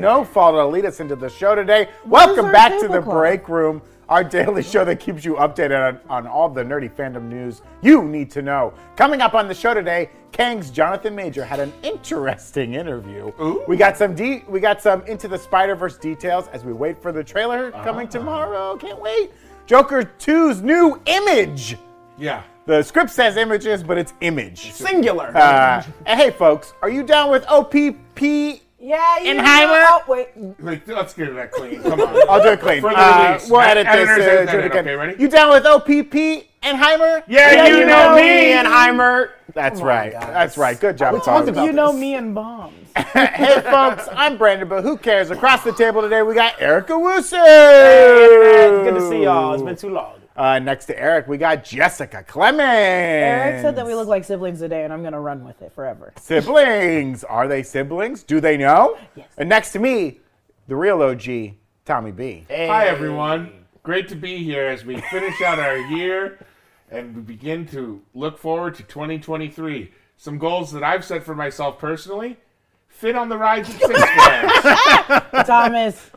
no 0.00 0.24
fault 0.24 0.54
to 0.54 0.66
lead 0.66 0.84
us 0.84 1.00
into 1.00 1.16
the 1.16 1.28
show 1.28 1.54
today. 1.54 1.88
What 2.04 2.28
Welcome 2.28 2.52
back 2.52 2.72
to 2.72 2.88
the 2.88 2.94
tablecloth? 2.94 3.14
break 3.14 3.48
room, 3.48 3.82
our 4.08 4.24
daily 4.24 4.62
show 4.62 4.84
that 4.84 4.98
keeps 5.00 5.24
you 5.24 5.34
updated 5.34 6.00
on, 6.08 6.26
on 6.26 6.26
all 6.26 6.48
the 6.48 6.62
nerdy 6.64 6.90
fandom 6.90 7.28
news 7.28 7.62
you 7.82 8.02
need 8.04 8.30
to 8.32 8.42
know. 8.42 8.72
Coming 8.96 9.20
up 9.20 9.34
on 9.34 9.46
the 9.48 9.54
show 9.54 9.74
today, 9.74 10.10
Kang's 10.32 10.70
Jonathan 10.70 11.14
Majors 11.14 11.44
had 11.46 11.60
an 11.60 11.72
interesting 11.82 12.74
interview. 12.74 13.32
Ooh. 13.40 13.62
We 13.68 13.76
got 13.76 13.96
some 13.96 14.14
de- 14.14 14.44
we 14.48 14.60
got 14.60 14.80
some 14.80 15.02
into 15.06 15.28
the 15.28 15.38
Spider 15.38 15.74
Verse 15.74 15.96
details 15.98 16.48
as 16.48 16.64
we 16.64 16.72
wait 16.72 17.00
for 17.02 17.12
the 17.12 17.22
trailer 17.22 17.70
coming 17.72 18.08
tomorrow. 18.08 18.76
Can't 18.76 19.00
wait. 19.00 19.30
Joker 19.66 20.02
2's 20.18 20.62
new 20.62 21.00
image. 21.06 21.76
Yeah. 22.18 22.42
The 22.66 22.82
script 22.82 23.10
says 23.10 23.36
images, 23.36 23.82
but 23.82 23.98
it's 23.98 24.14
image. 24.20 24.72
Singular. 24.72 25.36
Uh, 25.36 25.82
and 26.06 26.20
hey, 26.20 26.30
folks, 26.30 26.72
are 26.82 26.90
you 26.90 27.02
down 27.02 27.30
with 27.30 27.44
OPP? 27.48 28.60
Yeah, 28.82 29.18
you 29.18 29.34
Enheimer? 29.34 29.68
know- 29.82 29.86
Oh, 29.90 30.02
wait. 30.08 30.28
Like, 30.60 30.88
let's 30.88 31.12
get 31.12 31.34
that 31.34 31.52
clean. 31.52 31.82
Come 31.82 32.00
on. 32.00 32.28
I'll 32.30 32.42
do 32.42 32.48
it 32.50 32.60
clean. 32.60 32.80
For 32.80 32.90
the 32.90 32.98
Uh, 32.98 33.26
release. 33.32 33.50
we'll 33.50 33.60
edit 33.60 33.86
this. 33.92 34.08
Uh, 34.08 34.12
edit 34.12 34.54
it 34.54 34.64
again. 34.66 34.78
Okay, 34.86 34.94
ready? 34.96 35.16
You 35.22 35.28
down 35.28 35.50
with 35.50 35.66
OPP 35.66 36.48
Enheimer? 36.62 37.22
Yeah, 37.28 37.66
you 37.66 37.84
know 37.84 38.14
me. 38.16 38.52
Enheimer. 38.52 39.30
That's 39.52 39.82
right. 39.82 40.12
That's 40.12 40.56
right. 40.56 40.78
Good 40.80 40.96
job. 40.96 41.12
talked 41.16 41.26
folks. 41.26 41.48
about 41.50 41.64
You 41.66 41.72
know 41.72 41.92
this. 41.92 42.00
me 42.00 42.14
and 42.14 42.34
bombs. 42.34 42.72
hey, 42.96 43.60
folks, 43.70 44.08
I'm 44.12 44.36
Brandon, 44.38 44.66
but 44.68 44.82
who 44.82 44.96
cares? 44.96 45.30
Across 45.30 45.64
the 45.64 45.72
table 45.72 46.00
today, 46.02 46.22
we 46.22 46.34
got 46.34 46.54
Eric 46.58 46.86
Owusu. 46.86 47.32
Good 48.84 48.94
to 48.94 49.08
see 49.08 49.24
y'all. 49.24 49.54
It's 49.54 49.62
been 49.62 49.76
too 49.76 49.90
long. 49.90 50.14
Uh, 50.36 50.58
next 50.58 50.86
to 50.86 50.98
Eric, 50.98 51.26
we 51.28 51.36
got 51.36 51.64
Jessica 51.64 52.22
Clemens. 52.22 52.60
Eric 52.62 53.62
said 53.62 53.76
that 53.76 53.84
we 53.86 53.94
look 53.94 54.08
like 54.08 54.24
siblings 54.24 54.60
today, 54.60 54.84
and 54.84 54.92
I'm 54.92 55.02
gonna 55.02 55.20
run 55.20 55.44
with 55.44 55.60
it 55.60 55.72
forever. 55.72 56.12
siblings. 56.16 57.24
Are 57.24 57.48
they 57.48 57.62
siblings? 57.62 58.22
Do 58.22 58.40
they 58.40 58.56
know? 58.56 58.96
Yes. 59.16 59.26
And 59.38 59.48
next 59.48 59.72
to 59.72 59.78
me, 59.78 60.20
the 60.68 60.76
real 60.76 61.02
OG, 61.02 61.54
Tommy 61.84 62.12
B. 62.12 62.46
Hi, 62.48 62.86
everyone. 62.86 63.52
Great 63.82 64.08
to 64.08 64.14
be 64.14 64.44
here 64.44 64.66
as 64.66 64.84
we 64.84 65.00
finish 65.00 65.40
out 65.42 65.58
our 65.58 65.76
year 65.76 66.38
and 66.90 67.14
we 67.16 67.22
begin 67.22 67.66
to 67.68 68.02
look 68.14 68.38
forward 68.38 68.74
to 68.76 68.82
2023. 68.82 69.92
Some 70.16 70.38
goals 70.38 70.72
that 70.72 70.82
I've 70.82 71.04
set 71.04 71.22
for 71.24 71.34
myself 71.34 71.78
personally 71.78 72.36
fit 72.88 73.16
on 73.16 73.28
the 73.28 73.38
rides 73.38 73.70
at 73.70 73.80
Six 73.80 74.00
Flags. 74.10 75.46
Thomas. 75.46 76.10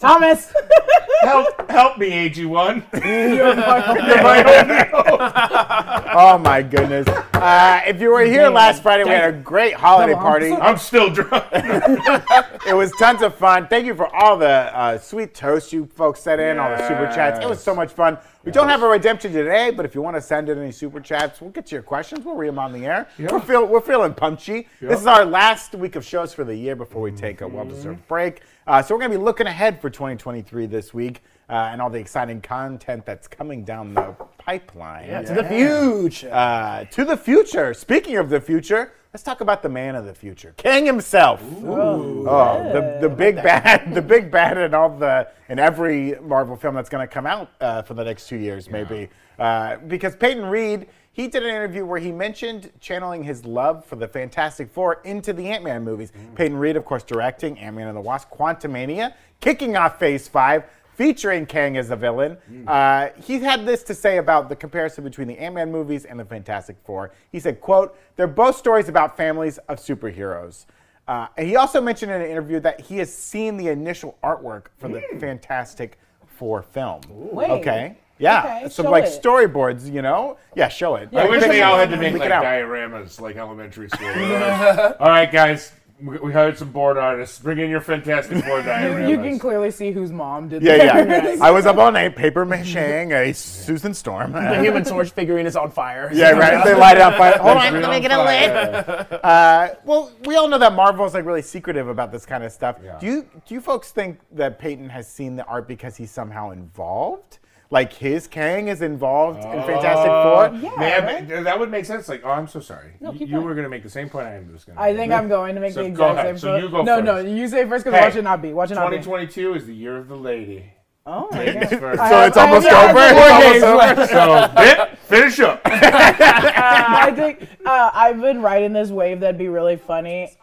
Thomas. 0.00 0.52
help, 1.20 1.70
help 1.70 1.98
me, 1.98 2.10
AG1. 2.30 3.04
You're 3.36 3.54
my- 3.54 4.06
You're 4.06 4.22
my. 4.22 5.96
Oh 6.12 6.38
my 6.38 6.60
goodness! 6.60 7.06
Uh, 7.06 7.82
if 7.86 8.00
you 8.00 8.10
were 8.10 8.24
here 8.24 8.48
last 8.48 8.82
Friday, 8.82 9.04
we 9.04 9.10
had 9.10 9.32
a 9.32 9.38
great 9.38 9.74
holiday 9.74 10.14
party. 10.14 10.52
I'm 10.52 10.76
still 10.76 11.08
drunk. 11.08 11.44
It 11.52 12.74
was 12.74 12.90
tons 12.98 13.22
of 13.22 13.36
fun. 13.36 13.68
Thank 13.68 13.86
you 13.86 13.94
for 13.94 14.12
all 14.12 14.36
the 14.36 14.48
uh, 14.48 14.98
sweet 14.98 15.34
toast 15.34 15.72
you 15.72 15.86
folks 15.94 16.20
sent 16.20 16.40
in, 16.40 16.58
all 16.58 16.68
the 16.70 16.82
super 16.88 17.06
chats. 17.14 17.38
It 17.44 17.48
was 17.48 17.62
so 17.62 17.76
much 17.76 17.92
fun. 17.92 18.18
We 18.44 18.50
don't 18.50 18.68
have 18.68 18.82
a 18.82 18.88
redemption 18.88 19.32
today, 19.32 19.70
but 19.70 19.84
if 19.84 19.94
you 19.94 20.02
want 20.02 20.16
to 20.16 20.22
send 20.22 20.48
in 20.48 20.58
any 20.58 20.72
super 20.72 20.98
chats, 20.98 21.40
we'll 21.40 21.50
get 21.50 21.66
to 21.66 21.76
your 21.76 21.82
questions. 21.82 22.24
We'll 22.24 22.36
read 22.36 22.48
them 22.48 22.58
on 22.58 22.72
the 22.72 22.86
air. 22.86 23.06
We're, 23.18 23.38
feel, 23.38 23.66
we're 23.66 23.82
feeling 23.82 24.14
punchy. 24.14 24.66
This 24.80 25.00
is 25.00 25.06
our 25.06 25.24
last 25.26 25.74
week 25.74 25.94
of 25.94 26.04
shows 26.04 26.32
for 26.32 26.42
the 26.42 26.56
year 26.56 26.74
before 26.74 27.02
we 27.02 27.12
take 27.12 27.42
a 27.42 27.46
well-deserved 27.48 28.08
break. 28.08 28.40
Uh, 28.66 28.82
so 28.82 28.94
we're 28.94 29.00
going 29.00 29.10
to 29.10 29.18
be 29.18 29.24
looking 29.24 29.46
ahead 29.46 29.80
for 29.80 29.88
2023 29.88 30.66
this 30.66 30.92
week 30.92 31.22
uh, 31.48 31.70
and 31.72 31.80
all 31.80 31.90
the 31.90 31.98
exciting 31.98 32.40
content 32.40 33.04
that's 33.06 33.26
coming 33.26 33.64
down 33.64 33.94
the 33.94 34.14
pipeline. 34.38 35.24
To 35.24 35.34
the 35.34 35.44
future. 35.44 36.30
Uh, 36.32 36.84
to 36.84 37.04
the 37.04 37.16
future. 37.16 37.72
Speaking 37.74 38.16
of 38.16 38.28
the 38.28 38.40
future, 38.40 38.92
let's 39.12 39.22
talk 39.22 39.40
about 39.40 39.62
the 39.62 39.68
man 39.68 39.96
of 39.96 40.04
the 40.04 40.14
future, 40.14 40.54
Kang 40.56 40.84
himself. 40.84 41.42
Oh, 41.64 42.70
the, 42.72 43.08
the 43.08 43.14
big 43.14 43.36
bad, 43.36 43.94
the 43.94 44.02
big 44.02 44.30
bad 44.30 44.58
in 44.58 44.74
all 44.74 44.90
the 44.90 45.28
in 45.48 45.58
every 45.58 46.14
Marvel 46.20 46.54
film 46.54 46.74
that's 46.74 46.90
going 46.90 47.06
to 47.06 47.12
come 47.12 47.26
out 47.26 47.50
uh, 47.60 47.82
for 47.82 47.94
the 47.94 48.04
next 48.04 48.28
two 48.28 48.36
years, 48.36 48.70
maybe. 48.70 49.08
Uh, 49.38 49.78
because 49.88 50.14
Peyton 50.14 50.44
Reed, 50.46 50.86
he 51.12 51.28
did 51.28 51.42
an 51.42 51.50
interview 51.50 51.84
where 51.84 51.98
he 51.98 52.12
mentioned 52.12 52.70
channeling 52.80 53.22
his 53.24 53.44
love 53.44 53.84
for 53.84 53.96
the 53.96 54.08
Fantastic 54.08 54.70
Four 54.70 55.00
into 55.04 55.32
the 55.32 55.48
Ant 55.48 55.64
Man 55.64 55.82
movies. 55.82 56.12
Peyton 56.34 56.56
Reed, 56.56 56.76
of 56.76 56.84
course, 56.84 57.02
directing 57.02 57.58
Ant 57.58 57.76
Man 57.76 57.88
and 57.88 57.96
the 57.96 58.00
Wasp, 58.00 58.30
Quantumania, 58.30 59.14
kicking 59.40 59.76
off 59.76 59.98
Phase 59.98 60.28
Five. 60.28 60.64
Featuring 60.94 61.46
Kang 61.46 61.78
as 61.78 61.88
a 61.88 61.96
villain, 61.96 62.36
uh, 62.66 63.08
he 63.22 63.38
had 63.38 63.64
this 63.64 63.82
to 63.84 63.94
say 63.94 64.18
about 64.18 64.50
the 64.50 64.56
comparison 64.56 65.02
between 65.02 65.28
the 65.28 65.38
Ant-Man 65.38 65.72
movies 65.72 66.04
and 66.04 66.20
the 66.20 66.26
Fantastic 66.26 66.76
Four. 66.84 67.12
He 67.32 67.40
said, 67.40 67.58
"quote 67.62 67.96
They're 68.16 68.26
both 68.26 68.54
stories 68.54 68.90
about 68.90 69.16
families 69.16 69.56
of 69.68 69.78
superheroes." 69.78 70.66
Uh, 71.08 71.28
and 71.38 71.48
he 71.48 71.56
also 71.56 71.80
mentioned 71.80 72.12
in 72.12 72.20
an 72.20 72.30
interview 72.30 72.60
that 72.60 72.82
he 72.82 72.98
has 72.98 73.10
seen 73.10 73.56
the 73.56 73.68
initial 73.68 74.18
artwork 74.22 74.66
for 74.76 74.88
the 74.88 75.02
Fantastic 75.18 75.98
Four 76.26 76.60
film. 76.60 77.00
Wait. 77.08 77.48
Okay. 77.48 77.96
Yeah. 78.20 78.58
Okay, 78.62 78.68
Some 78.68 78.86
like 78.86 79.04
it. 79.04 79.20
storyboards, 79.22 79.90
you 79.90 80.02
know? 80.02 80.36
Yeah, 80.54 80.68
show 80.68 80.94
it. 80.96 81.08
I 81.14 81.26
wish 81.28 81.42
they 81.42 81.62
all 81.62 81.78
had 81.78 81.90
to 81.90 81.96
Leak 81.96 82.12
make 82.12 82.20
like 82.20 82.30
dioramas 82.30 83.20
like 83.20 83.36
elementary 83.36 83.88
school. 83.88 84.08
all 85.00 85.08
right, 85.08 85.30
guys. 85.32 85.72
We 86.02 86.16
we 86.16 86.32
hired 86.32 86.56
some 86.56 86.72
board 86.72 86.96
artists. 86.96 87.38
Bring 87.40 87.58
in 87.58 87.68
your 87.68 87.82
Fantastic 87.82 88.42
board 88.46 88.64
dioramas. 88.66 89.10
You 89.10 89.16
can 89.18 89.38
clearly 89.38 89.70
see 89.70 89.92
whose 89.92 90.10
mom 90.10 90.48
did 90.48 90.62
Yeah, 90.62 90.78
that. 91.04 91.36
yeah. 91.36 91.36
I 91.44 91.50
was 91.50 91.66
up 91.66 91.76
all 91.76 91.92
night 91.92 92.16
paper 92.16 92.46
macheing 92.46 93.12
a 93.12 93.34
Susan 93.34 93.92
Storm. 93.92 94.32
The 94.32 94.62
Human 94.62 94.82
Torch 94.82 95.10
figurine 95.10 95.44
is 95.44 95.56
on 95.56 95.70
fire. 95.70 96.10
yeah, 96.12 96.30
right. 96.30 96.64
They 96.64 96.72
light 96.74 96.96
it 96.96 97.02
up. 97.02 97.18
Fire. 97.18 97.36
Hold 97.38 97.58
on, 97.58 97.74
Real 97.74 97.82
let 97.82 97.90
me 97.90 98.00
get 98.00 98.12
a 98.12 98.14
fire. 98.16 99.06
lid. 99.10 99.20
Uh, 99.22 99.74
well, 99.84 100.10
we 100.24 100.36
all 100.36 100.48
know 100.48 100.56
that 100.58 100.72
Marvel 100.72 101.04
is 101.04 101.12
like 101.12 101.26
really 101.26 101.42
secretive 101.42 101.86
about 101.88 102.12
this 102.12 102.24
kind 102.24 102.44
of 102.44 102.50
stuff. 102.52 102.78
Yeah. 102.82 102.98
Do 102.98 103.06
you 103.06 103.26
do 103.46 103.54
you 103.54 103.60
folks 103.60 103.90
think 103.90 104.20
that 104.32 104.58
Peyton 104.58 104.88
has 104.88 105.06
seen 105.06 105.36
the 105.36 105.44
art 105.44 105.68
because 105.68 105.96
he's 105.96 106.10
somehow 106.10 106.50
involved? 106.52 107.40
Like 107.72 107.92
his 107.92 108.26
Kang 108.26 108.66
is 108.66 108.82
involved 108.82 109.38
in 109.38 109.62
Fantastic 109.62 110.10
Four? 110.10 110.70
Yeah, 110.72 110.76
Man, 110.80 111.04
right? 111.04 111.28
th- 111.28 111.44
that 111.44 111.56
would 111.58 111.70
make 111.70 111.84
sense. 111.84 112.08
Like, 112.08 112.22
oh, 112.24 112.30
I'm 112.30 112.48
so 112.48 112.58
sorry. 112.58 112.94
No, 113.00 113.12
you 113.12 113.18
keep 113.18 113.28
you 113.28 113.34
going. 113.34 113.46
were 113.46 113.54
going 113.54 113.62
to 113.62 113.70
make 113.70 113.84
the 113.84 113.90
same 113.90 114.08
point 114.08 114.26
I 114.26 114.34
am 114.34 114.50
just 114.52 114.66
going 114.66 114.76
to 114.76 114.82
I 114.82 114.96
think 114.96 115.12
I'm 115.12 115.28
going 115.28 115.54
to 115.54 115.60
make 115.60 115.72
So 115.72 115.84
the 115.84 115.90
go 115.90 116.10
exact 116.10 116.18
ahead. 116.18 116.26
same. 116.26 116.38
So 116.38 116.50
point. 116.52 116.64
you 116.64 116.70
go 116.70 116.82
no, 116.82 117.00
no, 117.00 117.14
first. 117.22 117.28
you 117.28 117.46
say 117.48 117.68
first 117.68 117.84
because 117.84 117.98
Hey, 118.00 118.04
watch 118.06 118.16
it 118.16 118.22
not 118.22 118.42
be. 118.42 118.52
Watch 118.52 118.70
it 118.72 118.74
not 118.74 118.90
be. 118.90 118.96
2022 118.96 119.54
is 119.54 119.66
the 119.66 119.74
year 119.74 119.96
of 119.96 120.08
the 120.08 120.16
lady. 120.16 120.64
Oh 121.06 121.28
my 121.30 121.38
Ladies 121.44 121.70
first. 121.78 121.98
So 122.10 122.20
it's 122.22 122.36
I 122.36 122.42
almost 122.48 122.66
yeah, 122.66 122.90
over? 122.90 122.98
it's 123.00 123.56
It's 123.56 123.64
almost 123.64 124.12
over? 124.12 124.46
so, 124.48 124.86
Bit, 124.86 124.98
finish 124.98 125.40
up. 125.40 125.60
I 125.64 127.12
think 127.14 127.48
uh, 127.64 127.90
I've 127.94 128.20
been 128.20 128.42
riding 128.42 128.72
this 128.72 128.90
wave 128.90 129.20
that'd 129.20 129.38
be 129.38 129.48
really 129.48 129.76
funny. 129.76 130.36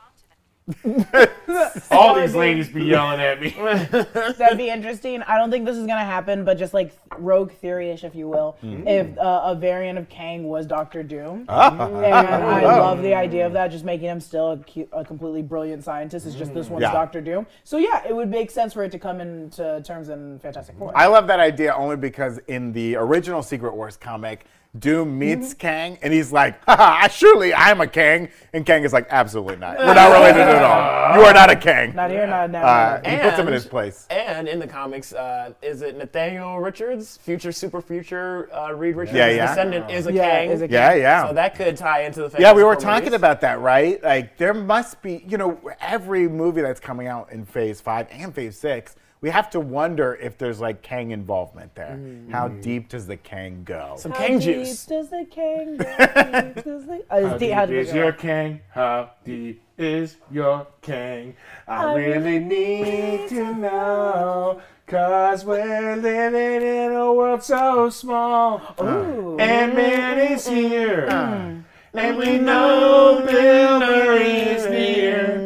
All 1.92 2.14
these 2.14 2.36
ladies 2.36 2.68
be 2.68 2.84
yelling 2.84 3.22
at 3.22 3.42
me. 3.42 3.52
That'd 4.38 4.58
be 4.58 4.70
interesting. 4.70 5.22
I 5.22 5.38
don't 5.38 5.50
think 5.50 5.66
this 5.66 5.78
is 5.78 5.88
gonna 5.88 6.04
happen, 6.04 6.44
but 6.44 6.58
just 6.58 6.74
like 6.74 6.92
rogue 7.18 7.52
theory-ish, 7.54 8.04
if 8.04 8.14
you 8.16 8.28
will, 8.28 8.58
hmm. 8.60 8.86
if 8.86 9.18
uh, 9.18 9.44
a 9.46 9.56
variant 9.56 9.98
of 9.98 10.10
Kang 10.10 10.44
was 10.44 10.66
Doctor 10.66 11.04
Doom, 11.04 11.46
ah. 11.48 11.88
and 12.02 12.14
I 12.14 12.64
love 12.80 13.02
the 13.02 13.14
idea 13.14 13.48
of 13.48 13.54
that, 13.54 13.70
just 13.70 13.86
making 13.86 14.08
him 14.08 14.20
still 14.20 14.52
a, 14.52 14.58
cu- 14.58 14.90
a 14.92 15.06
completely 15.06 15.42
brilliant 15.42 15.86
scientist. 15.86 16.26
is 16.26 16.36
just 16.36 16.54
this 16.54 16.68
hmm. 16.68 16.74
one's 16.74 16.84
Yeah. 16.84 16.92
Doctor 16.92 17.22
Doom. 17.22 17.48
So 17.64 17.78
yeah, 17.78 18.06
it 18.06 18.14
would 18.14 18.30
make 18.30 18.52
sense 18.52 18.74
for 18.74 18.84
it 18.84 18.92
to 18.92 19.00
come 19.00 19.22
into 19.22 19.82
terms 19.86 20.10
in 20.10 20.38
Fantastic 20.40 20.78
Four. 20.78 20.92
I 20.98 21.08
love 21.08 21.28
that 21.28 21.40
idea 21.40 21.74
only 21.76 21.96
because 21.96 22.40
in 22.48 22.74
the 22.74 22.98
original 22.98 23.42
Secret 23.42 23.74
Wars 23.74 23.96
comic, 23.96 24.46
Doom 24.78 25.18
meets 25.18 25.54
Kang 25.54 25.98
and 26.02 26.14
he's 26.14 26.32
like, 26.32 26.64
Haha, 26.66 27.08
surely 27.08 27.54
I'm 27.54 27.82
a 27.82 27.88
Kang. 27.88 28.30
And 28.54 28.66
Kang 28.66 28.84
is 28.84 28.94
like, 28.94 29.08
absolutely 29.10 29.56
not. 29.56 29.78
We're 29.78 29.94
not 29.94 30.12
related 30.14 30.42
at 30.42 30.64
all. 30.64 31.16
You 31.18 31.26
are 31.26 31.34
not 31.34 31.50
a 31.50 31.56
Kang. 31.56 31.96
not 31.96 32.12
here, 32.12 32.28
not 32.28 32.52
now. 32.52 32.64
Uh, 32.64 33.10
he 33.10 33.18
puts 33.18 33.38
him 33.40 33.48
in 33.48 33.54
his 33.54 33.66
place. 33.66 34.06
And 34.10 34.48
in 34.48 34.60
the 34.60 34.68
comics, 34.68 35.14
uh, 35.14 35.54
is 35.62 35.82
it 35.82 35.98
Nathaniel 35.98 36.60
Richards, 36.60 37.18
future 37.18 37.52
super 37.52 37.82
future 37.82 38.54
uh, 38.54 38.72
Reed 38.74 38.96
Richards? 38.96 39.18
Yeah, 39.18 39.30
yeah. 39.30 39.48
Descendant 39.48 39.90
is 39.90 40.06
a 40.08 40.14
Yeah, 40.14 40.30
Kang. 40.30 40.50
is 40.52 40.62
a 40.62 40.70
Yeah, 40.70 40.94
yeah. 40.94 41.28
So 41.28 41.34
that 41.34 41.56
could 41.56 41.76
tie 41.78 42.04
into 42.04 42.28
the. 42.28 42.36
Yeah, 42.40 42.54
we 42.54 42.64
were 42.64 42.76
talking 42.76 43.06
movies. 43.06 43.16
about 43.16 43.42
that, 43.42 43.60
right? 43.60 44.02
Like, 44.04 44.38
there 44.38 44.54
must 44.54 45.02
be, 45.02 45.24
you 45.28 45.38
know, 45.38 45.60
every 45.82 46.28
movie 46.28 46.62
that's 46.62 46.80
coming 46.80 47.08
out 47.08 47.32
in 47.32 47.46
Phase 47.46 47.82
5 47.82 48.08
and 48.12 48.34
Phase 48.36 48.58
6, 48.60 48.96
we 49.22 49.30
have 49.30 49.50
to 49.52 49.60
wonder 49.60 50.16
if 50.16 50.38
there's 50.38 50.60
like 50.60 50.82
Kang 50.82 51.12
involvement 51.12 51.74
there. 51.76 51.98
Mm. 52.00 52.32
How 52.32 52.50
mm. 52.50 52.62
deep 52.62 52.90
does 52.90 53.08
the 53.08 53.18
Kang 53.18 53.64
go? 53.64 53.96
some 53.98 54.12
Kang 54.12 54.40
juice. 54.40 54.46
How 54.46 54.56
Kang 54.56 54.56
deep 54.56 54.66
juice. 54.68 54.86
Does 54.86 55.10
the 55.10 55.26
Kang 55.30 55.78
go? 55.78 56.62
Does 56.62 56.86
the- 56.86 57.06
uh, 57.10 57.30
How 57.30 57.38
deep- 57.38 57.52
how 57.52 57.66
deep 57.66 57.76
deep 57.76 57.88
is 57.88 57.94
your? 57.94 58.12
Kang? 58.12 58.62
How 58.72 59.12
deep 59.24 59.64
is 59.78 60.18
your 60.32 60.68
Kang? 60.82 61.36
I 61.68 61.86
I 61.86 61.96
really 61.96 62.40
need 62.40 63.30
to 63.30 63.54
know. 63.56 64.62
Cause 64.86 65.44
we're 65.44 65.98
living 65.98 66.64
in 66.64 66.94
a 66.94 67.12
world 67.12 67.44
so 67.44 67.90
small. 67.90 68.62
Ooh. 68.80 69.38
Ant 69.38 69.76
Man 69.76 70.18
is 70.32 70.48
here. 70.48 71.08
Mm. 71.10 71.64
And 71.94 72.18
we 72.18 72.38
know 72.38 73.26
Bill 73.26 73.80
Murray 73.80 74.28
is 74.28 74.66
near. 74.68 75.37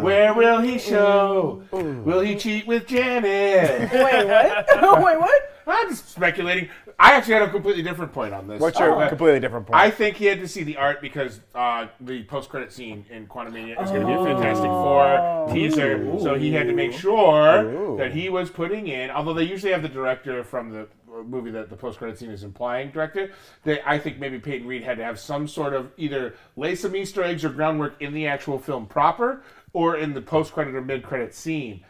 Where 0.00 0.34
will 0.34 0.60
he 0.60 0.78
show? 0.78 1.62
Will 1.72 2.20
he 2.20 2.36
cheat 2.36 2.66
with 2.66 2.86
Janet? 2.86 3.90
Wait, 3.92 4.26
what? 4.26 5.02
Wait, 5.04 5.20
what? 5.20 5.42
I'm 5.66 5.88
just 5.90 6.08
speculating. 6.08 6.68
I 6.98 7.12
actually 7.12 7.34
had 7.34 7.42
a 7.42 7.50
completely 7.50 7.82
different 7.82 8.12
point 8.12 8.34
on 8.34 8.48
this. 8.48 8.60
What's 8.60 8.78
your 8.78 9.00
Uh, 9.00 9.08
completely 9.08 9.38
different 9.40 9.66
point? 9.66 9.80
I 9.80 9.90
think 9.90 10.16
he 10.16 10.26
had 10.26 10.40
to 10.40 10.48
see 10.48 10.64
the 10.64 10.76
art 10.76 11.00
because 11.00 11.40
uh, 11.54 11.86
the 12.00 12.24
post-credit 12.24 12.72
scene 12.72 13.04
in 13.10 13.26
Quantumania 13.28 13.80
is 13.82 13.90
going 13.90 14.02
to 14.02 14.06
be 14.06 14.12
a 14.12 14.24
Fantastic 14.24 14.66
Four 14.66 15.48
teaser, 15.52 16.18
so 16.20 16.34
he 16.34 16.52
had 16.52 16.66
to 16.66 16.72
make 16.74 16.92
sure 16.92 17.62
Ooh. 17.64 17.96
that 17.96 18.12
he 18.12 18.28
was 18.28 18.50
putting 18.50 18.88
in. 18.88 19.10
Although 19.10 19.34
they 19.34 19.44
usually 19.44 19.72
have 19.72 19.82
the 19.82 19.88
director 19.88 20.42
from 20.42 20.70
the 20.70 20.88
movie 21.24 21.50
that 21.50 21.68
the 21.70 21.76
post-credit 21.76 22.18
scene 22.18 22.30
is 22.30 22.42
implying 22.42 22.90
director, 22.90 23.30
they 23.64 23.80
I 23.86 23.98
think 23.98 24.18
maybe 24.18 24.38
Peyton 24.40 24.66
Reed 24.66 24.82
had 24.82 24.96
to 24.98 25.04
have 25.04 25.18
some 25.20 25.46
sort 25.46 25.74
of 25.74 25.92
either 25.96 26.34
lay 26.56 26.74
some 26.74 26.96
Easter 26.96 27.22
eggs 27.22 27.44
or 27.44 27.50
groundwork 27.50 28.00
in 28.00 28.12
the 28.14 28.26
actual 28.26 28.58
film 28.58 28.86
proper, 28.86 29.42
or 29.72 29.96
in 29.96 30.14
the 30.14 30.20
post-credit 30.22 30.74
or 30.74 30.82
mid-credit 30.82 31.34
scene. 31.34 31.84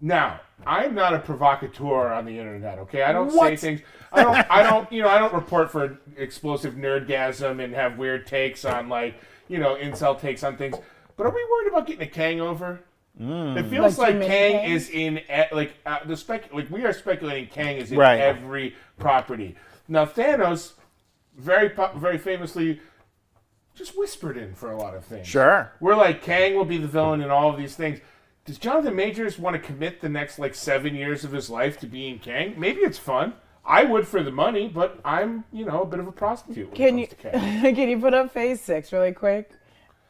Now, 0.00 0.40
I'm 0.66 0.94
not 0.94 1.14
a 1.14 1.18
provocateur 1.18 2.12
on 2.12 2.24
the 2.26 2.38
internet, 2.38 2.78
okay? 2.80 3.02
I 3.02 3.12
don't 3.12 3.30
say 3.30 3.56
things. 3.56 3.80
I 4.12 4.22
don't. 4.22 4.50
I 4.50 4.62
don't. 4.62 4.90
You 4.92 5.02
know, 5.02 5.08
I 5.08 5.18
don't 5.18 5.32
report 5.32 5.70
for 5.70 5.98
explosive 6.16 6.74
nerdgasm 6.74 7.62
and 7.62 7.74
have 7.74 7.96
weird 7.96 8.26
takes 8.26 8.64
on 8.64 8.88
like 8.88 9.14
you 9.48 9.58
know 9.58 9.76
incel 9.76 10.20
takes 10.20 10.44
on 10.44 10.56
things. 10.56 10.76
But 11.16 11.26
are 11.26 11.30
we 11.34 11.44
worried 11.50 11.68
about 11.68 11.86
getting 11.86 12.02
a 12.02 12.10
Kang 12.10 12.40
over? 12.40 12.80
It 13.18 13.66
feels 13.70 13.96
Like 13.98 14.14
like, 14.14 14.22
too 14.22 14.26
Kang 14.26 14.54
Kangs? 14.68 14.68
is 14.74 14.90
in 14.90 15.20
like 15.52 15.74
uh, 15.86 15.98
the 16.04 16.16
spec. 16.16 16.52
Like 16.52 16.68
we 16.70 16.84
are 16.84 16.92
speculating 16.92 17.48
Kang 17.48 17.76
is 17.78 17.90
in 17.92 17.98
Right. 17.98 18.20
every 18.20 18.74
property. 18.98 19.54
Now 19.88 20.04
Thanos, 20.04 20.72
very 21.36 21.70
po- 21.70 21.92
very 21.96 22.18
famously, 22.18 22.80
just 23.74 23.98
whispered 23.98 24.36
in 24.36 24.54
for 24.54 24.70
a 24.70 24.76
lot 24.76 24.94
of 24.94 25.04
things. 25.04 25.26
Sure. 25.26 25.72
We're 25.80 25.96
like 25.96 26.22
Kang 26.22 26.54
will 26.54 26.64
be 26.64 26.78
the 26.78 26.86
villain 26.88 27.20
in 27.20 27.30
all 27.30 27.50
of 27.50 27.56
these 27.58 27.74
things. 27.74 28.00
Does 28.44 28.58
Jonathan 28.58 28.94
Majors 28.94 29.38
want 29.38 29.54
to 29.54 29.60
commit 29.60 30.00
the 30.00 30.08
next 30.08 30.38
like 30.38 30.54
seven 30.54 30.94
years 30.94 31.24
of 31.24 31.32
his 31.32 31.48
life 31.50 31.78
to 31.80 31.86
being 31.86 32.18
Kang? 32.18 32.54
Maybe 32.58 32.80
it's 32.80 32.98
fun. 32.98 33.34
I 33.66 33.84
would 33.84 34.06
for 34.06 34.22
the 34.22 34.30
money, 34.30 34.68
but 34.68 35.00
I'm 35.04 35.44
you 35.52 35.64
know 35.64 35.82
a 35.82 35.86
bit 35.86 35.98
of 35.98 36.06
a 36.06 36.12
prostitute. 36.12 36.68
When 36.68 36.76
Can 36.76 36.98
it 36.98 37.00
you 37.00 37.06
to 37.06 37.14
Kang. 37.16 37.74
can 37.74 37.88
you 37.88 37.98
put 37.98 38.14
up 38.14 38.32
phase 38.32 38.60
six 38.60 38.92
really 38.92 39.12
quick? 39.12 39.50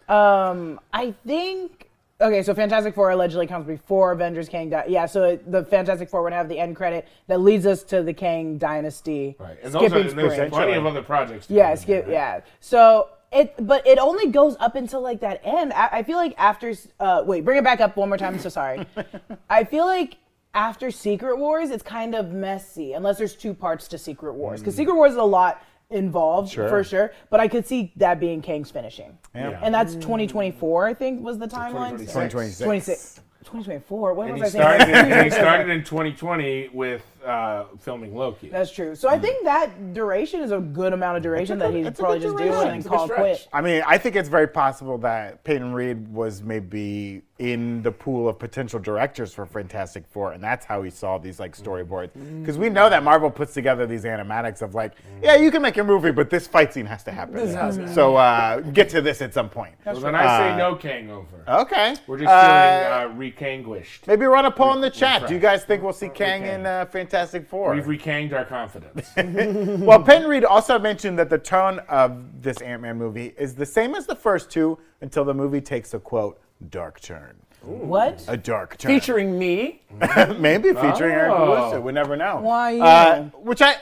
Um, 0.08 0.80
I 0.92 1.12
think 1.26 1.88
okay. 2.20 2.42
So 2.42 2.52
Fantastic 2.54 2.94
Four 2.94 3.10
allegedly 3.10 3.46
comes 3.46 3.66
before 3.66 4.10
Avengers 4.12 4.48
Kang. 4.48 4.68
Di- 4.70 4.86
yeah, 4.88 5.06
so 5.06 5.22
it- 5.24 5.50
the 5.50 5.64
Fantastic 5.64 6.10
Four 6.10 6.22
would 6.24 6.32
have 6.32 6.48
the 6.48 6.58
end 6.58 6.74
credit 6.76 7.06
that 7.28 7.40
leads 7.40 7.64
us 7.66 7.84
to 7.84 8.02
the 8.02 8.12
Kang 8.12 8.58
Dynasty. 8.58 9.36
Right, 9.38 9.56
and 9.62 9.72
those 9.72 9.84
are, 9.84 9.88
skipping 9.88 10.08
and 10.10 10.18
there's 10.18 10.50
plenty 10.50 10.72
of 10.72 10.84
other 10.84 11.02
projects. 11.02 11.46
to 11.46 11.54
Yeah, 11.54 11.74
skip. 11.76 12.06
there, 12.06 12.14
right? 12.14 12.36
Yeah. 12.36 12.40
So 12.60 13.08
it, 13.34 13.54
but 13.66 13.86
it 13.86 13.98
only 13.98 14.28
goes 14.28 14.56
up 14.60 14.76
until 14.76 15.00
like 15.00 15.20
that 15.20 15.40
end. 15.44 15.72
I, 15.72 15.88
I 15.92 16.02
feel 16.02 16.16
like 16.16 16.34
after. 16.38 16.72
Uh, 17.00 17.22
wait, 17.26 17.44
bring 17.44 17.58
it 17.58 17.64
back 17.64 17.80
up 17.80 17.96
one 17.96 18.08
more 18.08 18.18
time. 18.18 18.34
I'm 18.34 18.40
so 18.40 18.48
sorry. 18.48 18.86
I 19.50 19.64
feel 19.64 19.86
like 19.86 20.16
after 20.54 20.90
Secret 20.90 21.36
Wars, 21.38 21.70
it's 21.70 21.82
kind 21.82 22.14
of 22.14 22.30
messy 22.32 22.92
unless 22.92 23.18
there's 23.18 23.34
two 23.34 23.52
parts 23.54 23.88
to 23.88 23.98
Secret 23.98 24.34
Wars 24.34 24.60
because 24.60 24.76
Secret 24.76 24.94
Wars 24.94 25.12
is 25.12 25.18
a 25.18 25.22
lot 25.22 25.62
involved 25.90 26.50
Sure. 26.52 26.68
for 26.68 26.82
sure. 26.84 27.12
But 27.30 27.40
I 27.40 27.48
could 27.48 27.66
see 27.66 27.92
that 27.96 28.18
being 28.20 28.40
Kang's 28.40 28.70
finishing. 28.70 29.18
Yeah. 29.34 29.58
And 29.62 29.74
that's 29.74 29.94
2024, 29.94 30.86
I 30.86 30.94
think, 30.94 31.22
was 31.22 31.38
the 31.38 31.46
timeline. 31.46 31.98
2026. 31.98 32.58
2026. 32.58 33.20
2024. 33.44 34.14
What 34.14 34.28
And 34.30 34.40
was 34.40 34.52
he 34.54 34.58
I 34.60 34.78
saying? 34.78 34.80
started. 34.80 35.12
and 35.12 35.24
he 35.24 35.30
started 35.36 35.68
in 35.70 35.84
2020 35.84 36.70
with 36.72 37.02
uh, 37.24 37.64
filming 37.80 38.14
Loki. 38.14 38.48
That's 38.48 38.70
true. 38.70 38.94
So 38.94 39.08
I 39.08 39.18
think 39.18 39.44
that 39.44 39.94
duration 39.94 40.40
is 40.40 40.50
a 40.52 40.58
good 40.58 40.92
amount 40.92 41.16
of 41.16 41.22
duration 41.22 41.58
that 41.58 41.72
he'd 41.72 41.86
it's 41.86 41.98
a 41.98 42.02
probably 42.02 42.20
just 42.20 42.36
doing 42.36 42.52
and 42.52 42.76
It's 42.76 42.84
then 42.84 42.92
call 42.92 43.08
quit. 43.08 43.48
I 43.52 43.60
mean, 43.60 43.82
I 43.86 43.98
think 43.98 44.16
it's 44.16 44.28
very 44.28 44.48
possible 44.48 44.98
that 44.98 45.42
Peyton 45.44 45.72
Reed 45.72 46.08
was 46.08 46.42
maybe 46.42 47.22
in 47.40 47.82
the 47.82 47.90
pool 47.90 48.28
of 48.28 48.38
potential 48.38 48.78
directors 48.78 49.34
for 49.34 49.44
Fantastic 49.44 50.06
Four, 50.06 50.32
and 50.32 50.42
that's 50.42 50.64
how 50.64 50.82
he 50.82 50.90
saw 50.90 51.18
these 51.18 51.40
like 51.40 51.56
storyboards. 51.56 52.10
Because 52.40 52.56
we 52.58 52.68
know 52.68 52.88
that 52.88 53.02
Marvel 53.02 53.28
puts 53.30 53.52
together 53.54 53.86
these 53.86 54.04
animatics 54.04 54.62
of 54.62 54.74
like, 54.74 54.92
yeah, 55.20 55.34
you 55.34 55.50
can 55.50 55.60
make 55.60 55.76
a 55.76 55.82
movie, 55.84 56.12
but 56.12 56.30
this 56.30 56.46
fight 56.46 56.72
scene 56.72 56.86
has 56.86 57.02
to 57.04 57.10
happen. 57.10 57.88
So 57.92 58.14
uh, 58.16 58.60
get 58.60 58.88
to 58.90 59.00
this 59.00 59.20
at 59.20 59.34
some 59.34 59.48
point. 59.48 59.74
So 59.84 59.98
then 59.98 60.14
I 60.14 60.50
say 60.52 60.56
no 60.56 60.76
Kang 60.76 61.10
over. 61.10 61.44
Okay. 61.48 61.96
We're 62.06 62.18
just 62.18 62.30
Uh, 62.30 63.08
feeling 63.08 63.34
uh, 63.34 63.34
rekanguished. 63.38 64.06
Maybe 64.06 64.26
run 64.26 64.44
a 64.44 64.50
poll 64.50 64.72
in 64.74 64.80
the 64.80 64.90
chat. 64.90 65.20
fresh. 65.20 65.28
Do 65.28 65.34
you 65.34 65.40
guys 65.40 65.64
think 65.64 65.82
we'll 65.82 65.92
see 65.92 66.08
Kang 66.10 66.44
in 66.44 66.66
uh, 66.66 66.84
Fantastic 66.86 67.13
Four? 67.48 67.74
We've 67.74 67.84
rekanged 67.84 68.32
our 68.32 68.44
confidence. 68.44 69.10
Well, 69.84 70.02
Peyton 70.02 70.28
Reed 70.28 70.44
also 70.44 70.78
mentioned 70.78 71.18
that 71.18 71.30
the 71.30 71.38
tone 71.38 71.78
of 71.88 72.42
this 72.42 72.60
Ant 72.60 72.82
Man 72.82 72.96
movie 72.98 73.34
is 73.38 73.54
the 73.54 73.66
same 73.66 73.94
as 73.94 74.06
the 74.06 74.16
first 74.16 74.50
two 74.50 74.78
until 75.00 75.24
the 75.24 75.34
movie 75.34 75.60
takes 75.60 75.94
a 75.94 75.98
quote 76.00 76.40
dark 76.70 77.00
turn. 77.00 77.36
What? 77.62 78.24
A 78.28 78.36
dark 78.36 78.76
turn. 78.78 78.88
Featuring 78.92 79.38
me. 79.38 79.82
Maybe 80.38 80.72
featuring 80.74 81.12
Eric 81.12 81.32
Oh. 81.34 81.80
We 81.80 81.92
never 81.92 82.16
know. 82.16 82.40
Why 82.42 82.78
Uh, 82.78 83.16
you? 83.16 83.22
which 83.40 83.60
I. 83.62 83.76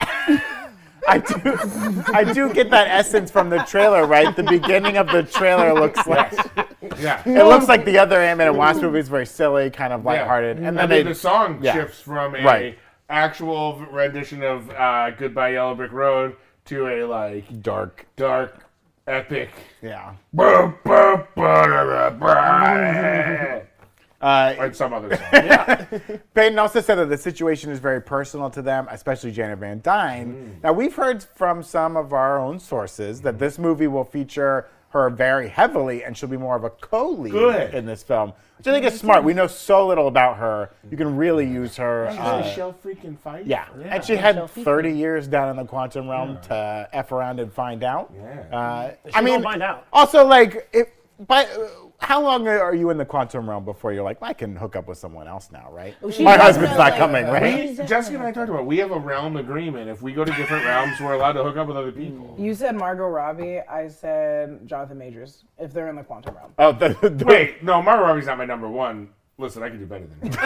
I 1.10 1.18
do, 1.18 2.02
I 2.14 2.24
do 2.32 2.52
get 2.52 2.70
that 2.70 2.88
essence 2.88 3.30
from 3.30 3.50
the 3.50 3.58
trailer, 3.58 4.06
right? 4.06 4.34
The 4.34 4.42
beginning 4.44 4.96
of 4.96 5.06
the 5.08 5.22
trailer 5.22 5.72
looks 5.74 6.06
like 6.06 6.32
yeah. 6.98 7.22
it 7.26 7.44
looks 7.46 7.68
like 7.68 7.84
the 7.84 7.98
other 7.98 8.20
Ant 8.20 8.38
Man 8.38 8.48
and 8.48 8.56
Wasp 8.56 8.82
movie 8.82 8.98
is 9.00 9.08
very 9.08 9.26
silly, 9.26 9.70
kind 9.70 9.92
of 9.92 10.04
lighthearted, 10.04 10.56
and 10.58 10.66
And 10.66 10.78
then 10.78 10.88
then 10.88 11.04
they 11.04 11.10
the 11.10 11.14
song 11.14 11.58
yeah. 11.62 11.72
shifts 11.74 12.00
from 12.00 12.34
a 12.34 12.42
Right. 12.42 12.78
actual 13.08 13.84
rendition 13.90 14.42
of 14.42 14.70
uh, 14.70 15.10
"Goodbye 15.10 15.50
Yellow 15.54 15.74
Brick 15.74 15.92
Road" 15.92 16.36
to 16.66 16.86
a 16.86 17.04
like 17.04 17.62
dark, 17.62 18.06
dark, 18.16 18.64
epic. 19.06 19.50
yeah. 19.82 20.14
Or 24.22 24.26
Uh, 24.26 24.72
some 24.72 24.92
other 24.92 25.16
song. 25.16 25.26
Yeah. 25.32 25.84
Peyton 26.34 26.58
also 26.58 26.80
said 26.80 26.96
that 26.96 27.08
the 27.08 27.16
situation 27.18 27.70
is 27.70 27.78
very 27.78 28.00
personal 28.02 28.50
to 28.50 28.60
them, 28.62 28.86
especially 28.90 29.32
Janet 29.32 29.58
Van 29.58 29.80
Dyne. 29.82 30.60
Now, 30.62 30.72
we've 30.72 30.94
heard 30.94 31.22
from 31.22 31.62
some 31.62 31.96
of 31.96 32.12
our 32.12 32.38
own 32.38 32.58
sources 32.58 33.22
that 33.22 33.38
this 33.38 33.58
movie 33.58 33.86
will 33.86 34.04
feature 34.04 34.68
her 34.90 35.08
very 35.08 35.48
heavily 35.48 36.02
and 36.02 36.16
she'll 36.16 36.28
be 36.28 36.36
more 36.36 36.56
of 36.56 36.64
a 36.64 36.70
co-lead 36.70 37.72
in 37.74 37.86
this 37.86 38.02
film, 38.02 38.32
which 38.58 38.66
I 38.66 38.72
think 38.72 38.84
is 38.84 38.98
smart. 38.98 39.22
We 39.22 39.32
know 39.34 39.46
so 39.46 39.86
little 39.86 40.08
about 40.08 40.36
her. 40.38 40.70
You 40.90 40.96
can 40.96 41.16
really 41.16 41.46
use 41.46 41.76
her. 41.76 42.08
She's 42.10 42.18
uh, 42.18 42.38
Michelle 42.44 42.72
freaking 42.84 43.16
Pfeiffer. 43.16 43.48
yeah. 43.48 43.66
and 43.84 44.04
she 44.04 44.16
had 44.16 44.50
30 44.50 44.90
years 44.90 45.28
down 45.28 45.48
in 45.48 45.56
the 45.56 45.64
quantum 45.64 46.08
realm 46.08 46.38
to 46.42 46.88
f 46.92 47.12
around 47.12 47.38
and 47.38 47.52
find 47.52 47.84
out. 47.84 48.12
Yeah. 48.14 48.40
Uh, 48.58 48.90
She 49.10 49.14
I 49.14 49.20
mean, 49.20 49.34
won't 49.34 49.44
find 49.44 49.62
out. 49.62 49.86
also 49.92 50.26
like, 50.26 50.68
if, 50.72 50.88
but 51.26 51.48
uh, 51.56 51.68
how 52.00 52.22
long 52.22 52.48
are 52.48 52.74
you 52.74 52.90
in 52.90 52.96
the 52.96 53.04
quantum 53.04 53.48
realm 53.48 53.64
before 53.64 53.92
you're 53.92 54.02
like, 54.02 54.18
I 54.22 54.32
can 54.32 54.56
hook 54.56 54.74
up 54.74 54.88
with 54.88 54.98
someone 54.98 55.28
else 55.28 55.50
now, 55.52 55.68
right? 55.70 55.94
she's 56.10 56.20
My 56.20 56.36
husband's 56.36 56.76
not 56.76 56.96
definitely- 56.96 57.22
coming, 57.22 57.32
right? 57.32 57.78
We, 57.78 57.86
Jessica 57.86 58.16
and 58.16 58.26
I 58.26 58.32
talked 58.32 58.48
about. 58.48 58.66
We 58.66 58.78
have 58.78 58.90
a 58.90 58.98
realm 58.98 59.36
agreement. 59.36 59.88
If 59.88 60.02
we 60.02 60.12
go 60.12 60.24
to 60.24 60.32
different 60.32 60.64
realms, 60.64 60.98
we're 61.00 61.12
allowed 61.12 61.32
to 61.32 61.42
hook 61.44 61.56
up 61.56 61.68
with 61.68 61.76
other 61.76 61.92
people. 61.92 62.34
Mm. 62.38 62.44
You 62.44 62.54
said 62.54 62.74
Margot 62.76 63.06
Robbie. 63.08 63.60
I 63.60 63.88
said 63.88 64.66
Jonathan 64.66 64.98
Majors. 64.98 65.44
If 65.58 65.72
they're 65.72 65.88
in 65.88 65.96
the 65.96 66.02
quantum 66.02 66.34
realm. 66.34 66.52
Oh, 66.58 66.72
the, 66.72 66.96
the, 67.08 67.24
Wait, 67.26 67.62
no, 67.62 67.82
Margot 67.82 68.04
Robbie's 68.04 68.26
not 68.26 68.38
my 68.38 68.46
number 68.46 68.68
one. 68.68 69.10
Listen, 69.38 69.62
I 69.62 69.68
can 69.68 69.78
do 69.78 69.86
better 69.86 70.06
than 70.06 70.32
you. 70.32 70.38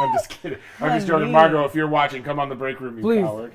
I'm 0.00 0.12
just 0.14 0.30
kidding. 0.30 0.58
I'm 0.80 0.96
just 0.98 1.06
joking. 1.06 1.30
Margot, 1.30 1.64
if 1.64 1.74
you're 1.74 1.88
watching, 1.88 2.22
come 2.22 2.38
on 2.38 2.48
the 2.48 2.54
break 2.54 2.80
room, 2.80 2.96
you 2.96 3.02
Please. 3.02 3.22
coward. 3.22 3.52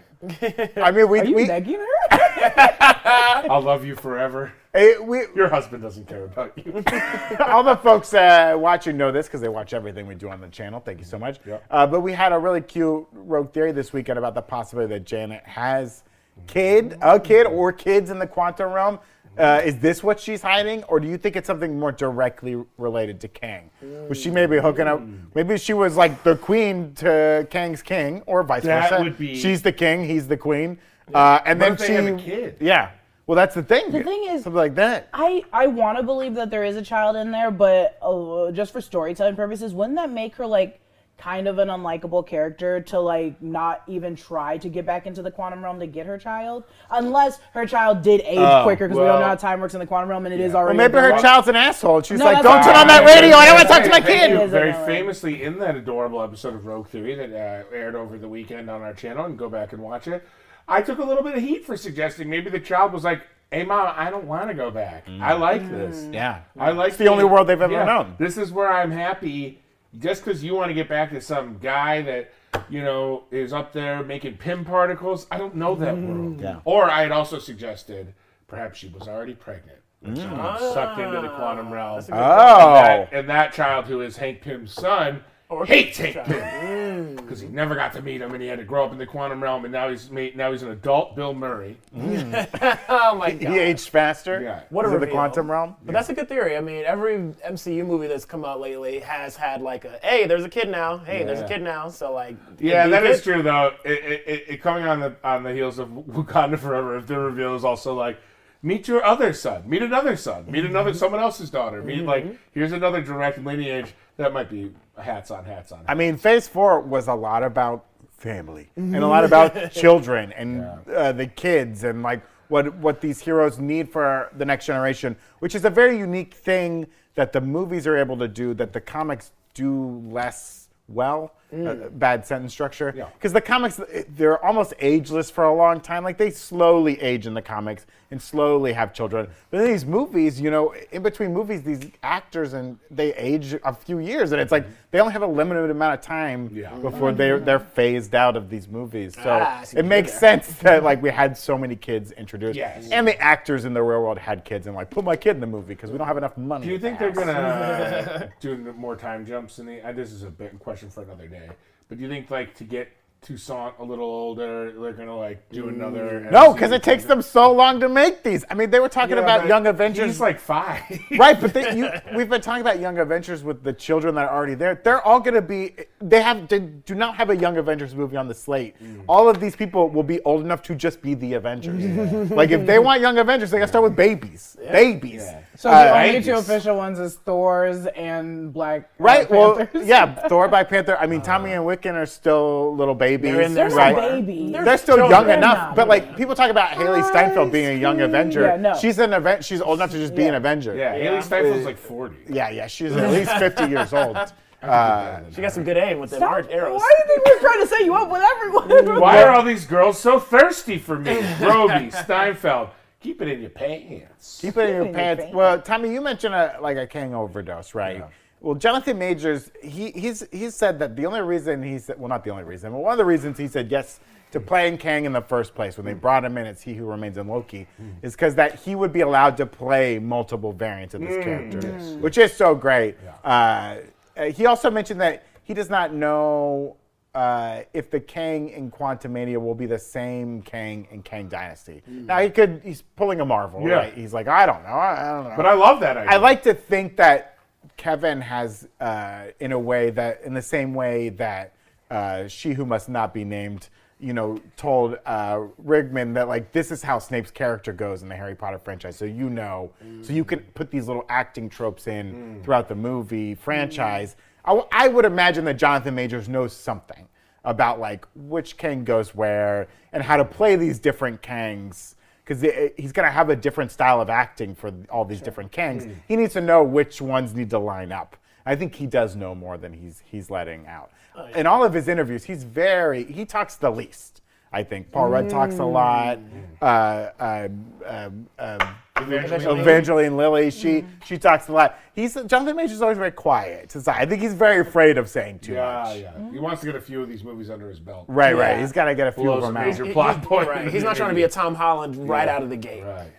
I 0.77 0.91
mean, 0.91 1.10
we, 1.10 1.20
Are 1.20 1.25
you 1.25 1.36
we, 1.36 1.48
begging 1.48 1.79
her? 1.79 1.86
I'll 3.50 3.62
love 3.62 3.86
you 3.86 3.96
forever. 3.96 4.53
we, 4.74 5.24
Your 5.36 5.50
husband 5.50 5.84
doesn't 5.84 6.08
care 6.08 6.25
about 6.25 6.58
you. 6.58 6.84
all 7.48 7.63
the 7.63 7.77
folks 7.77 8.13
uh, 8.13 8.55
watching 8.58 8.98
know 8.98 9.12
this 9.12 9.27
because 9.27 9.41
they 9.41 9.50
watch 9.50 9.74
everything 9.74 10.08
we 10.08 10.15
do 10.15 10.29
on 10.29 10.41
the 10.41 10.48
channel. 10.48 10.79
Thank 10.79 11.00
you 11.00 11.05
so 11.05 11.20
much. 11.20 11.39
Yep. 11.46 11.65
Uh, 11.70 11.88
but 11.88 12.01
we 12.01 12.13
had 12.13 12.34
a 12.34 12.39
really 12.39 12.62
cute 12.62 13.08
rogue 13.12 13.53
theory 13.53 13.72
this 13.72 13.94
weekend 13.94 14.17
about 14.17 14.36
the 14.36 14.41
possibility 14.41 14.94
that 14.94 15.05
Janet 15.05 15.44
has 15.44 16.03
kid, 16.48 16.98
a 17.01 17.20
kid, 17.20 17.46
or 17.48 17.72
kids 17.72 18.10
in 18.10 18.20
the 18.20 18.27
quantum 18.27 18.72
realm. 18.72 19.00
Uh, 19.38 19.62
is 19.65 19.77
this 19.80 20.01
what 20.04 20.20
she's 20.20 20.42
hiding, 20.42 20.84
or 20.84 21.00
do 21.00 21.08
you 21.08 21.18
think 21.18 21.36
it's 21.36 21.48
something 21.48 21.77
more 21.80 21.92
directly 21.92 22.63
related 22.77 23.20
to 23.22 23.27
Kang? 23.27 23.70
Was 24.10 24.18
she 24.20 24.30
maybe 24.30 24.58
hooking 24.58 24.88
up? 24.88 25.01
Maybe 25.34 25.58
she 25.58 25.74
was 25.74 25.98
like 25.98 26.24
the 26.24 26.36
queen 26.38 26.94
to 26.96 27.46
Kang's 27.50 27.82
king, 27.82 28.24
or 28.25 28.44
vice 28.44 28.63
That 28.63 28.89
versa. 28.89 29.04
would 29.04 29.18
be- 29.18 29.36
She's 29.36 29.62
the 29.62 29.72
king, 29.74 30.06
he's 30.06 30.27
the 30.27 30.38
queen, 30.38 30.77
uh, 31.13 31.39
and 31.46 31.60
What 31.60 31.65
then 31.65 31.74
if 31.74 31.80
they 31.80 31.88
she. 31.88 31.94
have 31.94 32.06
a 32.06 32.18
kid? 32.22 32.58
Yeah. 32.60 32.92
Well, 33.27 33.36
that's 33.36 33.56
the 33.56 33.63
thing. 33.63 33.92
The 33.92 34.04
thing 34.04 34.24
is- 34.30 34.44
something 34.44 34.58
like 34.58 34.75
that. 34.75 35.10
I, 35.13 35.44
I 35.51 35.68
want 35.68 35.98
to 35.98 36.04
believe 36.04 36.36
that 36.36 36.50
there 36.51 36.63
is 36.63 36.75
a 36.77 36.82
child 36.82 37.15
in 37.15 37.32
there, 37.32 37.50
but 37.51 37.98
uh, 38.01 38.51
just 38.51 38.72
for 38.72 38.82
storytelling 38.82 39.36
purposes, 39.36 39.74
wouldn't 39.74 39.96
that 39.98 40.12
make 40.12 40.36
her 40.36 40.46
like 40.46 40.80
kind 41.17 41.48
of 41.48 41.57
an 41.60 41.69
unlikable 41.69 42.25
character 42.27 42.81
to 42.81 43.00
like 43.00 43.41
not 43.41 43.81
even 43.88 44.15
try 44.15 44.57
to 44.57 44.67
get 44.69 44.86
back 44.86 45.07
into 45.07 45.22
the 45.22 45.31
quantum 45.31 45.63
realm 45.63 45.79
to 45.79 45.88
get 45.88 46.05
her 46.05 46.17
child? 46.17 46.63
Unless 46.91 47.39
her 47.53 47.65
child 47.65 48.01
did 48.01 48.22
age 48.22 48.38
Oh, 48.38 48.63
quicker 48.63 48.88
because 48.88 49.00
we 49.00 49.05
don't 49.05 49.19
know 49.22 49.25
how 49.27 49.36
time 49.36 49.62
works 49.62 49.74
in 49.74 49.79
the 49.79 49.86
quantum 49.88 50.10
realm 50.10 50.25
and 50.25 50.34
it 50.34 50.41
is 50.41 50.51
Yeah. 50.51 50.57
already. 50.60 50.77
Well, 50.77 50.88
maybe 50.89 50.95
her 51.00 51.01
developed. 51.07 51.24
child's 51.24 51.48
an 51.48 51.55
asshole. 51.55 51.98
and 51.98 52.05
She's 52.05 52.19
No, 52.19 52.25
like, 52.25 52.43
"Don't 52.43 52.62
turn 52.63 52.74
fine. 52.74 52.81
on 52.81 52.88
that 52.88 53.05
radio. 53.05 53.38
I 53.38 53.45
don't 53.45 53.55
want 53.55 53.67
to 53.67 53.74
talk 53.74 53.84
to 53.84 53.89
my 53.89 54.01
thank 54.01 54.07
kid." 54.22 54.31
you. 54.31 54.41
Is 54.41 54.51
Very 54.51 54.74
famously, 54.86 55.41
in 55.43 55.57
that 55.60 55.75
adorable 55.75 56.22
episode 56.22 56.53
of 56.53 56.65
Rogue 56.65 56.88
Theory 56.88 57.15
that 57.15 57.31
uh, 57.31 57.75
aired 57.75 57.95
over 57.95 58.17
the 58.17 58.27
weekend 58.27 58.69
on 58.69 58.81
our 58.81 58.93
channel, 58.93 59.25
and 59.25 59.38
go 59.38 59.50
back 59.50 59.72
and 59.74 59.81
watch 59.81 60.07
it, 60.07 60.27
I 60.67 60.81
took 60.81 61.00
a 61.00 61.03
little 61.03 61.24
bit 61.24 61.36
of 61.36 61.41
heat 61.41 61.65
for 61.65 61.77
suggesting 61.77 62.29
maybe 62.29 62.50
the 62.50 62.60
child 62.60 62.91
was 62.91 63.03
like, 63.03 63.22
"Hey, 63.51 63.63
mom, 63.63 63.93
I 63.95 64.10
don't 64.10 64.25
want 64.27 64.50
to 64.50 64.53
go 64.53 64.69
back. 64.72 65.05
I 65.22 65.34
like 65.34 65.69
this. 65.72 66.07
Yeah. 66.12 66.39
I 66.60 66.72
like 66.72 66.89
It's 66.89 66.98
the 66.98 67.07
only 67.07 67.24
world 67.24 67.48
they've 67.48 67.62
ever 67.62 67.86
known. 67.86 68.15
This 68.19 68.38
is 68.38 68.51
where 68.51 68.69
I'm 68.72 68.91
happy." 68.91 69.62
Just 70.00 70.24
because 70.24 70.44
you 70.44 70.56
want 70.56 70.70
to 70.70 70.74
get 70.74 70.90
back 70.90 71.12
to 71.12 71.22
some 71.22 71.58
guy 71.58 72.02
that 72.02 72.32
you 72.70 72.82
know 72.82 73.24
is 73.32 73.54
up 73.54 73.74
there 73.74 74.04
making 74.04 74.38
Pym 74.38 74.66
particles. 74.66 75.28
I 75.32 75.38
don't 75.38 75.56
know 75.56 75.75
that 75.75 75.96
mm. 75.96 76.08
world. 76.08 76.42
Yeah. 76.42 76.60
Or 76.66 76.90
I 76.90 77.02
had 77.02 77.12
also 77.12 77.40
suggested 77.40 78.14
perhaps 78.48 78.80
she 78.80 78.88
was 78.88 79.08
already 79.08 79.34
pregnant. 79.34 79.80
when 80.02 80.16
She 80.16 80.22
mm. 80.22 80.36
got 80.36 80.60
sucked 80.60 81.00
into 81.00 81.22
the 81.22 81.30
quantum 81.30 81.72
realm. 81.72 82.00
Oh, 82.12 82.74
That- 82.74 83.14
and 83.14 83.30
that 83.30 83.54
child 83.54 83.86
who 83.86 84.02
is 84.02 84.18
Hank 84.18 84.42
Pym's 84.42 84.74
son 84.74 85.24
hates 85.66 85.98
Hank 85.98 86.16
Pym 86.25 87.16
because 87.16 87.40
he 87.40 87.48
never 87.48 87.75
got 87.75 87.94
to 87.94 88.02
meet 88.02 88.22
him 88.22 88.34
and 88.34 88.42
he 88.42 88.48
had 88.48 88.60
to 88.60 88.66
grow 88.66 88.86
up 88.86 88.92
in 88.92 88.98
the 88.98 89.06
quantum 89.06 89.42
realm 89.42 89.64
and 89.66 89.72
now 89.72 89.90
he's 89.90 90.10
made, 90.10 90.36
now 90.36 90.52
he's 90.52 90.64
an 90.64 90.72
adult 90.72 91.16
Bill 91.16 91.34
Murray. 91.34 91.78
Mm. 91.96 92.80
Oh 92.90 93.16
my 93.16 93.32
god. 93.32 93.52
he 93.54 93.60
aged 93.60 93.90
faster. 93.90 94.42
Yeah. 94.42 94.62
What 94.70 94.86
a 94.86 94.94
Is 94.94 95.00
the 95.00 95.08
quantum 95.08 95.50
realm? 95.50 95.75
But 95.86 95.94
that's 95.94 96.10
a 96.10 96.14
good 96.14 96.28
theory. 96.28 96.58
I 96.58 96.62
mean, 96.62 96.84
every 96.86 97.18
MCU 97.18 97.86
movie 97.86 98.08
that's 98.08 98.25
come 98.25 98.44
out 98.44 98.60
lately 98.60 99.00
has 99.00 99.36
had 99.36 99.62
like 99.62 99.86
a, 99.86 100.00
hey, 100.02 100.25
there's 100.25 100.44
a 100.44 100.50
kid 100.50 100.70
now. 100.70 100.98
Hey, 100.98 101.24
there's 101.24 101.40
a 101.40 101.48
kid 101.48 101.62
now. 101.62 101.90
So 101.90 102.14
like, 102.14 102.36
Yeah, 102.60 102.86
be 102.86 102.92
that 102.92 103.04
kid- 103.04 103.12
is 103.12 103.22
true 103.22 103.44
though. 103.44 103.74
It, 103.84 103.92
it, 103.92 104.24
it, 104.25 104.46
it 104.48 104.62
coming 104.62 104.86
on 104.86 105.00
the 105.00 105.16
on 105.24 105.44
the 105.44 105.54
heels 105.54 105.78
of 105.78 105.90
Wakanda 105.90 106.58
Forever, 106.58 106.98
if 106.98 107.08
the 107.08 107.20
reveal 107.20 107.56
is 107.56 107.64
also 107.64 107.94
like, 107.94 108.20
meet 108.64 108.88
your 108.88 109.04
other 109.06 109.32
son, 109.34 109.70
meet 109.70 109.84
another 109.84 110.18
son, 110.18 110.50
meet 110.50 110.66
another 110.66 110.90
mm-hmm. 110.90 111.00
someone 111.00 111.22
else's 111.22 111.50
daughter, 111.50 111.84
meet 111.84 112.04
like 112.04 112.24
mm-hmm. 112.24 112.36
here's 112.52 112.72
another 112.72 113.02
direct 113.02 113.38
lineage. 113.40 113.94
That 114.18 114.34
might 114.34 114.50
be 114.50 114.74
hats 114.98 115.32
on 115.32 115.46
hats 115.46 115.72
on. 115.72 115.84
I 115.88 115.94
mean, 115.94 116.18
Phase 116.18 116.48
Four 116.48 116.82
was 116.82 117.08
a 117.08 117.14
lot 117.14 117.44
about 117.44 117.86
family 118.12 118.70
and 118.75 118.96
a 118.96 119.08
lot 119.16 119.24
about 119.24 119.72
children 119.72 120.32
and 120.34 120.62
uh, 120.90 121.12
the 121.12 121.28
kids 121.28 121.84
and 121.84 122.02
like 122.02 122.22
what 122.48 122.74
what 122.75 123.02
these 123.02 123.20
heroes 123.20 123.60
need 123.60 123.92
for 123.92 124.32
the 124.38 124.46
next 124.46 124.66
generation, 124.66 125.16
which 125.40 125.56
is 125.56 125.66
a 125.66 125.70
very 125.70 125.98
unique 125.98 126.34
thing 126.34 126.88
that 127.16 127.34
the 127.34 127.42
movies 127.42 127.88
are 127.88 127.98
able 127.98 128.18
to 128.18 128.28
do 128.28 128.54
that 128.54 128.74
the 128.74 128.82
comics 128.82 129.32
do 129.54 130.02
less 130.10 130.68
well. 130.88 131.34
Uh, 131.54 131.75
bad 131.92 132.25
sentence 132.25 132.52
structure 132.52 132.92
Yeah. 132.98 133.06
because 133.14 133.32
the 133.32 133.40
comics 133.40 133.80
they're 134.18 134.44
almost 134.44 134.74
ageless 134.80 135.30
for 135.30 135.44
a 135.46 135.54
long 135.54 135.80
time 135.80 136.04
like 136.04 136.18
they 136.18 136.32
slowly 136.32 137.00
age 137.00 137.28
in 137.28 137.34
the 137.36 137.42
comics 137.42 137.86
and 138.12 138.22
slowly 138.22 138.74
have 138.74 138.94
children 138.94 139.28
but 139.52 139.62
in 139.62 139.68
these 139.68 139.86
movies 139.86 140.42
you 140.42 140.50
know 140.52 140.74
in 140.92 141.02
between 141.04 141.32
movies 141.34 141.62
these 141.62 141.92
actors 142.04 142.54
and 142.54 142.78
they 142.92 143.14
age 143.14 143.56
a 143.64 143.74
few 143.74 144.00
years 144.00 144.32
and 144.32 144.42
it's 144.42 144.52
like 144.52 144.66
they 144.92 145.00
only 145.00 145.14
have 145.14 145.22
a 145.22 145.28
limited 145.28 145.70
amount 145.70 145.94
of 145.94 146.02
time 146.02 146.50
Yeah. 146.52 146.74
before 146.80 147.12
they're 147.14 147.40
they're 147.40 147.60
phased 147.60 148.16
out 148.16 148.36
of 148.36 148.50
these 148.50 148.68
movies 148.68 149.14
so 149.14 149.40
Ah, 149.42 149.64
it 149.74 149.86
makes 149.86 150.12
there. 150.20 150.42
sense 150.42 150.48
that 150.60 150.84
like 150.84 151.02
we 151.02 151.12
had 151.12 151.38
so 151.38 151.58
many 151.58 151.75
kids 151.75 152.12
introduced 152.14 152.58
Yes. 152.58 152.90
and 152.92 153.08
the 153.08 153.18
actors 153.22 153.64
in 153.66 153.74
the 153.74 153.84
real 153.84 154.02
world 154.02 154.18
had 154.18 154.44
kids 154.44 154.66
and 154.68 154.75
like 154.75 154.90
put 154.90 155.06
my 155.06 155.16
kid 155.16 155.36
in 155.36 155.42
the 155.42 155.48
movie 155.48 155.75
because 155.75 155.92
we 155.92 155.98
don't 156.00 156.08
have 156.08 156.18
enough 156.18 156.38
money 156.38 156.66
do 156.66 156.72
you 156.72 156.80
think 156.80 156.98
the 156.98 157.06
they're 157.06 157.14
gonna 157.14 158.30
do 158.42 158.74
more 158.75 158.96
time 158.96 159.25
jumps 159.25 159.60
in 159.60 159.68
the? 159.68 159.82
Uh, 159.88 159.92
this 159.92 160.12
is 160.12 160.24
a 160.24 160.30
big 160.30 160.58
question 160.60 160.90
for 160.90 161.04
another 161.04 161.28
day. 161.28 161.45
But 161.88 161.98
do 161.98 162.04
you 162.04 162.10
think 162.10 162.32
like 162.32 162.56
to 162.56 162.64
get 162.64 162.92
Toussaint 163.25 163.74
a 163.80 163.84
little 163.84 164.06
older, 164.06 164.72
they're 164.80 164.94
gonna 164.94 165.18
like 165.18 165.50
do 165.50 165.64
mm. 165.64 165.70
another? 165.70 166.28
no 166.32 166.54
because 166.54 166.72
it 166.72 166.84
takes 166.84 167.06
them 167.06 167.24
so 167.24 167.52
long 167.52 167.80
to 167.80 167.90
make 167.90 168.22
these 168.22 168.46
i 168.52 168.54
mean 168.54 168.70
they 168.70 168.80
were 168.80 168.90
talking 168.90 169.18
Yeah, 169.18 169.24
about 169.24 169.48
young 169.48 169.66
avengers 169.66 170.06
He's 170.06 170.20
like 170.20 170.40
five. 170.40 170.84
right, 171.18 171.40
but 171.40 171.52
they, 171.52 171.75
you, 171.75 171.90
we've 172.16 172.30
been 172.30 172.42
talking 172.42 172.62
about 172.62 172.80
Young 172.80 173.00
Avengers 173.00 173.44
with 173.44 173.64
the 173.64 173.74
children 173.74 174.14
that 174.16 174.30
are 174.30 174.36
already 174.36 174.54
there. 174.54 174.80
They're 174.84 175.02
all 175.02 175.22
to 175.22 175.42
be. 175.42 175.74
They 176.00 176.22
have 176.22 176.48
they 176.48 176.60
do 176.60 176.94
not 176.94 177.16
have 177.16 177.32
a 177.32 177.36
Young 177.36 177.58
Avengers 177.58 177.96
movie 177.96 178.16
on 178.16 178.28
the 178.28 178.34
slate. 178.34 178.75
Mm. 178.82 179.04
All 179.08 179.28
of 179.28 179.40
these 179.40 179.56
people 179.56 179.90
will 179.90 180.04
be 180.04 180.22
old 180.22 180.42
enough 180.42 180.62
to 180.64 180.75
just 180.75 181.02
be 181.02 181.16
the 181.16 181.34
Avengers. 181.34 182.30
Like 182.30 182.52
if 182.52 182.68
they 182.68 182.78
want 182.78 183.02
Young 183.02 183.18
Avengers, 183.18 183.50
they 183.50 183.58
got 183.58 183.66
to 183.66 183.70
start 183.70 183.84
with 183.84 183.96
babies. 183.96 184.56
Babies. 184.72 185.24
Yeah. 185.55 185.62
So 185.62 185.69
Uh, 185.69 185.83
the 185.85 185.91
only 185.97 186.09
babies. 186.12 186.25
two 186.25 186.33
official 186.35 186.75
ones 186.77 187.00
is 187.00 187.15
Thor's 187.15 187.85
and 187.88 188.53
Black 188.53 188.89
Right. 189.00 189.29
Well, 189.29 189.55
Panthers. 189.57 189.88
yeah. 189.88 190.27
Thor, 190.27 190.47
Black 190.47 190.69
Panther. 190.74 190.97
I 191.00 191.07
mean, 191.07 191.21
Tommy 191.21 191.53
and 191.53 191.63
Wiccan 191.63 191.93
are 191.93 192.05
still 192.05 192.75
little 192.75 192.95
babies. 192.95 193.31
They're 193.31 193.41
in 193.41 193.53
there 193.53 193.69
They're 193.69 193.77
right? 193.77 193.95
not 193.95 194.01
somewhere. 194.03 194.21
babies. 194.21 194.51
They're 194.53 194.77
still 194.77 195.09
young 195.09 195.27
They're 195.27 195.38
enough, 195.38 195.75
but 195.75 195.88
like 195.88 196.15
people 196.17 196.35
talk 196.35 196.50
about 196.51 196.71
Hailee 196.71 197.07
Steinfeld 197.09 197.51
being 197.51 197.67
a 197.77 197.79
young 197.79 198.01
Avenger. 198.01 198.41
Yeah, 198.41 198.55
no. 198.57 198.75
She's 198.75 199.00
an 199.00 199.13
event. 199.13 199.43
She's 199.45 199.62
old 199.62 199.79
enough 199.79 199.91
to 199.91 199.97
just 199.97 200.15
be 200.15 200.25
an 200.25 200.35
Avenger. 200.35 200.75
Yeah, 200.75 200.93
Hailee 200.93 201.03
Yeah. 201.03 201.19
Steinfeld's 201.21 201.65
like 201.65 201.77
forty. 201.77 202.15
Yeah, 202.29 202.50
yeah. 202.50 202.67
She's 202.67 202.91
at 202.95 203.12
least 203.12 203.31
fifty 203.38 203.65
years 203.67 203.93
old. 203.93 204.17
Uh, 204.63 205.19
She 205.35 205.41
got 205.43 205.51
some 205.51 205.63
good 205.63 205.77
aim 205.77 206.00
with 206.00 206.09
them 206.09 206.24
art 206.24 206.47
arrows. 206.50 206.79
Why 206.81 206.91
do 206.97 207.03
you 207.13 207.21
think 207.24 207.27
we're 207.27 207.47
trying 207.50 207.62
to 207.62 207.67
set 207.67 207.81
you 207.85 207.93
up 207.93 208.09
with 208.09 208.24
everyone? 208.35 209.00
Why 209.00 209.21
are 209.21 209.29
all 209.29 209.43
these 209.43 209.63
girls 209.63 210.00
so 210.00 210.19
thirsty 210.19 210.79
for 210.79 210.97
me? 210.97 211.19
Robbie, 211.39 211.91
Steinfeld, 211.91 212.69
keep 213.05 213.21
it 213.21 213.27
in 213.27 213.41
your 213.41 213.50
pants. 213.50 214.39
Keep 214.41 214.57
it 214.57 214.69
in 214.69 214.75
your 214.75 214.93
pants. 214.93 215.24
pants. 215.24 215.35
Well, 215.35 215.62
Tommy, 215.62 215.93
you 215.93 216.01
mentioned 216.01 216.33
a, 216.33 216.57
like 216.62 216.77
a 216.77 216.88
Kang 216.88 217.13
overdose, 217.13 217.75
right? 217.75 218.03
Well, 218.41 218.55
Jonathan 218.55 219.00
Majors, 219.00 219.50
he, 219.63 219.91
he's 219.91 220.27
he's 220.31 220.53
said 220.53 220.77
that 220.79 220.95
the 220.95 221.05
only 221.05 221.21
reason 221.21 221.63
he 221.63 221.79
said, 221.79 222.00
well, 222.00 222.09
not 222.09 222.24
the 222.24 222.29
only 222.29 222.43
reason, 222.43 222.71
but 222.71 222.79
one 222.79 222.91
of 222.91 222.97
the 222.97 223.05
reasons 223.05 223.38
he 223.38 223.47
said 223.47 223.71
yes 223.71 224.00
to 224.31 224.39
playing 224.39 224.77
Kang 224.77 225.05
in 225.05 225.13
the 225.13 225.21
first 225.21 225.55
place 225.55 225.77
when 225.77 225.85
they 225.85 225.93
brought 225.93 226.25
him 226.25 226.38
in 226.38 226.45
as 226.45 226.62
He 226.62 226.74
Who 226.74 226.85
Remains 226.85 227.17
in 227.17 227.27
Loki, 227.27 227.67
is 228.01 228.13
because 228.13 228.35
that 228.35 228.59
he 228.59 228.75
would 228.75 228.91
be 228.91 229.01
allowed 229.01 229.38
to 229.38 229.45
play 229.45 229.97
multiple 229.97 230.51
variants 230.51 230.93
of 230.93 231.01
this 231.01 231.24
character, 231.24 231.71
which 232.00 232.17
is 232.17 232.33
so 232.33 232.53
great. 232.53 232.97
Uh, 233.24 233.77
uh, 234.17 234.25
he 234.25 234.45
also 234.45 234.69
mentioned 234.69 235.00
that 235.01 235.25
he 235.43 235.53
does 235.53 235.69
not 235.69 235.93
know 235.93 236.75
uh, 237.15 237.62
if 237.74 237.89
the 237.89 238.00
Kang 238.00 238.50
in 238.50 238.69
Quantumania 238.69 239.38
will 239.41 239.55
be 239.55 239.65
the 239.65 239.79
same 239.79 240.41
Kang 240.41 240.86
in 240.91 241.01
Kang 241.01 241.27
Dynasty. 241.29 241.81
Now 241.88 242.19
he 242.19 242.29
could, 242.29 242.62
he's 242.63 242.81
pulling 242.98 243.22
a 243.22 243.25
Marvel, 243.25 243.65
Yeah. 243.67 243.75
right? 243.75 243.93
He's 243.93 244.13
like, 244.13 244.27
I 244.27 244.45
don't 244.45 244.62
know, 244.63 244.69
I, 244.69 245.10
I 245.10 245.13
don't 245.13 245.24
know. 245.29 245.34
But 245.38 245.45
I 245.45 245.53
love 245.53 245.79
that 245.79 245.95
idea. 245.95 246.12
I 246.12 246.17
like 246.17 246.43
to 246.43 246.53
think 246.53 246.98
that 246.98 247.38
Kevin 247.77 248.19
has, 248.22 248.67
uh, 248.81 249.27
in 249.39 249.53
a 249.53 249.60
way 249.60 249.89
that, 249.91 250.22
in 250.24 250.34
the 250.34 250.41
same 250.41 250.74
way 250.74 251.10
that 251.10 251.53
uh, 251.89 252.27
she 252.27 252.51
who 252.51 252.65
must 252.65 252.89
not 252.89 253.13
be 253.13 253.24
named, 253.24 253.69
you 254.00 254.12
know, 254.12 254.38
told 254.57 254.98
uh, 255.05 255.39
Rickman 255.57 256.13
that 256.15 256.27
like 256.27 256.51
this 256.51 256.69
is 256.69 256.84
how 256.84 257.00
Snape's 257.00 257.31
character 257.31 257.72
goes 257.72 258.03
in 258.03 258.10
the 258.10 258.15
Harry 258.15 258.36
Potter 258.36 258.60
franchise, 258.60 258.98
so 258.98 259.05
you 259.05 259.29
know, 259.29 259.72
so 260.01 260.12
you 260.12 260.25
can 260.25 260.39
put 260.53 260.69
these 260.69 260.88
little 260.88 261.05
acting 261.07 261.50
tropes 261.50 261.88
in 261.88 262.41
throughout 262.43 262.67
the 262.67 262.75
movie 262.75 263.36
franchise. 263.36 264.17
I, 264.46 264.50
w- 264.50 264.68
I 264.72 264.88
would 264.88 265.06
imagine 265.06 265.44
that 265.46 265.56
Jonathan 265.58 265.96
Majors 265.96 266.30
knows 266.30 266.54
something 266.56 267.08
about 267.44 267.80
like 267.80 268.06
which 268.16 268.58
Kang 268.58 268.84
goes 268.84 269.14
where 269.14 269.68
and 269.92 270.02
how 270.02 270.18
to 270.18 270.25
play 270.25 270.56
these 270.56 270.80
different 270.80 271.22
Kangs 271.22 271.96
because 272.24 272.42
he's 272.75 272.92
going 272.92 273.06
to 273.06 273.12
have 273.12 273.30
a 273.30 273.36
different 273.36 273.72
style 273.72 274.02
of 274.02 274.10
acting 274.10 274.56
for 274.56 274.72
all 274.90 275.06
these 275.06 275.22
different 275.22 275.52
Kangs. 275.52 275.84
Hmm. 275.84 275.94
He 276.08 276.16
needs 276.16 276.34
to 276.34 276.42
know 276.42 276.64
which 276.64 277.02
ones 277.02 277.36
need 277.36 277.52
to 277.52 277.60
line 277.60 277.92
up. 277.92 278.18
I 278.48 278.56
think 278.56 278.75
he 278.75 278.88
does 278.88 279.16
know 279.16 279.34
more 279.36 279.58
than 279.58 279.74
he's 279.74 280.04
he's 280.06 280.30
letting 280.30 280.68
out. 280.68 280.92
Oh, 281.16 281.25
In 281.36 281.48
all 281.48 281.64
of 281.64 281.74
his 281.74 281.88
interviews, 281.88 282.24
he's 282.24 282.44
very 282.44 283.04
he 283.04 283.25
talks 283.25 283.56
the 283.56 283.72
least. 283.72 284.22
I 284.55 284.63
think 284.63 284.89
Paul 284.89 285.09
Rudd 285.09 285.29
talks 285.29 285.59
a 285.59 285.65
lot. 285.65 286.17
Uh, 286.62 287.09
um, 287.19 287.65
um, 287.85 288.27
um, 288.39 288.75
Evangeline 288.97 289.59
Evangeline 289.59 290.15
Lilly, 290.15 290.50
she 290.50 290.85
she 291.03 291.17
talks 291.17 291.50
a 291.50 291.51
lot. 291.51 291.77
He's 291.93 292.13
Jonathan 292.13 292.55
Majors 292.55 292.71
is 292.71 292.81
always 292.81 292.97
very 292.97 293.12
quiet. 293.12 293.69
So 293.74 293.83
I 293.91 294.05
think 294.05 294.21
he's 294.21 294.33
very 294.33 294.62
afraid 294.62 294.97
of 294.97 295.09
saying 295.09 295.39
too 295.39 295.51
Yeah, 295.55 295.83
much. 295.83 295.97
yeah. 295.97 296.31
He 296.31 296.39
wants 296.39 296.62
to 296.62 296.67
get 296.67 296.75
a 296.77 296.79
few 296.81 297.01
of 297.01 297.09
these 297.09 297.21
movies 297.21 297.50
under 297.50 297.67
his 297.67 297.81
belt. 297.81 298.05
Right, 298.07 298.33
right. 298.38 298.57
He's 298.57 298.71
got 298.71 298.85
to 298.85 298.95
get 298.95 299.07
a 299.07 299.12
few 299.12 299.25
Blows 299.25 299.43
of 299.43 299.50
them 299.50 299.57
a 299.57 299.59
out. 299.59 299.65
major 299.67 299.91
plot 299.91 300.21
he- 300.21 300.25
point. 300.25 300.47
right. 300.47 300.71
He's 300.71 300.83
not 300.83 300.95
trying 300.95 301.09
to 301.09 301.15
be 301.15 301.24
a 301.24 301.29
Tom 301.29 301.53
Holland 301.55 301.97
right 302.07 302.29
out 302.29 302.41
of 302.41 302.50
the 302.50 302.55
gate. 302.55 302.83
Right. 302.85 303.12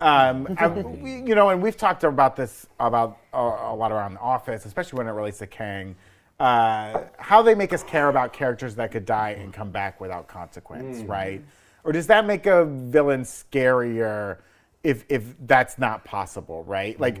Um, 0.00 0.48
I, 0.58 0.66
we, 0.66 1.22
you 1.22 1.36
know, 1.36 1.50
and 1.50 1.62
we've 1.62 1.76
talked 1.76 2.02
about 2.02 2.34
this 2.34 2.66
about 2.80 3.18
a, 3.32 3.38
a 3.38 3.74
lot 3.76 3.92
around 3.92 4.14
the 4.14 4.20
office, 4.20 4.66
especially 4.66 4.96
when 4.98 5.06
it 5.06 5.12
relates 5.12 5.38
to 5.38 5.46
Kang. 5.46 5.94
Uh, 6.40 7.04
how 7.18 7.42
they 7.42 7.54
make 7.54 7.72
us 7.72 7.82
care 7.82 8.08
about 8.08 8.32
characters 8.32 8.76
that 8.76 8.92
could 8.92 9.04
die 9.04 9.30
and 9.30 9.52
come 9.52 9.70
back 9.70 10.00
without 10.00 10.28
consequence, 10.28 11.00
right? 11.02 11.42
Or 11.84 11.92
does 11.92 12.06
that 12.08 12.26
make 12.26 12.46
a 12.46 12.64
villain 12.64 13.22
scarier 13.22 14.38
if 14.84 15.04
if 15.08 15.34
that's 15.46 15.78
not 15.78 16.04
possible, 16.04 16.62
right? 16.64 16.98
Like 17.00 17.20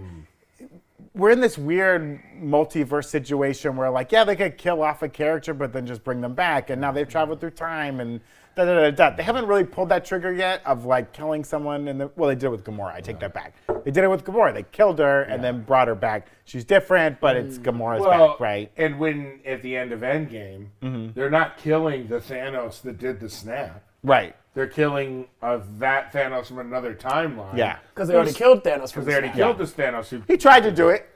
we're 1.14 1.30
in 1.30 1.40
this 1.40 1.58
weird 1.58 2.20
multiverse 2.40 3.06
situation 3.06 3.76
where 3.76 3.90
like 3.90 4.12
yeah 4.12 4.24
they 4.24 4.36
could 4.36 4.56
kill 4.56 4.82
off 4.82 5.02
a 5.02 5.08
character 5.08 5.52
but 5.54 5.72
then 5.72 5.86
just 5.86 6.04
bring 6.04 6.20
them 6.20 6.34
back 6.34 6.70
and 6.70 6.80
now 6.80 6.92
they've 6.92 7.08
traveled 7.08 7.40
through 7.40 7.50
time 7.50 8.00
and 8.00 8.20
da 8.64 8.74
da 8.74 8.90
da 8.90 9.10
da. 9.10 9.16
They 9.16 9.22
haven't 9.22 9.46
really 9.46 9.64
pulled 9.64 9.88
that 9.90 10.04
trigger 10.04 10.32
yet 10.32 10.62
of 10.66 10.84
like 10.84 11.12
killing 11.12 11.44
someone 11.44 11.88
and 11.88 12.00
the 12.00 12.10
well 12.16 12.28
they 12.28 12.34
did 12.34 12.44
it 12.44 12.50
with 12.50 12.64
Gamora. 12.64 12.92
I 12.94 13.00
take 13.00 13.18
that 13.20 13.32
back. 13.34 13.54
They 13.84 13.90
did 13.90 14.04
it 14.04 14.08
with 14.08 14.24
Gamora. 14.24 14.52
They 14.52 14.64
killed 14.64 14.98
her 14.98 15.22
and 15.22 15.42
then 15.42 15.62
brought 15.62 15.88
her 15.88 15.94
back. 15.94 16.28
She's 16.44 16.64
different, 16.64 17.20
but 17.20 17.36
it's 17.36 17.58
Gamora's 17.58 18.00
Well, 18.00 18.28
back, 18.30 18.40
right? 18.40 18.72
And 18.76 18.98
when 18.98 19.40
at 19.46 19.62
the 19.62 19.76
end 19.76 19.92
of 19.92 20.00
Endgame, 20.00 20.66
Mm-hmm. 20.82 21.12
they're 21.14 21.30
not 21.30 21.56
killing 21.58 22.06
the 22.08 22.16
Thanos 22.18 22.82
that 22.82 22.98
did 22.98 23.20
the 23.20 23.28
snap. 23.28 23.82
Right. 24.02 24.34
They're 24.54 24.66
killing 24.66 25.26
of 25.42 25.78
that 25.78 26.12
Thanos 26.12 26.46
from 26.46 26.58
another 26.58 26.94
timeline. 26.94 27.56
Yeah. 27.56 27.78
Because 27.94 28.08
they 28.08 28.14
already 28.14 28.32
killed 28.32 28.64
Thanos. 28.64 28.88
Because 28.88 29.04
they 29.04 29.12
already 29.12 29.30
killed 29.32 29.58
this 29.58 29.72
Thanos. 29.72 30.08
Who, 30.08 30.22
He 30.26 30.36
tried 30.36 30.60
to 30.60 30.72
do 30.72 30.88
it. 30.88 31.08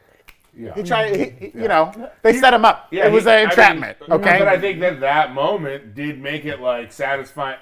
Yeah. 0.56 0.74
He 0.74 0.82
tried. 0.82 1.16
He, 1.16 1.46
he- 1.46 1.58
You 1.62 1.68
know, 1.68 2.10
they 2.22 2.34
set 2.34 2.52
him 2.54 2.64
up. 2.64 2.88
Yeah, 2.90 3.06
it 3.06 3.12
was 3.12 3.26
an 3.26 3.32
I 3.32 3.36
mean, 3.36 3.44
entrapment. 3.50 3.98
okay. 4.02 4.38
But 4.38 4.48
I 4.48 4.58
think 4.58 4.80
that 4.80 5.00
that 5.00 5.32
moment 5.34 5.94
did 5.94 6.20
make 6.20 6.44
it 6.44 6.60
like 6.60 6.92
satisfying, 6.92 7.58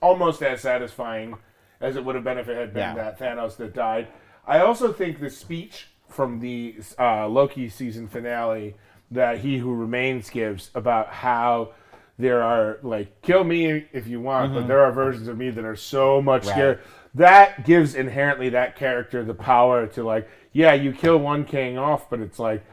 almost 0.00 0.42
as 0.42 0.60
satisfying 0.60 1.36
as 1.80 1.96
it 1.96 2.04
would 2.04 2.14
have 2.14 2.24
been 2.24 2.38
if 2.38 2.48
it 2.48 2.56
had 2.56 2.72
been 2.74 2.80
Yeah. 2.82 2.94
that 2.94 3.18
Thanos 3.18 3.56
that 3.58 3.74
died. 3.74 4.08
I 4.46 4.60
also 4.60 4.92
think 4.92 5.20
the 5.20 5.30
speech 5.30 5.88
from 6.08 6.40
the 6.40 6.76
uh, 6.98 7.28
Loki 7.28 7.68
season 7.68 8.08
finale 8.08 8.74
that 9.10 9.38
He 9.38 9.58
Who 9.58 9.74
Remains 9.74 10.30
gives 10.30 10.70
about 10.74 11.08
how 11.08 11.72
there 12.18 12.42
are 12.42 12.78
like 12.82 13.22
kill 13.22 13.44
me 13.44 13.86
if 13.92 14.06
you 14.08 14.20
want, 14.20 14.52
but 14.54 14.66
there 14.66 14.80
are 14.80 14.90
versions 14.90 15.28
of 15.28 15.38
me 15.38 15.50
that 15.50 15.64
are 15.64 15.76
so 15.76 16.20
much 16.20 16.46
Right. 16.46 16.56
scarier. 16.56 16.80
That 17.14 17.64
gives 17.64 17.94
inherently 17.94 18.48
that 18.50 18.76
character 18.76 19.24
the 19.24 19.34
power 19.34 19.86
to 19.88 20.02
like, 20.04 20.28
yeah, 20.58 20.74
you 20.74 20.92
kill 20.92 21.18
one 21.18 21.44
king 21.44 21.78
off, 21.78 22.10
but 22.10 22.18
it's 22.18 22.40
like 22.40 22.64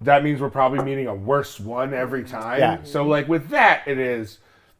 that 0.00 0.24
means 0.24 0.40
we're 0.40 0.48
probably 0.48 0.82
meeting 0.82 1.08
a 1.08 1.14
worse 1.14 1.60
one 1.60 1.92
every 1.92 2.24
time. 2.24 2.58
Yeah. 2.58 2.78
So 2.84 3.04
like 3.04 3.28
with 3.28 3.50
that, 3.50 3.86
it 3.86 3.98
is 3.98 4.38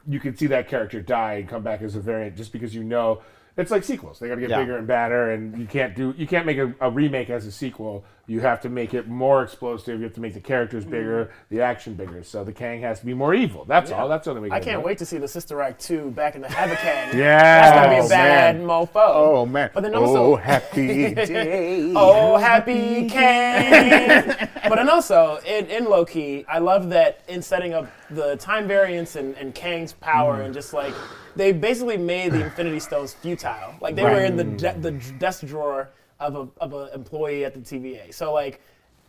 you 0.09 0.19
can 0.19 0.35
see 0.35 0.47
that 0.47 0.67
character 0.67 1.03
die 1.03 1.35
and 1.35 1.49
come 1.49 1.63
back 1.63 1.83
as 1.83 1.95
a 1.95 2.01
variant 2.01 2.39
just 2.39 2.53
because 2.53 2.75
you 2.75 2.83
know 2.83 3.21
it's 3.57 3.71
like 3.71 3.85
sequels. 3.85 4.19
They 4.19 4.29
got 4.29 4.35
to 4.37 4.41
get 4.41 4.51
Yeah. 4.51 4.59
bigger 4.61 4.77
and 4.79 4.87
badder, 4.87 5.31
and 5.33 5.57
you 5.59 5.67
can't 5.67 5.95
do 5.95 6.13
you 6.17 6.27
can't 6.27 6.45
make 6.47 6.59
a, 6.59 6.75
a 6.81 6.91
remake 6.91 7.31
as 7.31 7.47
a 7.47 7.53
sequel. 7.53 8.05
You 8.27 8.41
have 8.41 8.63
to 8.63 8.71
make 8.71 8.95
it 8.95 9.07
more 9.07 9.43
explosive. 9.43 9.99
You 9.99 10.05
have 10.05 10.15
to 10.15 10.21
make 10.21 10.33
the 10.33 10.41
characters 10.41 10.87
bigger, 10.87 11.31
the 11.51 11.61
action 11.61 11.93
bigger. 11.93 12.23
So 12.25 12.43
the 12.43 12.55
Kang 12.55 12.81
has 12.81 13.01
to 13.01 13.07
be 13.07 13.13
more 13.13 13.35
evil. 13.35 13.67
That's 13.67 13.91
all. 13.91 14.09
That's 14.09 14.27
only 14.27 14.41
way. 14.41 14.51
I 14.51 14.61
can't 14.61 14.83
wait 14.83 14.97
to 14.99 15.05
see 15.07 15.19
the 15.19 15.29
Sister 15.29 15.61
Act 15.61 15.79
2 15.85 16.11
back 16.13 16.35
in 16.35 16.41
the 16.41 16.49
Havocang. 16.49 17.13
Yeah. 17.15 17.39
That's 17.61 17.77
gonna 17.77 17.97
be 17.97 18.01
Oh, 18.03 18.07
a 18.07 18.09
bad 18.09 18.57
man. 18.57 18.67
mofo. 18.67 18.89
Oh 18.95 19.47
man! 19.47 19.71
But 19.75 19.83
then 19.83 19.95
oh 19.95 20.05
also- 20.05 20.37
happy 20.37 21.15
day. 21.15 21.93
Oh, 21.95 22.39
happy 22.39 23.09
Kang! 23.11 24.49
but 24.69 24.77
then 24.77 24.89
also, 24.89 25.39
in, 25.47 25.67
in 25.67 25.85
Loki, 25.85 26.47
I 26.49 26.59
love 26.59 26.89
that 26.91 27.21
in 27.29 27.43
setting 27.43 27.75
up 27.75 27.91
the 28.11 28.37
time 28.37 28.67
variance 28.67 29.17
and, 29.17 29.37
and 29.37 29.55
Kang's 29.55 29.93
power, 29.93 30.39
Mm. 30.39 30.47
and 30.47 30.55
just 30.55 30.73
like 30.73 30.95
they 31.37 31.53
basically 31.53 31.97
made 31.97 32.33
the 32.33 32.45
Infinity 32.45 32.81
Stones 32.81 33.15
futile. 33.15 33.75
Like 33.81 33.95
they 33.97 34.03
were 34.05 34.21
in 34.25 34.37
the 34.37 34.45
de- 34.45 34.79
the 34.79 34.91
desk 35.19 35.47
drawer 35.47 35.91
of 36.21 36.37
a 36.37 36.49
of 36.63 36.73
an 36.75 36.89
employee 36.95 37.45
at 37.45 37.55
the 37.55 37.61
TVA. 37.61 38.13
So 38.15 38.33
like 38.33 38.61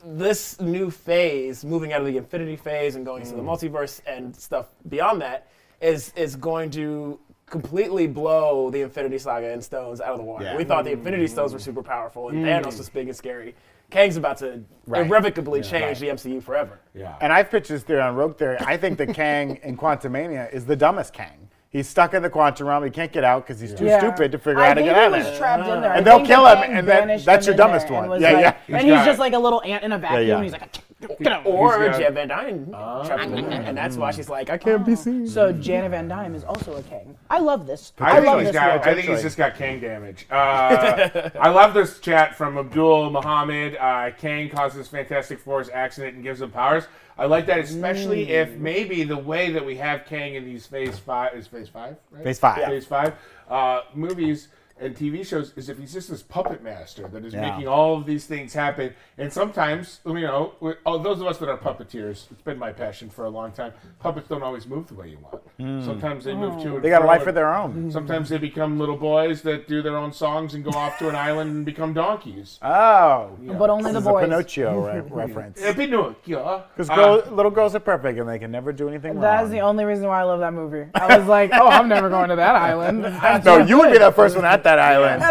this 0.04 0.60
new 0.62 0.92
phase, 0.92 1.66
moving 1.66 1.94
out 1.94 2.02
of 2.02 2.08
the 2.08 2.18
Infinity 2.18 2.56
phase 2.56 2.96
and 2.96 3.06
going 3.06 3.24
to 3.24 3.32
the 3.36 3.42
Mm. 3.42 3.46
multiverse 3.46 4.02
and 4.06 4.36
stuff 4.36 4.68
beyond 4.90 5.22
that, 5.22 5.48
is 5.82 6.14
is 6.16 6.36
going 6.36 6.70
to 6.72 7.20
completely 7.48 8.08
blow 8.08 8.70
the 8.72 8.82
Infinity 8.82 9.20
Saga 9.20 9.52
and 9.54 9.64
Stones 9.64 10.02
out 10.02 10.10
of 10.14 10.18
the 10.18 10.24
water. 10.24 10.46
Yeah. 10.46 10.54
Mm. 10.54 10.58
We 10.58 10.64
thought 10.64 10.84
the 10.84 10.92
Infinity 10.92 11.28
Stones 11.28 11.54
were 11.54 11.60
super 11.60 11.84
powerful 11.84 12.30
and 12.30 12.44
Thanos 12.44 12.78
was 12.78 12.90
big 12.90 13.08
and 13.08 13.16
scary. 13.16 13.56
Kang's 13.92 14.18
about 14.18 14.38
to 14.38 14.64
Right. 14.88 15.06
irrevocably 15.06 15.62
change 15.62 15.84
Right. 15.84 16.00
the 16.00 16.10
MCU 16.10 16.42
forever. 16.42 16.80
Yeah. 16.96 17.16
And 17.22 17.32
I've 17.32 17.52
pitched 17.52 17.70
this 17.70 17.84
theory 17.84 18.02
on 18.02 18.16
Rogue 18.16 18.36
Theory. 18.36 18.58
I 18.60 18.78
think 18.78 18.98
that 18.98 19.14
Kang 19.14 19.60
in 19.64 19.78
Quantumania 19.78 20.52
is 20.52 20.66
the 20.66 20.76
dumbest 20.76 21.14
Kang. 21.14 21.45
He's 21.76 21.90
stuck 21.90 22.14
in 22.14 22.24
the 22.24 22.30
quantum 22.30 22.68
realm. 22.68 22.86
He 22.86 22.90
can't 22.90 23.12
get 23.12 23.26
out 23.26 23.46
because 23.46 23.60
he's 23.60 23.74
too 23.74 23.84
Yeah. 23.84 24.00
stupid 24.00 24.32
to 24.32 24.38
figure 24.38 24.62
I 24.62 24.64
out 24.64 24.68
how 24.70 24.74
to 24.76 24.84
get 24.84 24.96
out 24.96 25.14
of 25.14 25.24
there. 25.26 25.38
trapped 25.38 25.68
in 25.68 25.82
there. 25.82 25.92
I 25.92 25.98
And 25.98 26.08
they'll 26.08 26.26
kill 26.26 26.48
him, 26.48 26.60
and 26.78 26.88
that- 26.88 27.26
that's 27.26 27.46
your 27.48 27.56
dumbest 27.58 27.90
one. 27.90 28.06
Yeah, 28.22 28.32
like- 28.32 28.56
yeah. 28.70 28.78
And 28.78 28.88
He's 28.88 29.04
just 29.04 29.20
like 29.20 29.34
a 29.34 29.38
little 29.38 29.62
ant 29.62 29.84
in 29.84 29.92
a 29.92 29.98
vacuum. 29.98 30.38
and 30.38 30.44
He's 30.46 30.54
like, 30.54 30.62
get. 31.08 31.46
Or 31.46 31.78
got- 31.78 32.00
Jan 32.00 32.14
Van 32.14 32.28
Dyne 32.28 32.66
trapped 33.06 33.32
and 33.32 33.78
that's 33.78 33.98
why 33.98 34.12
she's 34.12 34.30
like, 34.30 34.50
I 34.50 34.58
can't 34.58 34.86
be 34.86 34.96
seen. 34.96 35.28
So 35.28 35.52
Janet 35.52 35.92
Van 35.92 36.08
Dyne 36.08 36.36
is 36.36 36.44
also 36.44 36.76
a 36.76 36.84
Kang. 36.84 37.18
I 37.30 37.40
love 37.40 37.68
this. 37.68 37.94
I, 38.00 38.12
I 38.12 38.16
think, 38.16 38.26
love 38.26 38.40
he's 38.40 38.48
this 38.50 38.54
got, 38.56 38.68
world. 38.68 38.82
I 38.88 38.94
think 38.94 39.08
he's 39.08 39.22
just 39.22 39.38
got 39.38 39.56
Kang 39.56 39.80
damage. 39.80 40.26
Uh, 40.30 41.30
I 41.40 41.50
love 41.50 41.74
this 41.74 42.00
chat 42.00 42.36
from 42.36 42.58
Abdul 42.58 43.10
Muhammad. 43.12 43.78
Uh, 43.78 44.12
Kang 44.18 44.50
causes 44.50 44.88
Fantastic 44.88 45.40
Four's 45.40 45.70
accident 45.70 46.16
and 46.16 46.24
gives 46.24 46.40
them 46.40 46.52
powers. 46.52 46.86
I 47.18 47.26
like 47.26 47.46
that, 47.46 47.60
especially 47.60 48.30
if 48.30 48.52
maybe 48.58 49.04
the 49.04 49.18
way 49.18 49.52
that 49.52 49.66
we 49.66 49.78
have 49.78 50.06
Kang 50.06 50.36
in 50.36 50.44
these 50.44 50.66
Phase 50.68 51.00
Five 51.00 51.34
is 51.36 51.48
Phase 51.48 51.70
Five, 51.70 51.96
right? 52.12 52.24
Phase 52.24 52.40
five. 52.40 52.58
Yeah. 52.58 52.68
Phase 52.68 52.86
Five 52.86 53.14
uh, 53.50 53.82
movies 53.94 54.50
and 54.80 54.94
TV 54.96 55.26
shows 55.26 55.54
is 55.56 55.70
if 55.70 55.78
he's 55.80 55.94
just 55.94 56.10
this 56.10 56.22
puppet 56.22 56.62
master 56.62 57.08
that 57.08 57.24
is 57.24 57.34
Yeah. 57.34 57.50
making 57.52 57.68
all 57.68 57.96
of 57.98 58.06
these 58.06 58.26
things 58.26 58.54
happen. 58.54 58.94
And 59.18 59.32
sometimes, 59.32 60.02
you 60.06 60.14
know, 60.22 60.52
we- 60.60 60.74
oh, 60.86 60.98
those 60.98 61.22
of 61.22 61.28
us 61.28 61.38
that 61.38 61.48
are 61.48 61.58
puppeteers, 61.58 62.30
it's 62.30 62.42
been 62.44 62.60
my 62.60 62.74
passion 62.74 63.10
for 63.10 63.24
a 63.24 63.30
long 63.30 63.52
time. 63.54 63.72
Puppets 64.00 64.28
don't 64.28 64.44
always 64.44 64.68
move 64.68 64.88
the 64.88 64.96
way 64.96 65.08
you 65.08 65.18
want. 65.22 65.84
Sometimes 65.86 66.26
they 66.26 66.34
move 66.34 66.62
to. 66.64 66.80
They 66.82 66.90
got 66.90 67.04
a 67.04 67.06
life 67.06 67.26
of 67.26 67.36
their 67.36 67.54
own. 67.56 67.90
Sometimes 67.90 68.28
they 68.30 68.38
become 68.38 68.78
little 68.78 68.98
boys 68.98 69.42
that 69.44 69.68
do 69.68 69.82
their 69.82 69.96
own 69.98 70.12
songs 70.12 70.54
and 70.54 70.64
go 70.64 70.72
off 70.72 70.98
to 71.00 71.08
an 71.08 71.16
island 71.16 71.52
and 71.52 71.66
become 71.66 71.94
donkeys. 71.94 72.60
Oh, 72.96 73.30
But 73.58 73.70
only 73.70 73.92
the 73.94 74.00
this 74.00 74.02
is 74.02 74.08
a. 74.08 74.20
Pinocchio 74.20 74.80
re- 74.94 75.02
reference. 75.10 75.62
Pinocchio. 75.76 76.64
Because 76.76 76.90
Uh, 76.90 77.30
little 77.32 77.52
girls 77.52 77.76
are 77.76 77.80
perfect 77.80 78.20
and 78.20 78.28
they 78.28 78.40
can 78.40 78.52
never 78.52 78.74
do 78.74 78.90
anything 78.90 79.20
That's 79.20 79.44
wrong. 79.44 79.52
the 79.52 79.60
only 79.62 79.86
reason 79.86 80.08
why 80.08 80.20
I 80.20 80.24
love 80.24 80.40
that 80.42 80.54
movie. 80.54 80.86
I 80.94 81.18
was 81.18 81.28
like, 81.28 81.52
oh, 81.54 81.68
I'm 81.68 81.88
never 81.88 82.10
going 82.10 82.30
to 82.30 82.36
that 82.36 82.56
island. 82.56 83.02
no, 83.46 83.58
you 83.60 83.78
would 83.78 83.92
be 83.92 83.98
the 83.98 84.12
first 84.12 84.36
one 84.36 84.44
at 84.46 84.64
that 84.66 84.78
island. 84.80 85.22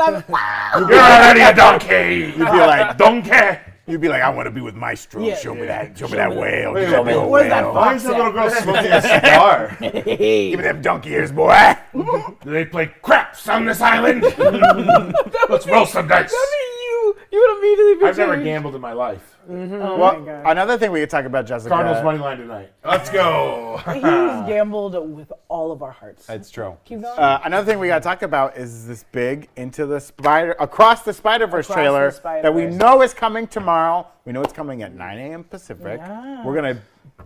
You're 0.88 0.98
already 0.98 1.40
a 1.42 1.54
donkey. 1.54 2.32
You'd 2.36 2.38
be 2.38 2.42
like, 2.44 2.96
donkey. 2.96 3.60
you'd 3.86 4.00
be 4.00 4.08
like, 4.08 4.22
I 4.22 4.30
want 4.30 4.46
to 4.46 4.50
be 4.50 4.60
with 4.62 4.74
Maestro. 4.74 5.22
Yeah. 5.22 5.36
show 5.36 5.54
me 5.54 5.66
that. 5.66 5.96
Show 5.98 6.08
me 6.08 6.14
that 6.16 6.34
whale. 6.34 6.72
Wait, 6.72 6.88
Show 6.88 7.04
me 7.04 7.12
wait, 7.14 7.22
a 7.22 7.26
where's 7.28 7.50
that 7.50 7.64
whale. 7.64 7.74
fox? 7.74 7.86
Why 7.86 7.94
is 7.96 8.02
that 8.04 8.16
little 8.16 8.32
girl 8.32 8.50
smoking 8.50 8.92
a 8.92 9.02
cigar? 9.02 9.76
Give 9.80 10.58
me 10.58 10.62
them 10.62 10.80
donkey 10.82 11.10
ears, 11.10 11.30
boy. 11.32 11.76
Do 11.94 12.50
they 12.50 12.64
play 12.64 12.86
craps 13.02 13.46
on 13.48 13.66
this 13.66 13.80
island? 13.80 14.22
Let's 15.48 15.66
roll 15.66 15.86
some 15.86 16.08
dice. 16.08 16.32
you, 16.32 17.16
you 17.30 17.38
would 17.40 17.58
immediately 17.58 17.94
be 18.00 18.06
I've 18.06 18.16
never 18.16 18.36
gambled 18.42 18.74
in 18.74 18.80
my 18.80 18.92
life. 18.94 19.33
Oh 19.48 19.96
Well, 19.98 20.20
my 20.20 20.26
god. 20.26 20.42
another 20.52 20.78
thing 20.78 20.90
we 20.92 21.00
could 21.00 21.10
talk 21.10 21.24
about, 21.24 21.46
Jessica. 21.46 21.68
Cardinals 21.74 22.02
money 22.04 22.18
line 22.18 22.38
tonight. 22.38 22.72
Let's 22.84 23.10
go. 23.10 23.80
He's 23.92 24.02
gambled 24.02 24.94
with 25.14 25.32
all 25.48 25.72
of 25.72 25.82
our 25.82 25.90
hearts. 25.90 26.28
It's 26.28 26.50
true. 26.50 26.76
Keep 26.84 27.02
going. 27.02 27.18
Uh, 27.18 27.40
another 27.44 27.66
thing 27.66 27.78
we 27.78 27.86
got 27.88 27.98
to 27.98 28.04
talk 28.04 28.22
about 28.22 28.56
is 28.56 28.86
this 28.86 29.04
big 29.12 29.48
into 29.56 29.86
the 29.86 30.00
spider 30.00 30.52
across 30.58 31.02
the 31.02 31.12
Spider 31.12 31.46
Verse 31.46 31.66
trailer 31.66 32.10
Spider-Verse. 32.10 32.42
that 32.42 32.54
we 32.54 32.66
know 32.66 33.02
is 33.02 33.12
coming 33.14 33.46
tomorrow. 33.46 34.06
We 34.24 34.32
know 34.32 34.42
it's 34.42 34.52
coming 34.52 34.82
at 34.82 34.94
9 34.94 35.18
a.m. 35.18 35.44
Pacific. 35.44 35.98
Yeah. 36.00 36.44
We're 36.44 36.54
gonna 36.54 36.80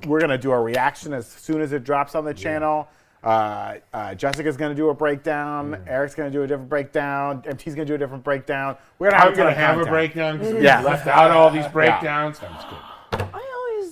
we're 0.06 0.20
gonna 0.20 0.38
do 0.38 0.50
our 0.50 0.62
reaction 0.62 1.12
as 1.12 1.26
soon 1.26 1.60
as 1.60 1.72
it 1.72 1.84
drops 1.84 2.14
on 2.14 2.24
the 2.24 2.34
channel. 2.34 2.88
Uh, 3.22 3.74
uh, 3.92 4.14
Jessica's 4.14 4.56
gonna 4.56 4.74
do 4.74 4.90
a 4.90 4.94
breakdown. 4.94 5.72
Mm. 5.72 5.88
Eric's 5.88 6.14
gonna 6.14 6.30
do 6.30 6.42
a 6.42 6.46
different 6.46 6.68
breakdown. 6.68 7.42
MT's 7.46 7.74
gonna 7.74 7.84
do 7.84 7.94
a 7.94 7.98
different 7.98 8.22
breakdown. 8.22 8.76
We're 8.98 9.10
gonna 9.10 9.22
have 9.22 9.32
a 9.32 9.36
gonna 9.36 9.54
have 9.54 9.78
a 9.80 9.84
breakdown 9.84 10.38
because 10.38 10.62
Yeah. 10.62 10.80
we 10.80 10.86
left 10.86 11.06
out 11.06 11.30
all 11.32 11.50
these 11.50 11.66
breakdowns. 11.72 12.38
Sounds 12.38 12.64
good. 12.64 12.78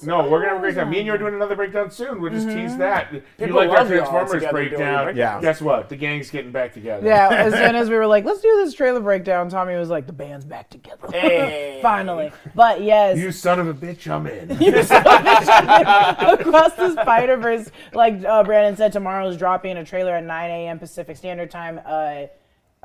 I. 0.07 0.23
No, 0.23 0.29
we're 0.31 0.39
gonna 0.41 0.49
have 0.51 0.59
a 0.59 0.61
breakdown. 0.61 0.91
Me 0.91 0.99
and 0.99 1.07
you 1.07 1.13
are 1.13 1.19
doing 1.19 1.35
another 1.35 1.57
breakdown 1.57 1.91
soon. 1.91 2.21
We'll 2.21 2.33
just 2.33 2.49
tease 2.49 2.77
that. 2.79 3.13
You 3.13 3.23
People 3.39 3.57
like 3.57 3.69
our 3.71 3.77
love 3.79 3.91
y'all 3.91 3.99
Transformers 3.99 4.31
together 4.33 4.53
doing 4.53 4.69
breakdown? 4.71 5.05
breakdowns. 5.05 5.17
Yeah. 5.19 5.41
Guess 5.41 5.61
what? 5.63 5.89
The 5.89 5.97
gang's 5.97 6.31
getting 6.31 6.53
back 6.53 6.73
together. 6.73 7.07
Yeah, 7.07 7.29
as 7.33 7.53
soon 7.55 7.75
as 7.75 7.89
we 7.89 7.97
were 7.97 8.07
like, 8.07 8.25
let's 8.25 8.41
do 8.41 8.49
this 8.65 8.75
trailer 8.75 9.01
breakdown, 9.01 9.49
Tommy 9.49 9.75
was 9.77 9.89
like, 9.89 10.07
the 10.07 10.13
band's 10.13 10.45
back 10.45 10.71
together. 10.71 11.09
Hey. 11.13 11.79
Finally. 11.83 12.33
But 12.55 12.83
yes, 12.83 13.19
You 13.19 13.33
son 13.33 13.59
of 13.61 13.69
a 13.69 13.75
bitch, 13.75 14.09
I'm 14.11 14.27
in. 14.27 14.51
You 14.61 14.83
son 14.83 14.99
of 15.01 15.07
a 15.07 15.19
bitch. 15.19 16.41
across 16.41 16.73
the 16.75 16.93
Spider 16.93 17.37
Verse, 17.37 17.71
like 17.93 18.25
uh, 18.25 18.43
Brandon 18.45 18.77
said, 18.77 18.93
tomorrow 18.93 19.27
is 19.29 19.37
dropping 19.37 19.77
a 19.77 19.85
trailer 19.85 20.13
at 20.13 20.25
9 20.25 20.51
a.m. 20.51 20.79
Pacific 20.79 21.17
Standard 21.17 21.51
Time. 21.51 21.81
Uh, 21.85 22.27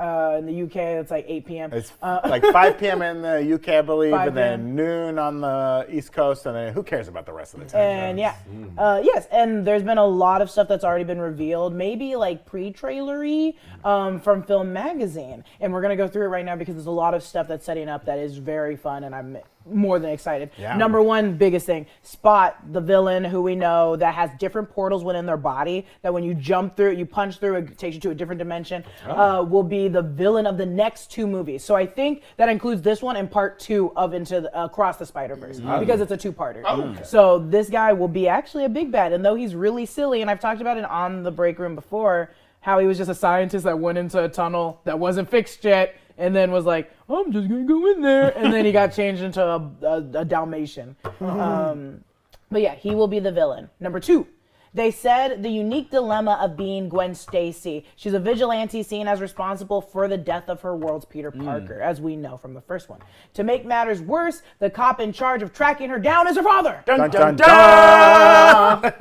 uh, 0.01 0.35
in 0.39 0.45
the 0.47 0.63
UK, 0.63 0.75
it's 0.75 1.11
like 1.11 1.25
8 1.27 1.45
p.m. 1.45 1.73
It's 1.73 1.93
like 2.01 2.43
5 2.43 2.79
p.m. 2.79 3.01
in 3.01 3.21
the 3.21 3.53
UK, 3.53 3.69
I 3.69 3.81
believe, 3.81 4.13
and 4.13 4.35
then 4.35 4.75
noon 4.75 5.19
on 5.19 5.41
the 5.41 5.85
East 5.89 6.11
Coast, 6.11 6.45
and 6.45 6.55
then 6.55 6.73
who 6.73 6.81
cares 6.81 7.07
about 7.07 7.25
the 7.25 7.33
rest 7.33 7.53
of 7.53 7.59
the 7.59 7.67
time? 7.67 7.81
And 7.81 8.19
yeah, 8.19 8.35
uh, 8.77 9.01
yes, 9.03 9.27
and 9.31 9.65
there's 9.65 9.83
been 9.83 9.99
a 9.99 10.05
lot 10.05 10.41
of 10.41 10.49
stuff 10.49 10.67
that's 10.67 10.83
already 10.83 11.03
been 11.03 11.21
revealed, 11.21 11.73
maybe 11.73 12.15
like 12.15 12.45
pre-trailery 12.45 13.55
um, 13.83 14.19
from 14.19 14.41
Film 14.43 14.73
Magazine, 14.73 15.43
and 15.59 15.71
we're 15.71 15.81
gonna 15.81 15.95
go 15.95 16.07
through 16.07 16.25
it 16.25 16.29
right 16.29 16.45
now 16.45 16.55
because 16.55 16.73
there's 16.73 16.87
a 16.87 16.91
lot 16.91 17.13
of 17.13 17.21
stuff 17.21 17.47
that's 17.47 17.65
setting 17.65 17.87
up 17.87 18.05
that 18.05 18.17
is 18.17 18.37
very 18.37 18.75
fun, 18.75 19.03
and 19.03 19.13
I'm 19.13 19.37
more 19.65 19.99
than 19.99 20.09
excited. 20.09 20.51
Yeah. 20.57 20.75
Number 20.75 21.01
one, 21.01 21.37
biggest 21.37 21.65
thing: 21.65 21.85
Spot, 22.01 22.57
the 22.71 22.81
villain 22.81 23.23
who 23.23 23.41
we 23.41 23.55
know 23.55 23.95
that 23.95 24.13
has 24.13 24.29
different 24.39 24.69
portals 24.69 25.03
within 25.03 25.25
their 25.25 25.37
body. 25.37 25.85
That 26.01 26.13
when 26.13 26.23
you 26.23 26.33
jump 26.33 26.75
through, 26.75 26.91
you 26.91 27.05
punch 27.05 27.39
through, 27.39 27.55
it 27.55 27.77
takes 27.77 27.95
you 27.95 28.01
to 28.01 28.09
a 28.11 28.15
different 28.15 28.39
dimension. 28.39 28.83
Uh, 29.07 29.45
will 29.47 29.63
be 29.63 29.87
the 29.87 30.01
villain 30.01 30.45
of 30.45 30.57
the 30.57 30.65
next 30.65 31.11
two 31.11 31.27
movies. 31.27 31.63
So 31.63 31.75
I 31.75 31.85
think 31.85 32.23
that 32.37 32.49
includes 32.49 32.81
this 32.81 33.01
one 33.01 33.15
and 33.15 33.29
part 33.29 33.59
two 33.59 33.91
of 33.95 34.13
Into 34.13 34.41
the, 34.41 34.63
Across 34.63 34.97
the 34.97 35.05
Spider 35.05 35.35
Verse 35.35 35.59
because 35.59 36.01
it's 36.01 36.11
a 36.11 36.17
two-parter. 36.17 36.63
okay. 36.65 37.03
So 37.03 37.39
this 37.39 37.69
guy 37.69 37.93
will 37.93 38.07
be 38.07 38.27
actually 38.27 38.65
a 38.65 38.69
big 38.69 38.91
bad, 38.91 39.13
and 39.13 39.23
though 39.23 39.35
he's 39.35 39.55
really 39.55 39.85
silly, 39.85 40.21
and 40.21 40.29
I've 40.29 40.39
talked 40.39 40.61
about 40.61 40.77
it 40.77 40.85
on 40.85 41.23
the 41.23 41.31
break 41.31 41.59
room 41.59 41.75
before, 41.75 42.31
how 42.61 42.77
he 42.79 42.85
was 42.85 42.97
just 42.97 43.09
a 43.09 43.15
scientist 43.15 43.65
that 43.65 43.77
went 43.79 43.97
into 43.97 44.23
a 44.23 44.29
tunnel 44.29 44.79
that 44.83 44.97
wasn't 44.97 45.29
fixed 45.29 45.63
yet, 45.63 45.95
and 46.21 46.35
then 46.35 46.51
was 46.51 46.65
like, 46.65 46.91
"I'm 47.09 47.31
just 47.31 47.49
gonna 47.49 47.65
go 47.65 47.91
in 47.91 48.01
there," 48.01 48.29
and 48.37 48.53
then 48.53 48.63
he 48.63 48.71
got 48.71 48.93
changed 48.93 49.21
into 49.23 49.43
a, 49.43 49.71
a, 49.81 50.19
a 50.19 50.25
Dalmatian. 50.25 50.95
Um, 51.19 52.03
but 52.49 52.61
yeah, 52.61 52.75
he 52.75 52.95
will 52.95 53.07
be 53.07 53.19
the 53.19 53.31
villain. 53.31 53.69
Number 53.79 53.99
two. 53.99 54.27
They 54.73 54.89
said 54.89 55.43
the 55.43 55.49
unique 55.49 55.91
dilemma 55.91 56.39
of 56.41 56.55
being 56.55 56.87
Gwen 56.87 57.13
Stacy. 57.13 57.83
She's 57.97 58.13
a 58.13 58.19
vigilante 58.19 58.83
seen 58.83 59.05
as 59.05 59.19
responsible 59.19 59.81
for 59.81 60.07
the 60.07 60.17
death 60.17 60.47
of 60.47 60.61
her 60.61 60.73
world's 60.77 61.03
Peter 61.03 61.29
Parker, 61.29 61.81
as 61.81 61.99
we 61.99 62.15
know 62.15 62.37
from 62.37 62.53
the 62.53 62.61
first 62.61 62.87
one. 62.87 63.01
To 63.33 63.43
make 63.43 63.65
matters 63.65 64.01
worse, 64.01 64.43
the 64.59 64.69
cop 64.69 65.01
in 65.01 65.11
charge 65.11 65.41
of 65.43 65.51
tracking 65.51 65.89
her 65.89 65.99
down 65.99 66.25
is 66.25 66.37
her 66.37 66.43
father. 66.43 66.81
Dun, 66.85 67.09
dun, 67.09 67.35
dun. 67.35 68.93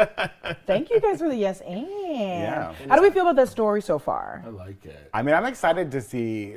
Thank 0.67 0.91
you 0.91 1.01
guys 1.01 1.21
for 1.21 1.29
the 1.29 1.37
yes 1.37 1.61
and. 1.61 1.87
Yeah. 2.09 2.75
How 2.89 2.97
do 2.97 3.03
we 3.03 3.11
feel 3.11 3.23
about 3.23 3.37
that 3.37 3.49
story 3.49 3.81
so 3.81 4.01
far? 4.01 4.43
I 4.45 4.49
like 4.49 4.85
it. 4.85 5.09
I 5.15 5.23
mean, 5.23 5.37
I'm 5.37 5.47
excited 5.47 5.93
to 5.93 6.01
see 6.01 6.57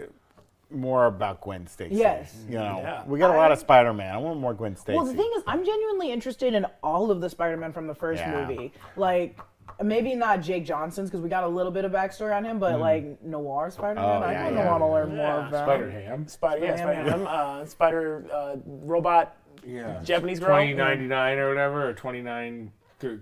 more 0.74 1.06
about 1.06 1.42
Gwen 1.42 1.68
Stacy. 1.68 1.96
Yes. 1.96 2.36
You 2.48 2.56
know, 2.56 2.80
Yeah. 2.84 3.04
we 3.06 3.20
got 3.20 3.34
a 3.34 3.38
lot 3.38 3.52
of 3.52 3.60
Spider-Man. 3.60 4.14
I 4.14 4.18
want 4.18 4.40
more 4.40 4.54
Gwen 4.54 4.76
Stacy. 4.76 4.96
Well, 4.98 5.06
the 5.06 5.14
thing 5.14 5.32
is, 5.38 5.44
I'm 5.48 5.64
genuinely 5.66 6.12
interested 6.12 6.54
in 6.54 6.66
all 6.82 7.12
of 7.12 7.22
the 7.22 7.30
Spider-Man 7.30 7.72
from 7.72 7.88
the 7.88 7.96
first 7.96 8.22
Yeah. 8.22 8.46
movie. 8.46 8.74
Like, 8.98 9.40
maybe 9.82 10.14
not 10.16 10.42
Jake 10.42 10.66
Johnson's 10.66 11.10
because 11.10 11.22
we 11.22 11.30
got 11.30 11.44
a 11.44 11.48
little 11.48 11.72
bit 11.72 11.86
of 11.86 11.92
backstory 11.92 12.36
on 12.36 12.44
him, 12.44 12.60
but 12.60 12.80
like 12.80 13.22
Noir 13.24 13.70
Spider-Man, 13.70 14.04
Oh, 14.04 14.26
I 14.26 14.32
yeah, 14.34 14.44
kind 14.44 14.58
of 14.58 14.66
yeah. 14.66 14.72
want 14.72 14.82
to 14.82 14.88
learn 14.88 15.10
more 15.16 15.18
Yeah. 15.26 15.46
of 15.46 15.52
that. 15.52 15.66
Spider 15.66 15.90
Ham. 15.92 16.28
Spider, 16.28 16.66
yeah, 16.66 16.76
Spider-Man. 16.76 17.06
Spider, 17.08 17.28
uh, 17.28 17.66
Spider 17.66 18.26
uh, 18.34 18.56
robot. 18.66 19.36
Yeah. 19.66 20.02
Japanese 20.04 20.40
girl? 20.42 20.50
Twenty 20.50 20.74
ninety 20.74 21.06
nine 21.06 21.38
or 21.38 21.48
whatever, 21.48 21.88
or 21.88 21.94
twenty 21.94 22.22
nine 22.22 22.72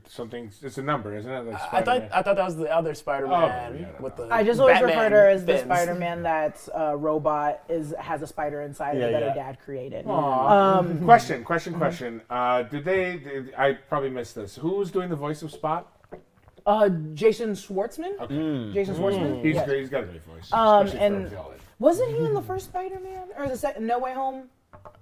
something. 0.08 0.52
It's 0.62 0.78
a 0.78 0.82
number, 0.84 1.16
isn't 1.16 1.32
it? 1.32 1.46
Like 1.46 1.74
I 1.74 1.82
thought 1.82 2.02
I 2.14 2.22
thought 2.22 2.36
that 2.36 2.46
was 2.46 2.56
the 2.56 2.74
other 2.74 2.94
Spider-Man 2.94 3.74
Oh, 3.74 3.80
yeah, 3.80 3.88
I 3.98 4.02
with 4.02 4.16
the. 4.16 4.28
I 4.32 4.44
just 4.44 4.60
always 4.60 4.76
Batman 4.76 4.90
refer 4.90 5.10
to 5.10 5.16
her 5.16 5.30
as 5.30 5.46
the. 5.46 5.58
Spider-Man 5.60 6.24
that's 6.24 6.70
uh, 6.78 6.96
robot 6.98 7.64
is 7.70 7.94
has 8.00 8.22
a 8.22 8.28
spider 8.28 8.62
inside 8.62 8.98
Yeah, 8.98 9.06
of 9.06 9.10
it 9.10 9.12
that 9.14 9.22
yeah. 9.22 9.30
her 9.30 9.36
dad 9.36 9.60
created. 9.64 10.08
Um, 10.08 11.00
question, 11.06 11.44
question, 11.44 11.74
question. 11.76 12.22
Uh, 12.30 12.64
did 12.64 12.86
they? 12.86 13.18
Did, 13.18 13.54
I 13.58 13.74
probably 13.74 14.10
missed 14.10 14.36
this. 14.36 14.56
Who's 14.56 14.92
doing 14.92 15.10
the 15.10 15.16
voice 15.16 15.42
of 15.42 15.52
Spot? 15.52 15.88
uh, 16.66 16.90
Jason 17.14 17.52
Schwartzman. 17.52 18.20
Okay. 18.22 18.74
Jason 18.74 18.96
Schwartzman. 18.96 19.44
He's 19.44 19.56
Yes. 19.56 19.66
great. 19.68 19.80
He's 19.82 19.90
got 19.90 20.04
a 20.04 20.08
great 20.08 20.24
voice. 20.26 20.52
Um, 20.54 20.88
and- 20.88 21.28
for 21.30 21.36
a 21.36 21.42
villain. 21.42 21.58
Wasn't 21.80 22.12
he 22.12 22.18
in 22.26 22.36
the 22.36 22.44
first 22.44 22.66
Spider-Man 22.68 23.30
or 23.36 23.48
the 23.48 23.58
second 23.58 23.88
No 23.88 23.98
Way 23.98 24.14
Home? 24.14 24.44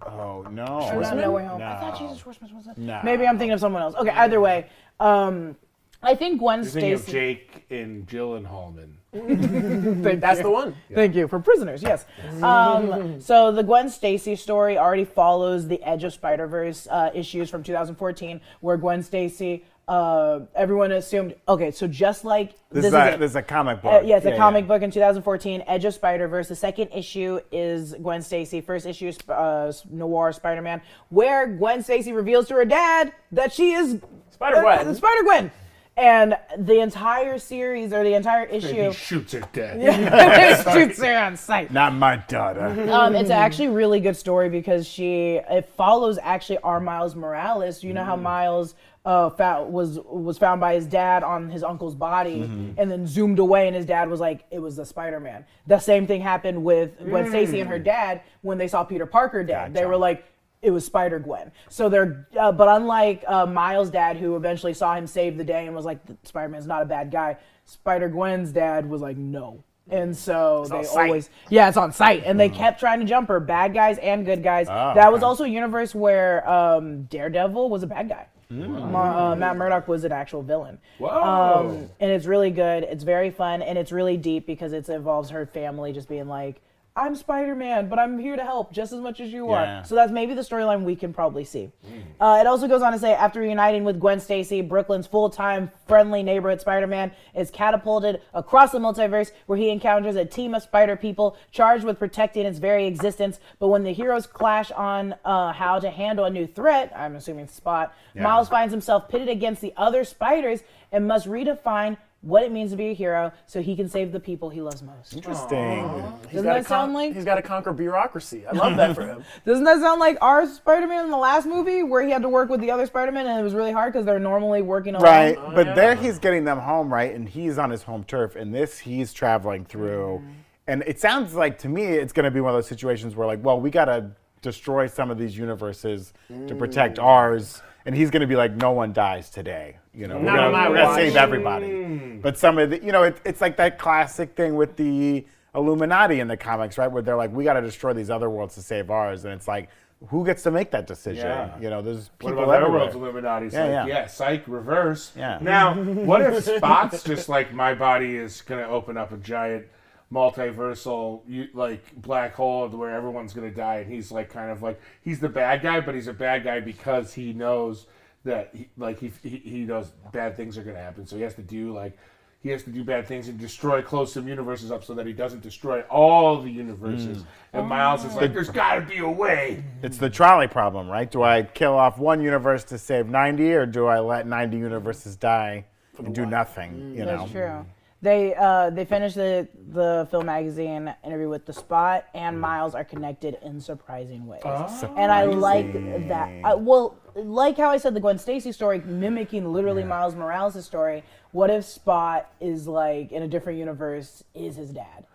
Oh 0.06 0.46
no. 0.52 0.82
Or 0.92 1.02
not 1.02 1.18
No 1.18 1.32
Way 1.32 1.46
Home. 1.46 1.62
I 1.62 1.80
thought 1.80 2.00
No. 2.02 2.08
Jason 2.08 2.18
Schwartzman 2.32 2.54
was. 2.54 2.68
In. 2.78 2.86
No. 2.86 3.02
Maybe 3.04 3.26
I'm 3.28 3.38
thinking 3.38 3.54
of 3.54 3.60
someone 3.60 3.82
else. 3.82 3.96
Okay, 3.96 4.10
either 4.12 4.40
way, 4.40 4.68
um, 5.00 5.56
I 6.02 6.16
think 6.16 6.40
Gwen 6.40 6.64
You're 6.64 6.72
thinking 6.72 6.94
of 6.94 7.02
Stacy. 7.02 7.12
Jake 7.12 7.66
and 7.70 8.08
Jill 8.08 8.36
and 8.36 8.48
Hallman. 8.48 8.98
That's 9.12 10.42
the 10.42 10.50
one. 10.52 10.76
Thank 10.94 11.16
you 11.16 11.28
for 11.28 11.40
prisoners. 11.40 11.82
Yes. 11.82 12.06
Um, 12.44 13.20
so 13.20 13.52
the 13.52 13.64
Gwen 13.64 13.90
Stacy 13.90 14.36
story 14.36 14.78
already 14.78 15.04
follows 15.06 15.68
the 15.68 15.82
Edge 15.84 16.04
of 16.04 16.14
Spider 16.14 16.48
Verse 16.48 16.88
uh, 16.90 17.10
issues 17.14 17.50
from 17.50 17.64
2014, 17.64 18.40
where 18.62 18.78
Gwen 18.78 19.04
Stacy. 19.04 19.66
Uh, 19.90 20.46
everyone 20.54 20.92
assumed 20.92 21.34
okay, 21.48 21.72
so 21.72 21.88
just 21.88 22.24
like 22.24 22.52
This, 22.70 22.84
this, 22.84 22.86
is, 22.86 22.94
a, 22.94 23.14
it. 23.14 23.20
this 23.20 23.32
is 23.32 23.36
a 23.36 23.42
comic 23.42 23.82
book. 23.82 23.92
Uh, 23.92 24.06
yeah, 24.06 24.18
it's 24.18 24.26
a 24.28 24.38
comic 24.38 24.66
yeah. 24.66 24.68
book 24.68 24.84
in 24.84 24.92
2014, 24.92 25.64
Edge 25.66 25.84
of 25.84 25.96
Spider 25.96 26.28
Verse. 26.28 26.48
The 26.48 26.56
second 26.56 26.90
issue 26.94 27.40
is 27.52 27.96
Gwen 27.96 28.22
Stacy. 28.22 28.62
First 28.62 28.86
issue 28.86 29.08
is 29.08 29.18
uh, 29.28 29.74
Noir 29.90 30.32
Spider 30.32 30.62
Man, 30.62 30.80
where 31.10 31.48
Gwen 31.48 31.82
Stacy 31.82 32.14
reveals 32.14 32.48
to 32.50 32.54
her 32.54 32.66
dad 32.66 33.14
that 33.32 33.52
she 33.52 33.72
is 33.72 34.00
Spider-Gwen. 34.30 34.94
Spider 34.94 35.24
Gwen, 35.24 35.52
and 36.00 36.38
the 36.58 36.80
entire 36.80 37.38
series 37.38 37.92
or 37.92 38.04
the 38.04 38.14
entire 38.14 38.44
And 38.44 38.64
issue 38.64 38.88
he 38.88 38.94
shoots 38.94 39.34
her 39.34 39.42
dead. 39.52 40.64
shoots 40.74 41.02
her 41.02 41.18
on 41.18 41.36
sight. 41.36 41.72
Not 41.72 41.94
my 41.94 42.16
daughter. 42.16 42.68
Um, 42.90 43.16
it's 43.16 43.30
actually 43.30 43.66
a 43.66 43.72
really 43.72 44.00
good 44.00 44.16
story 44.16 44.50
because 44.50 44.88
she 44.88 45.42
it 45.50 45.66
follows 45.76 46.18
actually 46.22 46.60
our 46.60 46.80
Miles 46.80 47.16
Morales. 47.16 47.84
You 47.84 47.94
know 47.94 48.06
how 48.06 48.16
Miles 48.16 48.76
uh, 49.06 49.30
found, 49.30 49.72
was 49.72 50.00
was 50.06 50.38
found 50.38 50.60
by 50.62 50.76
his 50.76 50.86
dad 50.86 51.24
on 51.24 51.50
his 51.50 51.64
uncle's 51.64 51.96
body 51.96 52.42
and 52.78 52.92
then 52.92 53.08
zoomed 53.08 53.40
away, 53.40 53.68
and 53.68 53.76
his 53.76 53.86
dad 53.86 54.10
was 54.10 54.20
like, 54.20 54.46
"It 54.52 54.60
was 54.60 54.76
the 54.76 54.86
Spider 54.86 55.20
Man." 55.20 55.46
The 55.68 55.80
same 55.80 56.06
thing 56.06 56.22
happened 56.22 56.64
with 56.64 56.98
Gwen 57.00 57.28
Stacy 57.30 57.62
and 57.62 57.70
her 57.70 57.80
dad 57.80 58.22
when 58.42 58.58
they 58.58 58.68
saw 58.68 58.84
Peter 58.84 59.06
Parker 59.06 59.44
dead. 59.44 59.74
They 59.74 59.86
were 59.86 59.98
like. 59.98 60.26
It 60.62 60.72
was 60.72 60.86
Spider 60.86 61.20
Gwen. 61.20 61.54
So 61.70 61.88
they're, 61.88 62.28
uh, 62.38 62.52
but 62.52 62.68
unlike 62.68 63.24
uh, 63.26 63.46
Miles' 63.46 63.90
dad, 63.90 64.18
who 64.18 64.36
eventually 64.36 64.74
saw 64.74 64.94
him 64.94 65.08
save 65.08 65.38
the 65.38 65.44
day 65.46 65.66
and 65.66 65.74
was 65.74 65.86
like, 65.86 66.02
"Spider 66.24 66.50
Man's 66.50 66.68
not 66.68 66.82
a 66.82 66.86
bad 66.86 67.12
guy," 67.12 67.38
Spider 67.64 68.10
Gwen's 68.10 68.52
dad 68.52 68.86
was 68.86 69.00
like, 69.00 69.16
"No." 69.16 69.64
And 69.90 70.14
so 70.16 70.66
they 70.70 70.80
on 70.80 70.84
site. 70.84 71.06
always 71.06 71.30
yeah, 71.50 71.70
it's 71.70 71.78
on 71.78 71.94
site, 71.94 72.24
and 72.26 72.38
they 72.38 72.50
kept 72.50 72.78
trying 72.78 73.00
to 73.00 73.06
jump 73.06 73.30
her, 73.30 73.40
bad 73.40 73.74
guys 73.74 74.00
and 74.00 74.26
good 74.26 74.44
guys. 74.44 74.68
Oh, 74.70 74.92
that 74.96 75.10
was 75.14 75.20
okay. 75.20 75.28
also 75.28 75.44
a 75.46 75.48
universe 75.48 75.96
where 75.96 76.48
um, 76.50 77.04
Daredevil 77.04 77.70
was 77.70 77.84
a 77.84 77.88
bad 77.88 78.10
guy. 78.10 78.28
Ma- 78.52 79.32
uh, 79.32 79.36
Matt 79.36 79.58
Murdock 79.58 79.88
was 79.88 80.04
an 80.04 80.12
actual 80.12 80.42
villain. 80.42 80.80
Um, 81.22 81.90
and 82.00 82.12
it's 82.12 82.26
really 82.26 82.50
good. 82.50 82.84
It's 82.84 83.04
very 83.04 83.30
fun, 83.30 83.62
and 83.62 83.78
it's 83.78 83.92
really 83.92 84.18
deep 84.18 84.48
because 84.48 84.74
it 84.74 84.90
involves 84.90 85.30
her 85.30 85.46
family 85.46 85.94
just 85.94 86.10
being 86.10 86.28
like, 86.28 86.60
"I'm 87.00 87.16
Spider-Man, 87.16 87.90
but 87.90 87.98
I'm 88.00 88.20
here 88.20 88.36
to 88.36 88.44
help 88.44 88.72
just 88.72 88.92
as 88.92 89.00
much 89.00 89.20
as 89.20 89.32
you 89.32 89.50
Yeah. 89.50 89.80
are." 89.80 89.84
So 89.86 89.96
that's 89.96 90.12
maybe 90.12 90.34
the 90.34 90.42
storyline 90.42 90.84
we 90.84 90.96
can 90.96 91.14
probably 91.14 91.44
see. 91.44 91.72
Uh, 92.20 92.38
it 92.42 92.48
also 92.48 92.68
goes 92.68 92.82
on 92.82 92.92
to 92.92 93.00
say, 93.00 93.14
after 93.14 93.40
reuniting 93.40 93.84
with 93.84 94.00
Gwen 94.00 94.20
Stacy, 94.20 94.62
Brooklyn's 94.62 95.08
full-time 95.08 95.72
friendly 95.88 96.22
neighborhood 96.24 96.60
Spider-Man 96.62 97.12
is 97.34 97.50
catapulted 97.50 98.22
across 98.34 98.72
the 98.72 98.80
multiverse, 98.80 99.32
where 99.46 99.58
he 99.58 99.70
encounters 99.70 100.16
a 100.16 100.26
team 100.26 100.54
of 100.54 100.62
Spider 100.62 100.96
people 100.96 101.38
charged 101.52 101.84
with 101.86 101.98
protecting 101.98 102.46
its 102.46 102.60
very 102.60 102.86
existence. 102.86 103.40
But 103.60 103.70
when 103.70 103.84
the 103.84 103.94
heroes 103.94 104.28
clash 104.28 104.72
on 104.72 105.16
uh, 105.24 105.54
how 105.54 105.80
to 105.80 105.90
handle 105.90 106.26
a 106.26 106.30
new 106.30 106.46
threat, 106.46 106.92
I'm 106.96 107.16
assuming 107.16 107.48
Spot, 107.48 107.94
Miles 108.16 108.50
finds 108.50 108.74
himself 108.74 109.08
pitted 109.08 109.30
against 109.30 109.62
the 109.62 109.74
other 109.78 110.04
spiders 110.04 110.62
and 110.92 111.08
must 111.08 111.28
redefine 111.28 111.98
what 112.22 112.44
it 112.44 112.52
means 112.52 112.72
to 112.72 112.78
be 112.78 112.88
a 112.88 112.94
hero 112.94 113.32
so 113.46 113.62
he 113.62 113.76
can 113.76 113.88
save 113.88 114.12
the 114.12 114.20
people 114.20 114.50
he 114.50 114.62
loves 114.62 114.84
most. 114.84 115.14
Interesting. 115.16 115.84
He's 116.24 116.42
Doesn't 116.42 116.44
gotta 116.44 116.60
that 116.62 116.66
sound 116.66 116.94
like- 116.94 117.14
he's 117.14 117.24
got 117.24 117.36
to 117.36 117.42
conquer 117.42 117.72
bureaucracy? 117.72 118.46
I 118.46 118.52
love 118.52 118.76
that 118.76 118.94
for 118.96 119.04
him. 119.04 119.24
Doesn't 119.46 119.64
that 119.64 119.80
sound 119.80 120.00
like 120.00 120.18
our 120.22 120.46
Spider-Man 120.46 121.06
in 121.06 121.12
the 121.12 121.18
last 121.18 121.48
movie, 121.48 121.82
where 121.82 122.04
he 122.04 122.12
had 122.12 122.22
to 122.24 122.30
work 122.30 122.50
with 122.50 122.60
the 122.60 122.72
other 122.72 122.86
Spider-Man, 122.86 123.26
and 123.26 123.40
it 123.40 123.44
was 123.44 123.54
really 123.54 123.72
hard 123.72 123.94
because 123.94 124.06
they're 124.06 124.20
normally 124.20 124.62
working 124.62 124.96
alone? 124.96 125.06
Right, 125.06 125.38
oh, 125.40 125.52
but 125.56 125.68
yeah. 125.68 125.74
there 125.76 125.96
he's 125.96 126.20
getting 126.20 126.44
them 126.44 126.60
home, 126.60 126.92
right? 126.92 127.14
And 127.14 127.28
he's 127.28 127.58
on 127.58 127.70
his 127.70 127.84
home 127.84 128.04
turf, 128.04 128.36
and 128.36 128.54
this 128.54 128.80
he's 128.80 129.14
traveling 129.14 129.64
through. 129.64 130.22
Mm-hmm. 130.22 130.32
And 130.68 130.84
it 130.86 131.00
sounds 131.00 131.34
like 131.34 131.58
to 131.60 131.70
me 131.70 131.84
it's 131.84 132.14
going 132.14 132.26
to 132.26 132.32
be 132.32 132.42
one 132.42 132.54
of 132.54 132.58
those 132.58 132.68
situations 132.68 133.16
where, 133.16 133.26
like, 133.26 133.44
well, 133.44 133.60
we 133.60 133.72
got 133.72 133.86
to 133.86 134.12
destroy 134.42 134.88
some 134.88 135.10
of 135.10 135.18
these 135.18 135.38
universes 135.38 136.14
to 136.48 136.56
protect 136.56 136.98
mm. 136.98 137.04
ours. 137.04 137.62
And 137.86 137.96
he's 137.96 138.12
going 138.12 138.22
to 138.22 138.28
be 138.28 138.36
like, 138.36 138.56
no 138.56 138.72
one 138.72 138.94
dies 138.94 139.30
today. 139.30 139.78
You 140.00 140.08
know, 140.08 140.16
we're 140.16 140.24
Not 140.24 140.54
on 140.54 140.74
gonna 140.74 140.96
save 140.96 141.18
everybody. 141.18 141.68
Mm. 141.68 142.22
But 142.22 142.38
some 142.38 142.58
of 142.58 142.70
the, 142.70 142.82
you 142.82 142.94
know, 142.94 143.04
it, 143.04 143.20
it's 143.26 143.42
like 143.42 143.58
that 143.58 143.78
classic 143.78 144.34
thing 144.34 144.56
with 144.56 144.78
the 144.78 145.26
Illuminati 145.54 146.22
in 146.22 146.30
the 146.30 146.38
comics, 146.38 146.78
right? 146.78 146.90
Where 146.90 147.02
they're 147.02 147.18
like, 147.18 147.34
we 147.34 147.44
got 147.44 147.54
to 147.54 147.62
destroy 147.62 147.92
these 147.92 148.10
other 148.10 148.30
worlds 148.30 148.56
to 148.56 148.62
save 148.62 148.90
ours. 148.90 149.26
And 149.26 149.34
it's 149.34 149.48
like, 149.48 149.70
who 150.08 150.26
gets 150.26 150.44
to 150.44 150.52
make 150.52 150.72
that 150.72 150.88
decision? 150.88 151.26
Yeah. 151.26 151.60
You 151.60 151.70
know, 151.70 151.82
there's 151.82 152.08
people 152.18 152.36
What 152.36 152.44
about 152.44 152.56
everywhere. 152.56 152.80
world's 152.80 152.96
Illuminati? 152.96 153.48
Yeah, 153.48 153.64
like, 153.64 153.72
yeah. 153.72 153.88
yeah. 153.88 154.08
psych, 154.08 154.44
reverse. 154.48 155.12
Yeah. 155.18 155.40
Now, 155.42 155.74
what 155.84 156.22
if 156.22 156.46
Spot's 156.46 157.04
just 157.04 157.28
like 157.28 157.54
my 157.54 157.74
body 157.74 158.16
is 158.16 158.42
gonna 158.42 158.68
open 158.68 158.96
up 158.96 159.12
a 159.12 159.18
giant 159.18 159.66
multiversal 160.14 161.22
you, 161.28 161.50
like 161.54 161.94
black 162.02 162.34
hole 162.34 162.68
where 162.70 162.92
everyone's 162.92 163.34
gonna 163.34 163.52
die, 163.52 163.78
and 163.78 163.92
he's 163.92 164.12
like 164.12 164.30
kind 164.30 164.50
of 164.50 164.62
like 164.62 164.80
he's 165.02 165.20
the 165.20 165.28
bad 165.28 165.62
guy, 165.62 165.82
but 165.82 165.94
he's 165.94 166.08
a 166.08 166.14
bad 166.14 166.46
guy 166.46 166.62
because 166.62 167.14
he 167.14 167.34
knows 167.34 167.86
that 168.24 168.52
he, 168.54 168.70
like 168.78 169.00
he, 169.00 169.12
he 169.24 169.38
he 169.38 169.60
knows 169.60 169.92
bad 170.12 170.36
things 170.36 170.58
are 170.58 170.64
gonna 170.64 170.80
happen, 170.80 171.06
so 171.06 171.16
he 171.16 171.22
has 171.24 171.36
to 171.36 171.42
do 171.42 171.74
like. 171.74 171.98
He 172.42 172.48
has 172.52 172.64
to 172.64 172.70
do 172.70 172.86
bad 172.86 173.06
things 173.06 173.28
and 173.28 173.38
destroy 173.38 173.82
close 173.82 174.14
some 174.14 174.26
universes 174.26 174.72
up 174.72 174.86
so 174.86 174.94
that 174.94 175.06
he 175.06 175.12
doesn't 175.12 175.42
destroy 175.42 175.82
all 175.90 176.42
the 176.42 176.50
universes. 176.50 177.18
Mm. 177.18 177.26
And 177.52 177.68
Miles 177.68 178.06
is 178.06 178.14
oh. 178.14 178.20
like, 178.20 178.34
"There's 178.34 178.50
got 178.50 178.76
to 178.76 178.82
be 178.82 179.00
a 179.00 179.10
way." 179.10 179.62
It's 179.84 179.98
the 179.98 180.10
trolley 180.10 180.48
problem, 180.48 180.88
right? 180.88 181.12
Do 181.12 181.22
I 181.22 181.44
kill 181.44 181.74
off 181.74 181.98
one 181.98 182.22
universe 182.22 182.64
to 182.66 182.78
save 182.78 183.10
90, 183.10 183.52
or 183.56 183.66
do 183.66 183.88
I 183.88 184.00
let 184.00 184.26
90 184.26 184.56
universes 184.56 185.18
die 185.18 185.66
and 185.98 186.16
do 186.16 186.26
nothing? 186.26 186.72
Mm, 186.72 186.96
you 186.96 187.06
know, 187.06 187.18
That's 187.18 187.32
true. 187.32 187.66
They 188.02 188.34
uh, 188.34 188.70
they 188.70 188.86
finished 188.86 189.16
the 189.16 189.48
the 189.72 190.08
film 190.10 190.28
magazine 190.28 190.94
interview 191.04 191.28
with 191.28 191.46
the 191.46 191.52
Spot 191.52 192.06
and 192.14 192.40
Miles 192.40 192.74
are 192.74 192.86
connected 192.86 193.38
in 193.44 193.60
surprising 193.60 194.26
ways, 194.26 194.42
and 194.46 195.12
I 195.12 195.26
like 195.26 195.74
that. 196.08 196.30
I, 196.46 196.54
well, 196.54 196.98
like 197.16 197.58
how 197.58 197.70
I 197.70 197.78
said 197.78 197.94
the 197.94 198.00
Gwen 198.00 198.18
Stacy 198.18 198.54
story 198.54 198.80
mimicking 198.80 199.52
literally 199.52 199.84
Miles 199.84 200.16
Morales' 200.16 200.66
story. 200.66 201.04
What 201.32 201.50
if 201.50 201.66
Spot 201.66 202.32
is 202.40 202.68
like 202.68 203.12
in 203.12 203.24
a 203.24 203.28
different 203.28 203.60
universe? 203.60 204.24
Is 204.34 204.56
his 204.56 204.70
dad? 204.72 205.06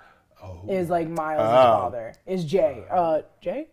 Is 0.68 0.90
like 0.90 1.09
Miles' 1.09 1.40
Oh. 1.40 1.81
father? 1.81 2.12
Is 2.27 2.44
Jay? 2.44 2.85
Uh, 2.90 3.23
Jay 3.40 3.68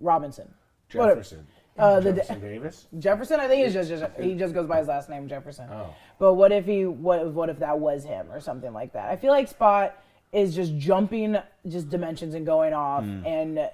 Robinson? 0.00 0.54
What- 0.94 1.08
Jefferson. 1.08 1.46
Uh, 1.76 1.98
the 2.00 2.12
Jefferson 2.12 2.40
Davis. 2.40 2.86
Jefferson, 2.98 3.40
I 3.40 3.48
think 3.48 3.64
he's 3.64 3.72
just, 3.74 3.88
just 3.88 4.04
he 4.20 4.34
just 4.34 4.54
goes 4.54 4.66
by 4.66 4.78
his 4.78 4.86
last 4.88 5.08
name 5.10 5.26
Jefferson. 5.28 5.68
Oh. 5.70 5.94
But 6.18 6.34
what 6.34 6.52
if 6.52 6.64
he 6.66 6.86
what 6.86 7.26
what 7.32 7.48
if 7.48 7.58
that 7.58 7.78
was 7.80 8.04
him 8.04 8.30
or 8.30 8.40
something 8.40 8.72
like 8.72 8.92
that? 8.92 9.10
I 9.10 9.16
feel 9.16 9.32
like 9.32 9.48
Spot 9.48 9.92
is 10.32 10.54
just 10.54 10.76
jumping 10.78 11.36
just 11.68 11.90
dimensions 11.90 12.34
and 12.34 12.44
going 12.46 12.72
off 12.72 13.02
Hmm. 13.04 13.24
and 13.26 13.70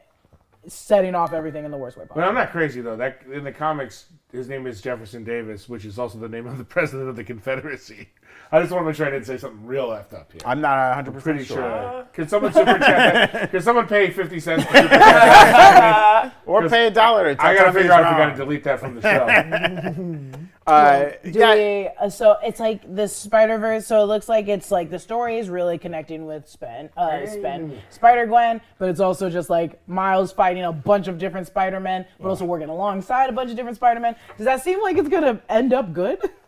setting 0.66 1.14
off 1.14 1.32
everything 1.32 1.64
in 1.64 1.70
the 1.70 1.76
worst 1.76 1.96
way 1.96 2.04
But 2.04 2.14
possible. 2.14 2.28
I'm 2.28 2.34
not 2.34 2.50
crazy 2.50 2.80
though. 2.80 2.96
That 2.96 3.22
in 3.32 3.44
the 3.44 3.52
comics, 3.52 4.06
his 4.30 4.48
name 4.48 4.66
is 4.66 4.80
Jefferson 4.80 5.24
Davis, 5.24 5.68
which 5.68 5.84
is 5.84 5.98
also 5.98 6.18
the 6.18 6.28
name 6.28 6.46
of 6.46 6.58
the 6.58 6.64
president 6.76 7.08
of 7.08 7.16
the 7.16 7.24
Confederacy. 7.24 8.08
I 8.52 8.60
just 8.60 8.72
want 8.72 8.82
to 8.82 8.86
make 8.86 8.96
sure 8.96 9.06
I 9.06 9.10
didn't 9.10 9.26
say 9.26 9.38
something 9.38 9.64
real 9.64 9.88
effed 9.88 10.12
up 10.12 10.32
here. 10.32 10.40
I'm 10.44 10.60
not 10.60 10.76
100 10.96 11.12
percent 11.12 11.22
Pretty 11.24 11.44
sure. 11.44 11.56
sure. 11.56 12.06
Can 12.12 12.28
someone 12.28 12.52
super 12.52 12.78
chat 12.78 13.32
that? 13.32 13.50
Can 13.52 13.60
someone 13.62 13.86
pay 13.86 14.10
fifty 14.10 14.40
cents? 14.40 14.64
To 14.66 14.72
super 14.72 14.88
chat? 14.88 16.34
Or 16.46 16.68
pay 16.68 16.88
a 16.88 16.90
dollar. 16.90 17.34
To 17.34 17.42
I 17.42 17.54
gotta 17.54 17.72
figure 17.72 17.92
out 17.92 18.00
it's 18.00 18.10
if 18.10 18.16
we 18.16 18.22
gotta 18.24 18.36
delete 18.36 18.64
that 18.64 18.80
from 18.80 18.94
the 18.96 19.02
show. 19.02 20.39
Uh, 20.70 21.12
Do 21.24 21.38
yeah, 21.38 21.54
we, 21.54 21.88
uh, 22.00 22.08
so 22.08 22.36
it's 22.42 22.60
like 22.60 22.94
the 22.94 23.08
Spider 23.08 23.58
Verse. 23.58 23.86
So 23.86 24.02
it 24.02 24.06
looks 24.06 24.28
like 24.28 24.48
it's 24.48 24.70
like 24.70 24.90
the 24.90 24.98
story 24.98 25.38
is 25.38 25.48
really 25.48 25.78
connecting 25.78 26.26
with 26.26 26.48
Spen, 26.48 26.90
uh, 26.96 27.26
Spen, 27.26 27.80
Spider 27.90 28.26
Gwen, 28.26 28.60
but 28.78 28.88
it's 28.88 29.00
also 29.00 29.28
just 29.28 29.50
like 29.50 29.86
Miles 29.88 30.32
fighting 30.32 30.64
a 30.64 30.72
bunch 30.72 31.08
of 31.08 31.18
different 31.18 31.46
Spider 31.46 31.80
Men, 31.80 32.06
but 32.20 32.28
also 32.28 32.44
working 32.44 32.68
alongside 32.68 33.28
a 33.28 33.32
bunch 33.32 33.50
of 33.50 33.56
different 33.56 33.76
Spider 33.76 34.00
Men. 34.00 34.16
Does 34.36 34.46
that 34.46 34.62
seem 34.62 34.80
like 34.80 34.96
it's 34.96 35.08
gonna 35.08 35.40
end 35.48 35.72
up 35.72 35.92
good? 35.92 36.18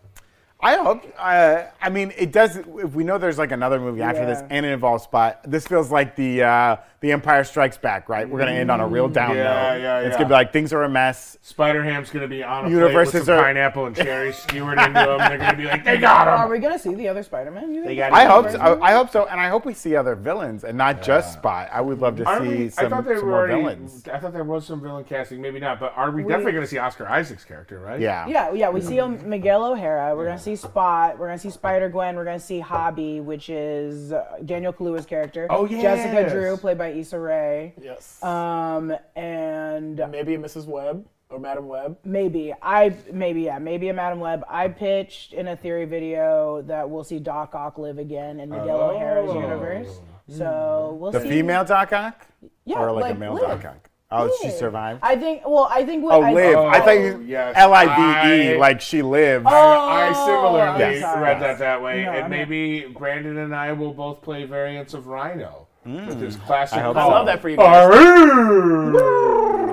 I 0.65 0.77
hope. 0.77 1.05
Uh, 1.19 1.65
I 1.81 1.89
mean, 1.91 2.13
it 2.17 2.31
does. 2.31 2.57
If 2.57 2.95
we 2.95 3.03
know 3.03 3.19
there's 3.19 3.39
like 3.39 3.51
another 3.51 3.81
movie 3.81 4.01
after 4.03 4.25
this 4.25 4.43
and 4.49 4.65
it 4.65 4.71
involves 4.71 5.03
Spot, 5.05 5.41
this 5.45 5.67
feels 5.67 5.91
like 5.91 6.15
the 6.15 6.45
uh, 6.45 6.77
the 7.01 7.11
Empire 7.11 7.43
Strikes 7.43 7.77
Back, 7.77 8.09
right? 8.09 8.29
We're 8.29 8.39
gonna 8.39 8.53
end 8.53 8.71
on 8.71 8.79
a 8.81 8.87
real 8.87 9.09
down 9.09 9.35
Yeah, 9.35 9.43
note. 9.43 9.81
yeah, 9.83 9.99
It's 10.01 10.13
yeah. 10.13 10.19
gonna 10.19 10.27
be 10.29 10.33
like 10.35 10.53
things 10.53 10.73
are 10.73 10.85
a 10.85 10.89
mess. 10.89 11.37
Spider 11.43 11.83
Ham's 11.83 12.11
gonna 12.11 12.29
be 12.29 12.45
on 12.45 12.67
a 12.67 12.71
Universes 12.71 13.11
plate 13.11 13.21
with 13.23 13.27
some 13.27 13.39
are- 13.39 13.43
pineapple 13.43 13.87
and 13.87 13.97
cherry 13.97 14.33
skewered 14.33 14.79
into 14.79 14.93
them. 14.93 15.19
They're 15.19 15.39
gonna 15.39 15.57
be 15.57 15.65
like, 15.65 15.85
they 15.85 15.99
got 15.99 16.29
him. 16.29 16.35
Are 16.35 16.49
we 16.49 16.61
gonna 16.61 16.79
see 16.79 16.95
the 16.95 17.09
other 17.09 17.25
Spider 17.25 17.51
Man? 17.51 17.83
They 17.85 17.97
got 17.97 18.13
I 18.13 18.27
hope. 18.27 18.49
So, 18.51 18.81
I 18.81 18.93
hope 18.93 19.11
so, 19.11 19.27
and 19.27 19.41
I 19.41 19.49
hope 19.49 19.67
we 19.67 19.75
see 19.75 19.97
other 19.97 20.15
villains 20.15 20.63
and 20.63 20.79
not 20.79 21.03
just 21.03 21.33
Spot. 21.33 21.69
I 21.73 21.81
would 21.81 21.99
love 21.99 22.19
to 22.19 22.25
Aren't 22.25 22.43
see 22.49 22.57
we, 22.57 22.69
some, 22.69 22.87
I 22.87 22.89
thought 22.89 23.05
they 23.05 23.17
some 23.17 23.25
were 23.25 23.31
more 23.31 23.39
already, 23.41 23.61
villains. 23.63 24.07
I 24.07 24.19
thought 24.21 24.33
there 24.33 24.45
was 24.45 24.65
some 24.65 24.81
villain 24.81 25.03
casting, 25.03 25.43
maybe 25.43 25.59
not, 25.59 25.81
but 25.81 25.93
are 25.97 26.13
we, 26.13 26.23
definitely 26.23 26.53
going 26.53 26.63
to 26.65 26.69
see 26.71 26.79
Oscar 26.79 27.09
Isaac's 27.09 27.45
character, 27.45 27.81
right? 27.81 28.01
Yeah. 28.01 28.29
Yeah, 28.29 28.53
yeah. 28.53 28.71
We 28.71 28.81
see 28.81 29.01
Miguel 29.01 29.65
O'Hara. 29.65 30.15
We're 30.15 30.27
gonna 30.27 30.39
see 30.39 30.52
Spot. 30.57 31.19
We're 31.19 31.27
gonna 31.27 31.39
see 31.39 31.51
Spider 31.51 31.89
Gwen. 31.89 32.17
We're 32.17 32.25
gonna 32.25 32.39
see 32.41 32.61
Hobie, 32.61 33.23
which 33.23 33.49
is 33.51 34.13
uh, 34.13 34.39
Daniel 34.45 34.73
Kaluuya's 34.73 35.07
character. 35.07 35.47
Oh, 35.51 35.67
yeah. 35.67 35.83
Jessica. 35.83 36.31
Drew, 36.31 36.57
played 36.57 36.79
by 36.79 36.89
Issa 36.89 37.19
Rae. 37.19 37.75
Yes. 37.81 38.23
Um, 38.23 38.93
and 39.17 39.97
Maybe 40.11 40.37
Mrs. 40.37 40.67
Webb 40.67 41.07
or 41.31 41.39
Madam 41.39 41.67
Webb. 41.67 41.97
maybe 42.05 42.53
I 42.61 42.95
maybe 43.11 43.43
yeah 43.43 43.59
maybe 43.59 43.89
a 43.89 43.95
Madam 43.95 44.21
Web. 44.21 44.45
I 44.51 44.69
pitched 44.69 45.33
in 45.33 45.49
a 45.49 45.57
theory 45.57 45.87
video 45.87 46.61
that 46.67 46.89
we'll 46.91 47.05
see 47.05 47.19
Doc 47.19 47.55
Ock 47.55 47.79
live 47.79 47.99
again 47.99 48.39
in 48.41 48.51
Miguel 48.51 48.77
Oh. 48.79 48.91
O'Hara's 48.91 49.33
universe. 49.35 50.01
So 50.29 50.97
we'll 51.01 51.11
The 51.11 51.21
see. 51.21 51.29
The 51.29 51.35
female 51.35 51.65
Doc 51.65 51.93
Ock, 51.93 52.27
yeah, 52.65 52.79
or 52.79 52.93
like, 52.93 53.15
a 53.17 53.19
male 53.19 53.33
live. 53.35 53.63
Doc 53.63 53.65
Ock. 53.65 53.89
Oh, 54.13 54.39
she 54.43 54.51
survived. 54.51 55.01
I 55.03 55.17
think. 55.17 55.43
Well, 55.47 55.69
I 55.71 55.85
think. 55.85 56.05
What 56.05 56.15
Oh, 56.15 56.23
I, 56.23 56.33
live. 56.33 56.59
I 56.59 56.79
oh, 56.79 56.85
thought 56.85 56.91
you 56.93 57.25
yes. 57.27 57.55
L 57.57 57.73
I 57.73 57.85
V 57.85 57.91
E, 57.93 58.55
I- 58.55 58.57
like 58.59 58.81
she 58.81 59.03
lived. 59.03 59.47
I 59.47 60.09
Oh, 60.09 60.27
similarly 60.27 60.97
I'm 60.97 61.01
sorry. 61.01 61.23
read 61.23 61.43
that 61.43 61.59
that 61.59 61.83
way, 61.83 62.05
No, 62.05 62.13
and 62.13 62.25
I'm 62.25 62.31
maybe 62.31 62.87
Brandon 62.87 63.39
and 63.39 63.55
I 63.55 63.73
will 63.73 63.95
both 63.95 64.23
play 64.23 64.45
variants 64.45 64.95
of 64.95 65.07
Rhino 65.07 65.67
with 65.85 66.15
hmm. 66.15 66.21
his 66.21 66.37
classic. 66.37 66.79
I 66.79 66.83
hope 66.83 66.97
I 66.97 67.05
love 67.05 67.27
that 67.27 67.41
for 67.41 67.49
you 67.49 67.57
guys. 67.57 69.49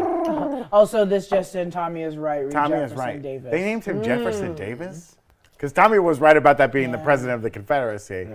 Also, 0.72 1.04
this 1.04 1.28
just 1.28 1.56
in. 1.56 1.72
Tommy 1.72 2.04
is 2.04 2.16
right. 2.16 2.44
Reed 2.44 2.52
Tommy 2.52 2.76
Jefferson 2.76 2.94
is 2.94 3.00
right. 3.00 3.22
Davis. 3.22 3.52
They 3.52 3.62
named 3.62 3.84
him 3.84 4.04
Jefferson 4.04 4.50
hmm. 4.50 4.56
Davis 4.56 5.18
because 5.54 5.74
Tommy 5.74 5.98
was 5.98 6.20
right 6.20 6.38
about 6.38 6.60
that 6.60 6.72
being 6.72 6.92
the 6.92 7.00
president 7.00 7.36
of 7.36 7.42
the 7.42 7.50
Confederacy. 7.50 8.28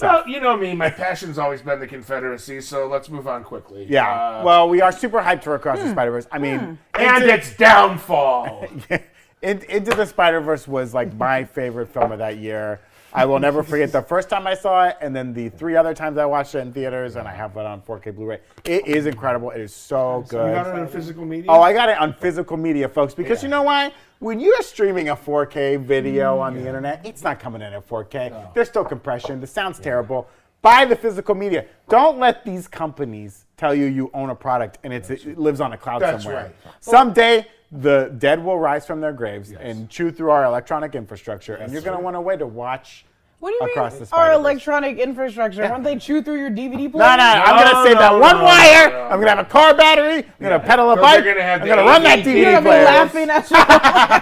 Well, 0.00 0.28
you 0.28 0.40
know 0.40 0.56
me, 0.56 0.74
my 0.74 0.90
passion's 0.90 1.38
always 1.38 1.62
been 1.62 1.80
the 1.80 1.86
Confederacy, 1.86 2.60
so 2.60 2.86
let's 2.86 3.08
move 3.08 3.26
on 3.26 3.44
quickly. 3.44 3.86
Yeah. 3.88 4.08
Uh, 4.10 4.42
well, 4.44 4.68
we 4.68 4.80
are 4.82 4.92
super 4.92 5.20
hyped 5.20 5.44
for 5.44 5.54
Across 5.54 5.80
the 5.80 5.90
Spider 5.90 6.10
Verse. 6.10 6.26
I 6.30 6.38
mean, 6.38 6.78
and 6.94 7.22
Into, 7.22 7.34
its 7.34 7.56
downfall. 7.56 8.66
In- 9.42 9.62
Into 9.68 9.92
the 9.92 10.04
Spider 10.06 10.40
Verse 10.40 10.68
was 10.68 10.92
like 10.92 11.14
my 11.14 11.44
favorite 11.44 11.88
film 11.88 12.12
of 12.12 12.18
that 12.18 12.36
year. 12.38 12.80
I 13.16 13.24
will 13.24 13.38
never 13.38 13.62
forget 13.62 13.92
the 13.92 14.02
first 14.02 14.28
time 14.28 14.46
I 14.46 14.52
saw 14.52 14.84
it, 14.88 14.98
and 15.00 15.16
then 15.16 15.32
the 15.32 15.48
three 15.48 15.74
other 15.74 15.94
times 15.94 16.18
I 16.18 16.26
watched 16.26 16.54
it 16.54 16.58
in 16.58 16.70
theaters, 16.70 17.16
and 17.16 17.26
I 17.26 17.32
have 17.32 17.56
it 17.56 17.64
on 17.64 17.80
4K 17.80 18.14
Blu-ray. 18.14 18.40
It 18.64 18.86
is 18.86 19.06
incredible. 19.06 19.50
It 19.52 19.62
is 19.62 19.74
so 19.74 20.22
good. 20.28 20.48
you 20.48 20.54
got 20.54 20.76
it 20.76 20.78
in 20.80 20.86
physical 20.86 21.24
media? 21.24 21.50
Oh, 21.50 21.62
I 21.62 21.72
got 21.72 21.88
it 21.88 21.96
on 21.96 22.12
physical 22.12 22.58
media, 22.58 22.90
folks, 22.90 23.14
because 23.14 23.42
Yeah. 23.42 23.46
you 23.46 23.50
know 23.52 23.62
why? 23.62 23.92
When 24.18 24.38
you're 24.38 24.60
streaming 24.60 25.08
a 25.08 25.16
4K 25.16 25.78
video 25.78 26.36
mm, 26.36 26.40
on 26.42 26.54
the 26.54 26.66
internet, 26.66 27.06
it's 27.06 27.22
not 27.22 27.40
coming 27.40 27.62
in 27.62 27.72
at 27.72 27.88
4K. 27.88 28.52
There's 28.52 28.68
still 28.68 28.84
compression. 28.84 29.40
The 29.40 29.46
sound's 29.46 29.78
terrible. 29.78 30.28
Buy 30.60 30.84
the 30.84 30.96
physical 30.96 31.34
media. 31.34 31.64
Don't 31.88 32.18
let 32.18 32.44
these 32.44 32.68
companies 32.68 33.46
tell 33.56 33.74
you 33.74 33.86
you 33.86 34.10
own 34.12 34.28
a 34.28 34.34
product 34.34 34.78
and 34.84 34.92
it 34.92 35.38
lives 35.38 35.62
on 35.62 35.72
a 35.72 35.78
cloud 35.78 36.02
That's 36.02 36.24
somewhere. 36.24 36.52
right. 36.64 36.74
Someday, 36.80 37.46
the 37.72 38.14
dead 38.18 38.42
will 38.42 38.58
rise 38.58 38.86
from 38.86 39.00
their 39.00 39.12
graves 39.12 39.52
and 39.52 39.88
chew 39.90 40.10
through 40.10 40.30
our 40.30 40.44
electronic 40.44 40.94
infrastructure, 40.94 41.54
and 41.56 41.72
you're 41.72 41.82
going 41.82 41.96
to 41.96 42.02
want 42.02 42.16
a 42.16 42.20
way 42.20 42.36
to 42.36 42.46
watch 42.46 43.04
What 43.40 43.50
do 43.50 43.54
you 43.60 43.70
across 43.72 43.94
mean? 43.94 44.04
the 44.08 44.16
Our 44.16 44.32
electronic 44.32 44.98
infrastructure. 44.98 45.68
Won't 45.68 45.82
they 45.84 45.96
chew 45.98 46.22
through 46.22 46.38
your 46.38 46.50
DVD 46.50 46.90
player? 46.90 47.04
No, 47.04 47.16
no, 47.16 47.22
I'm 47.24 47.56
No, 47.56 47.72
gonna 47.72 47.84
save 47.86 47.94
no, 47.94 48.00
that 48.00 48.12
no, 48.12 48.18
one 48.18 48.36
no, 48.38 48.44
wire. 48.44 48.90
no, 48.90 48.96
no. 48.96 49.04
I'm 49.04 49.18
gonna 49.20 49.30
have 49.30 49.38
a 49.40 49.44
car 49.44 49.74
battery. 49.74 50.18
I'm 50.24 50.32
gonna 50.40 50.60
pedal 50.60 50.90
a 50.92 50.96
Those 50.96 51.02
bike. 51.02 51.20
are 51.20 51.24
gonna 51.24 51.42
have 51.42 51.60
I'm 51.62 51.68
the 51.68 51.74
gonna 51.74 51.86
run 51.86 52.02
that 52.04 52.18
DVD 52.20 52.34
You're 52.42 52.52
gonna 52.52 52.62
be 52.62 52.68
laughing 52.70 53.30
at 53.30 53.50
you. 53.50 53.56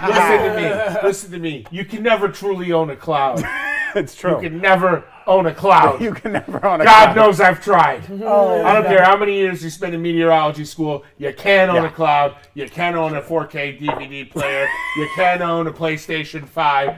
Listen 0.09 0.39
to 0.43 0.55
me. 0.57 1.01
Listen 1.07 1.31
to 1.31 1.39
me. 1.39 1.65
You 1.71 1.85
can 1.85 2.03
never 2.03 2.27
truly 2.29 2.71
own 2.71 2.89
a 2.89 2.95
cloud. 2.95 3.43
It's 4.01 4.13
true. 4.15 4.41
You 4.41 4.49
can 4.49 4.59
never 4.59 5.05
own 5.25 5.45
a 5.45 5.53
cloud. 5.53 6.01
You 6.01 6.13
can 6.13 6.33
never 6.33 6.57
own 6.65 6.81
a 6.81 6.83
cloud. 6.83 6.85
God 6.85 7.13
cloud. 7.13 7.15
knows 7.15 7.39
I've 7.39 7.63
tried. 7.63 8.03
Oh, 8.23 8.63
I 8.63 8.73
don't 8.73 8.83
care 8.85 9.03
how 9.03 9.15
many 9.17 9.35
years 9.37 9.63
you 9.63 9.69
spend 9.69 9.95
in 9.95 10.01
meteorology 10.01 10.65
school. 10.65 11.03
You 11.17 11.33
can 11.33 11.69
own 11.69 11.75
Yeah. 11.77 11.87
a 11.87 11.91
cloud. 11.91 12.35
You 12.53 12.67
can 12.69 12.95
own 12.95 13.15
a 13.15 13.21
4K 13.21 13.79
DVD 13.79 14.29
player. 14.29 14.67
You 14.97 15.07
can 15.15 15.41
own 15.41 15.67
a 15.67 15.71
PlayStation 15.71 16.45
5. 16.47 16.95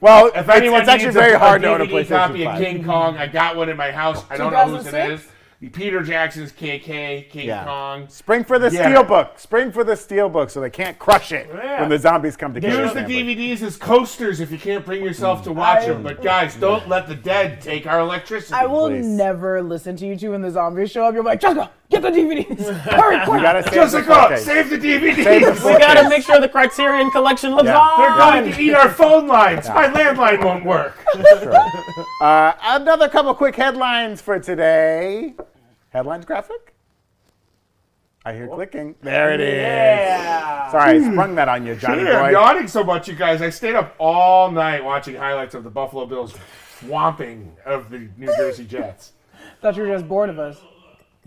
Well, 0.00 0.28
If 0.28 0.36
it's, 0.36 0.48
anyone 0.50 0.80
it's 0.80 0.88
actually 0.88 1.06
needs 1.08 1.16
very 1.16 1.32
a, 1.34 1.38
hard 1.38 1.60
a 1.62 1.66
to 1.66 1.72
own 1.74 1.80
a 1.82 1.84
DVD 1.84 1.90
PlayStation 2.04 2.08
copy 2.08 2.44
5. 2.44 2.54
of 2.54 2.60
King 2.64 2.84
Kong, 2.84 3.18
I 3.18 3.26
got 3.26 3.56
one 3.56 3.68
in 3.68 3.76
my 3.76 3.90
house. 3.90 4.24
I 4.30 4.36
don't 4.38 4.52
know 4.52 4.66
whose 4.68 4.86
it 4.86 4.90
2006? 4.92 5.22
is. 5.24 5.29
Peter 5.68 6.02
Jackson's 6.02 6.52
KK, 6.52 7.28
King 7.28 7.48
Yeah. 7.48 7.64
Kong. 7.64 8.08
Spring 8.08 8.44
for 8.44 8.58
the 8.58 8.70
Yeah. 8.70 8.90
steelbook. 8.90 9.38
Spring 9.38 9.70
for 9.70 9.84
the 9.84 9.92
steelbook, 9.92 10.50
so 10.50 10.58
they 10.58 10.70
can't 10.70 10.98
crush 10.98 11.32
it 11.32 11.50
Yeah. 11.54 11.80
when 11.82 11.90
the 11.90 11.98
zombies 11.98 12.34
come 12.34 12.54
to 12.54 12.60
kill 12.62 12.80
Use 12.84 12.94
the. 12.94 13.02
DVDs 13.02 13.62
as 13.62 13.76
coasters 13.76 14.40
if 14.40 14.50
you 14.50 14.56
can't 14.56 14.86
bring 14.86 15.04
yourself 15.04 15.42
to 15.44 15.52
watch 15.52 15.82
I- 15.82 15.88
them. 15.88 16.02
But 16.02 16.22
guys, 16.22 16.54
don't 16.56 16.88
let 16.88 17.08
the 17.08 17.14
dead 17.14 17.60
take 17.60 17.86
our 17.86 18.00
electricity. 18.00 18.54
I 18.54 18.64
will 18.64 18.88
Please. 18.88 19.04
never 19.06 19.62
listen 19.62 19.96
to 19.96 20.06
you 20.06 20.16
two 20.16 20.30
when 20.30 20.40
the 20.40 20.50
zombies 20.50 20.90
show 20.90 21.04
up. 21.04 21.12
You're 21.12 21.22
like, 21.24 21.40
Jessica, 21.40 21.70
get 21.90 22.02
the 22.02 22.08
DVDs. 22.10 22.70
Hurry, 22.80 23.16
You 23.16 23.24
quick. 23.24 23.42
gotta 23.42 23.62
save 23.64 23.72
the 23.72 23.76
Jessica, 23.76 24.10
4K. 24.12 24.38
save 24.38 24.70
the 24.70 24.78
DVDs. 24.78 25.24
Save 25.24 25.60
the 25.60 25.66
We 25.66 25.78
gotta 25.78 26.08
make 26.08 26.22
sure 26.22 26.40
the 26.40 26.48
Criterion 26.48 27.10
collection 27.10 27.52
lives 27.54 27.66
Yeah. 27.66 27.94
They're 27.98 28.10
on. 28.10 28.16
going 28.42 28.52
to 28.52 28.60
eat 28.60 28.74
our 28.74 28.88
phone 28.88 29.26
lines. 29.26 29.68
My 29.68 29.88
landline 29.88 30.44
won't 30.44 30.64
work. 30.64 30.96
Sure. 31.40 31.54
Uh, 32.22 32.52
another 32.62 33.08
couple 33.08 33.34
quick 33.34 33.56
headlines 33.56 34.20
for 34.22 34.38
today. 34.38 35.34
Headlines 35.90 36.24
graphic? 36.24 36.74
I 38.24 38.34
hear 38.34 38.46
clicking. 38.48 38.94
There 39.02 39.32
it 39.32 39.40
is. 39.40 39.54
Yeah. 39.56 40.70
Sorry, 40.70 40.98
I 40.98 41.10
sprung 41.10 41.34
that 41.36 41.48
on 41.48 41.66
you, 41.66 41.74
Johnny 41.74 42.02
Hey, 42.04 42.12
I'm 42.12 42.26
boy. 42.26 42.30
yawning 42.38 42.68
so 42.68 42.84
much, 42.84 43.08
you 43.08 43.14
guys. 43.14 43.40
I 43.42 43.48
stayed 43.50 43.74
up 43.74 43.94
all 43.98 44.50
night 44.52 44.84
watching 44.84 45.14
highlights 45.16 45.54
of 45.54 45.64
the 45.64 45.70
Buffalo 45.70 46.04
Bills 46.06 46.34
swamping 46.78 47.56
of 47.64 47.90
the 47.90 48.08
New 48.18 48.26
Jersey 48.36 48.66
Jets. 48.66 49.12
Thought 49.62 49.76
you 49.76 49.82
were 49.84 49.88
just 49.88 50.06
bored 50.06 50.28
of 50.30 50.38
us. 50.38 50.58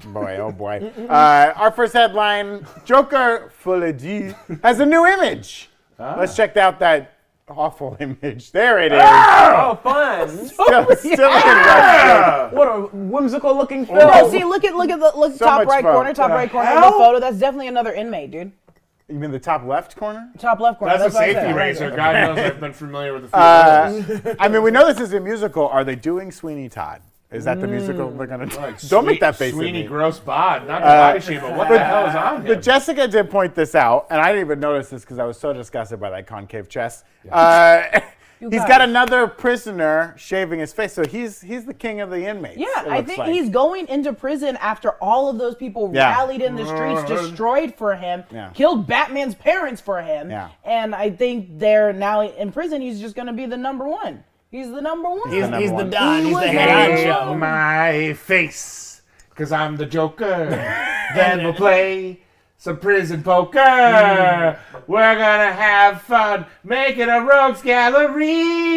Boy, 0.06 0.38
oh 0.38 0.51
boy. 0.51 0.91
Uh, 1.10 1.53
our 1.56 1.71
first 1.71 1.93
headline 1.93 2.65
Joker 2.84 3.51
Folie 3.63 3.93
à 3.93 3.97
Deux 3.97 4.36
has 4.63 4.79
a 4.79 4.86
new 4.86 5.06
image. 5.06 5.69
Let's 5.99 6.36
check 6.36 6.58
out 6.58 6.79
that 6.79 7.13
awful 7.47 7.95
image. 8.01 8.51
There 8.51 8.79
it 8.79 8.91
is. 8.91 8.99
Oh, 9.01 9.79
fun. 9.84 10.29
Still, 10.47 10.95
still 10.95 11.12
in 11.12 11.43
Yeah. 11.45 12.51
What 12.51 12.67
a 12.67 12.82
whimsical 12.91 13.56
looking 13.56 13.86
film. 13.86 13.99
No, 13.99 14.29
see, 14.29 14.43
look 14.43 14.63
at 14.65 14.75
look 14.75 14.89
at 14.89 14.99
the 14.99 15.12
look 15.17 15.34
So 15.36 15.45
top 15.45 15.65
right 15.67 15.84
fun. 15.84 15.93
corner, 15.93 16.13
top 16.13 16.29
The 16.29 16.36
right 16.36 16.51
corner 16.51 16.71
of 16.71 16.84
the 16.84 16.91
photo. 16.91 17.19
That's 17.19 17.38
definitely 17.38 17.67
another 17.67 17.93
inmate, 17.93 18.32
dude. 18.32 18.51
You 19.08 19.15
mean 19.19 19.32
the 19.32 19.39
top 19.39 19.63
left 19.65 19.95
corner? 19.95 20.32
Top 20.39 20.60
left 20.60 20.79
corner. 20.79 20.97
That's 20.97 21.13
a 21.13 21.17
safety 21.17 21.53
razor. 21.53 21.91
God 21.95 22.13
knows 22.13 22.38
I've 22.39 22.60
been 22.60 22.73
familiar 22.73 23.13
with 23.13 23.23
the 23.23 23.27
few 23.29 23.38
Uh. 23.38 24.36
I 24.39 24.47
mean, 24.47 24.63
we 24.63 24.71
know 24.71 24.88
this 24.91 24.99
is 24.99 25.13
a 25.13 25.19
musical. 25.19 25.67
Are 25.67 25.84
they 25.84 25.95
doing 25.95 26.32
Sweeney 26.32 26.67
Todd? 26.69 27.01
Is 27.34 27.46
that 27.46 27.60
the 27.60 27.67
musical 27.67 28.12
they're 28.12 28.28
gonna 28.28 28.46
do? 28.46 28.58
Like 28.58 28.80
Don't 28.89 29.06
make 29.06 29.19
that 29.22 29.36
face 29.36 29.54
at 29.54 29.58
Sweeney 29.58 29.82
me. 29.84 29.88
Gross 29.88 30.19
Bod, 30.19 30.67
not 30.67 30.80
the 30.82 30.86
body 30.86 31.19
shape, 31.19 31.41
but 31.41 31.56
what 31.58 31.69
the 31.69 31.80
hell 31.80 32.06
is 32.08 32.15
on 32.15 32.38
him? 32.41 32.48
But 32.48 32.62
Jessica 32.62 33.08
did 33.08 33.30
point 33.30 33.56
this 33.56 33.76
out, 33.76 34.08
and 34.12 34.22
I 34.22 34.28
didn't 34.32 34.46
even 34.46 34.60
notice 34.60 34.89
this 34.89 35.02
because 35.02 35.19
I 35.19 35.26
was 35.26 35.39
so 35.39 35.52
disgusted 35.54 36.00
by 36.00 36.10
that 36.12 36.28
concave 36.28 36.69
chest. 36.69 37.06
Uh, 37.32 37.82
he's 38.39 38.50
guys. 38.52 38.67
got 38.67 38.82
another 38.82 39.26
prisoner 39.28 40.13
shaving 40.17 40.60
his 40.60 40.74
face, 40.74 40.93
so 40.93 41.06
he's 41.06 41.41
he's 41.41 41.65
the 41.65 41.74
king 41.74 42.02
of 42.02 42.10
the 42.12 42.26
inmates. 42.26 42.58
Yeah, 42.58 42.67
it 42.86 42.88
I 42.88 42.98
looks 42.98 43.08
think 43.08 43.19
like. 43.19 43.32
he's 43.32 43.50
going 43.50 43.88
into 43.88 44.13
prison 44.13 44.56
after 44.58 44.91
all 45.02 45.30
of 45.30 45.38
those 45.39 45.56
people 45.56 45.89
Yeah. 45.93 46.12
rallied 46.12 46.41
in 46.41 46.56
the 46.56 46.65
streets, 46.67 47.04
destroyed 47.10 47.74
for 47.76 47.96
him, 47.96 48.24
Yeah. 48.32 48.50
killed 48.54 48.86
Batman's 48.86 49.34
parents 49.36 49.82
for 49.82 50.02
him. 50.02 50.30
Yeah. 50.30 50.50
And 50.63 50.93
I 50.93 51.10
think 51.10 51.58
they're 51.58 51.93
now 51.93 52.22
in 52.22 52.52
prison. 52.52 52.82
He's 52.82 53.00
just 53.02 53.15
going 53.15 53.28
to 53.28 53.34
be 53.34 53.46
the 53.48 53.58
number 53.58 53.88
one. 53.88 54.24
He's 54.54 54.70
the 54.72 54.82
number 54.82 55.10
one. 55.10 55.28
He's, 55.32 55.42
number 55.42 55.58
he's 55.58 55.72
the. 55.72 55.84
Don. 55.86 56.20
He 56.22 56.28
He's 56.28 56.36
the 56.36 56.42
the 56.42 56.48
head 56.50 57.08
number 57.08 57.34
honcho. 57.34 57.39
my 57.39 58.13
face, 58.13 59.02
cause 59.34 59.52
I'm 59.52 59.78
the 59.78 59.88
Joker. 59.88 60.46
then 61.16 61.44
we'll 61.44 61.56
play 61.56 62.20
some 62.58 62.78
prison 62.78 63.24
poker. 63.24 64.60
We're 64.86 65.16
gonna 65.16 65.52
have 65.54 66.04
fun 66.04 66.46
making 66.63 67.10
a 67.10 67.22
rogues 67.22 67.63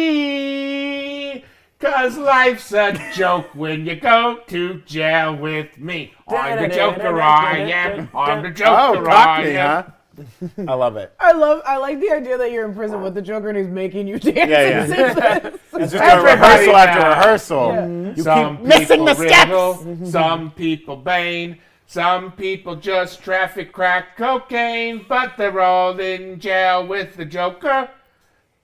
gallery. 0.07 1.43
Cause 1.79 2.17
life's 2.17 2.71
a 2.73 2.93
joke 3.13 3.53
when 3.53 3.85
you 3.85 3.97
go 3.97 4.39
to 4.47 4.81
jail 4.87 5.35
with 5.35 5.77
me. 5.77 6.11
I'm 6.27 6.59
the 6.67 6.75
Joker, 6.75 7.21
I 7.21 7.57
am. 7.59 8.09
I'm 8.15 8.41
the 8.41 8.49
Joker, 8.49 9.07
Oh, 9.07 9.11
I 9.11 9.41
am. 9.43 9.83
huh? 9.83 9.91
I 10.67 10.73
love 10.73 10.97
it. 10.97 11.13
I 11.19 11.31
love. 11.33 11.61
I 11.65 11.77
like 11.77 11.99
the 11.99 12.11
idea 12.11 12.37
that 12.37 12.51
you're 12.51 12.65
in 12.65 12.73
prison 12.73 13.01
with 13.01 13.13
the 13.13 13.21
Joker 13.21 13.49
and 13.49 13.57
he's 13.57 13.67
making 13.67 14.07
you 14.07 14.19
dance. 14.19 14.35
Yeah, 14.35 14.87
yeah. 14.89 15.51
It's 15.73 15.91
just 15.91 15.95
a 15.95 16.03
Everybody 16.03 16.67
rehearsal 16.67 16.75
after 16.75 16.99
now. 16.99 17.09
rehearsal. 17.09 18.13
You 18.15 18.23
some 18.23 18.57
keep 18.57 18.65
missing 18.65 18.87
people 18.87 19.05
the 19.05 19.15
steps. 19.15 19.49
Riddle, 19.49 20.05
some 20.05 20.51
people 20.51 20.95
Bane, 20.97 21.59
some 21.85 22.31
people 22.31 22.75
just 22.75 23.21
traffic 23.21 23.71
crack 23.71 24.17
cocaine, 24.17 25.05
but 25.07 25.37
they're 25.37 25.59
all 25.61 25.99
in 25.99 26.39
jail 26.39 26.85
with 26.87 27.15
the 27.15 27.25
Joker. 27.25 27.89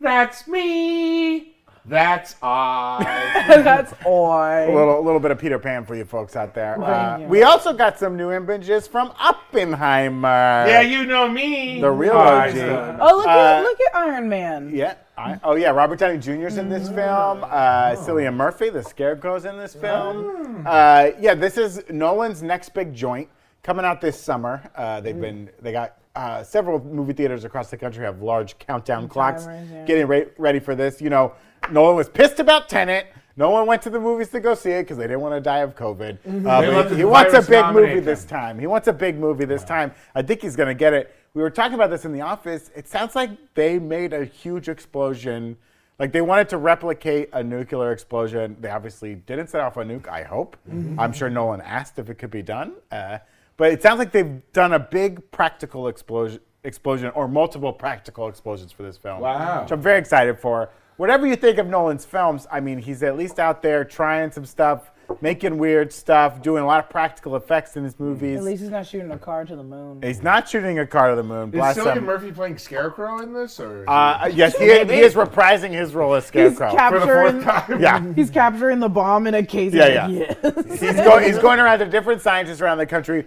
That's 0.02 0.48
me. 0.48 1.53
That's 1.86 2.36
I. 2.42 3.44
That's 3.48 3.94
oi. 4.06 4.68
A 4.70 4.74
little, 4.74 5.04
little 5.04 5.20
bit 5.20 5.32
of 5.32 5.40
Peter 5.40 5.60
Pan 5.60 5.86
for 5.86 5.96
you 5.96 6.06
folks 6.06 6.36
out 6.36 6.54
there. 6.54 6.82
Uh, 6.82 7.20
we 7.28 7.44
also 7.44 7.74
got 7.74 8.00
some 8.00 8.16
new 8.16 8.32
images 8.32 8.88
from 8.88 9.12
Oppenheimer. 9.20 10.66
yeah, 10.68 10.82
you 10.82 11.06
know 11.06 11.28
me. 11.28 11.82
The 11.82 11.92
real 11.92 12.14
Oh, 12.14 12.18
OG. 12.18 12.58
uh, 12.58 12.98
Oh 13.02 13.18
look 13.18 13.28
Uh, 13.28 13.30
at 13.30 13.62
look 13.64 13.78
at 13.82 13.96
Iron 13.96 14.30
Man. 14.30 14.72
Yeah. 14.74 14.96
I, 15.18 15.40
oh 15.44 15.56
yeah, 15.56 15.70
Robert 15.70 16.00
Downey 16.00 16.18
Jr.'s 16.18 16.58
in 16.58 16.70
this 16.70 16.88
film. 16.88 17.44
Uh, 17.44 17.92
Cillian 17.96 18.34
Murphy, 18.34 18.70
the 18.70 18.82
Scarecrow's 18.82 19.46
in 19.46 19.58
this 19.58 19.76
film. 19.76 20.64
Uh, 20.66 21.10
yeah, 21.20 21.36
this 21.36 21.58
is 21.58 21.84
Nolan's 21.90 22.42
next 22.42 22.70
big 22.74 22.96
joint 22.96 23.30
coming 23.62 23.86
out 23.86 24.02
this 24.02 24.20
summer. 24.20 24.62
Uh, 24.76 25.02
they've 25.02 25.20
been 25.20 25.50
they 25.62 25.72
got 25.72 25.98
uh, 26.16 26.44
several 26.44 26.80
movie 26.84 27.14
theaters 27.14 27.44
across 27.44 27.70
the 27.70 27.78
country 27.78 28.04
have 28.06 28.22
large 28.24 28.58
countdown 28.58 29.08
clocks 29.08 29.46
Timers, 29.46 29.70
yeah. 29.72 29.86
getting 29.86 30.08
re- 30.08 30.28
ready 30.38 30.60
for 30.60 30.74
this. 30.76 31.00
You 31.02 31.10
know, 31.12 31.34
Nolan 31.72 31.96
was 31.96 32.10
pissed 32.10 32.40
about 32.40 32.70
Tenet. 32.70 33.08
No 33.36 33.50
one 33.50 33.66
went 33.66 33.82
to 33.82 33.90
the 33.90 34.00
movies 34.00 34.30
to 34.30 34.40
go 34.40 34.54
see 34.54 34.72
it 34.72 34.84
because 34.84 34.98
they 34.98 35.06
didn't 35.06 35.22
want 35.22 35.34
to 35.34 35.42
die 35.42 35.60
of 35.60 35.76
COVID. 35.76 36.18
Uh, 36.26 36.62
but 36.62 36.70
let 36.70 36.92
he, 36.92 36.98
he 36.98 37.04
wants 37.04 37.34
a 37.34 37.42
big 37.42 37.66
movie 37.74 38.00
this 38.00 38.26
time. 38.26 38.60
He 38.60 38.68
wants 38.68 38.88
a 38.88 38.94
big 38.94 39.18
movie 39.18 39.46
this 39.46 39.64
time. 39.64 39.92
I 40.14 40.22
think 40.22 40.42
he's 40.42 40.56
going 40.56 40.68
to 40.68 40.76
get 40.76 40.94
it. 40.94 41.16
We 41.34 41.42
were 41.42 41.50
talking 41.50 41.74
about 41.74 41.90
this 41.90 42.06
in 42.06 42.14
the 42.14 42.22
office. 42.22 42.70
It 42.76 42.88
sounds 42.88 43.16
like 43.16 43.32
they 43.56 43.80
made 43.80 44.14
a 44.14 44.24
huge 44.24 44.70
explosion. 44.70 45.58
Like 45.98 46.12
they 46.12 46.22
wanted 46.22 46.48
to 46.50 46.58
replicate 46.58 47.30
a 47.34 47.44
nuclear 47.44 47.92
explosion. 47.92 48.56
They 48.60 48.70
obviously 48.70 49.16
didn't 49.16 49.48
set 49.48 49.62
off 49.62 49.78
a 49.78 49.84
nuke, 49.84 50.08
I 50.08 50.24
hope. 50.24 50.56
I'm 51.00 51.12
sure 51.12 51.30
Nolan 51.30 51.62
asked 51.62 51.98
if 51.98 52.12
it 52.12 52.16
could 52.20 52.32
be 52.32 52.44
done. 52.44 52.74
Uh, 52.92 53.18
but 53.58 53.72
it 53.72 53.82
sounds 53.82 53.98
like 53.98 54.12
they've 54.12 54.42
done 54.52 54.74
a 54.74 54.80
big 54.80 55.32
practical 55.32 55.88
explosion, 55.88 56.40
explosion 56.64 57.10
or 57.16 57.28
multiple 57.28 57.74
practical 57.74 58.28
explosions 58.28 58.72
for 58.72 58.84
this 58.84 58.98
film. 58.98 59.22
Wow. 59.22 59.64
Which 59.64 59.72
I'm 59.72 59.82
very 59.82 59.98
excited 59.98 60.40
for. 60.40 60.70
Whatever 60.98 61.26
you 61.26 61.36
think 61.36 61.58
of 61.58 61.68
Nolan's 61.68 62.06
films, 62.06 62.46
I 62.52 62.60
mean, 62.60 62.78
he's 62.78 63.02
at 63.02 63.18
least 63.18 63.40
out 63.40 63.62
there 63.64 63.84
trying 63.84 64.32
some 64.32 64.46
stuff, 64.46 64.92
making 65.22 65.58
weird 65.58 65.92
stuff, 65.94 66.42
doing 66.42 66.64
a 66.64 66.66
lot 66.66 66.80
of 66.84 66.90
practical 66.90 67.36
effects 67.36 67.78
in 67.78 67.84
his 67.84 68.00
movies. 68.00 68.38
At 68.38 68.44
least 68.44 68.62
he's 68.62 68.72
not 68.72 68.86
shooting 68.88 69.12
a 69.12 69.18
car 69.18 69.46
to 69.46 69.56
the 69.56 69.64
moon. 69.64 70.02
He's 70.02 70.22
not 70.24 70.50
shooting 70.50 70.80
a 70.80 70.88
car 70.88 71.12
to 71.12 71.16
the 71.16 71.24
moon. 71.24 71.50
Is 71.50 71.54
Bless 71.54 71.78
Cillian 71.78 71.98
him. 71.98 72.06
Murphy 72.06 72.32
playing 72.32 72.58
Scarecrow 72.58 73.22
in 73.22 73.34
this, 73.34 73.60
or? 73.60 73.90
Uh, 73.90 74.28
yes, 74.34 74.58
he, 74.58 74.66
he 74.66 75.00
is 75.02 75.14
reprising 75.14 75.72
his 75.72 75.94
role 75.94 76.14
as 76.14 76.24
He's 76.30 76.56
Scarecrow. 76.56 76.70
for 76.70 76.74
the 76.74 76.78
capturing. 76.78 77.42
fourth 77.42 77.68
time. 77.68 77.82
yeah. 77.82 78.14
He's 78.16 78.30
capturing 78.30 78.80
the 78.80 78.90
bomb 78.90 79.28
in 79.28 79.34
a 79.36 79.44
case. 79.46 79.74
Yeah, 79.74 80.08
He's 80.08 80.20
like, 80.20 80.38
yes. 80.44 80.80
He's 80.82 80.96
going. 80.96 81.24
He's 81.26 81.38
going 81.40 81.60
around 81.60 81.80
to 81.80 81.86
different 81.86 82.22
scientists 82.22 82.62
around 82.62 82.78
the 82.78 82.86
country, 82.86 83.26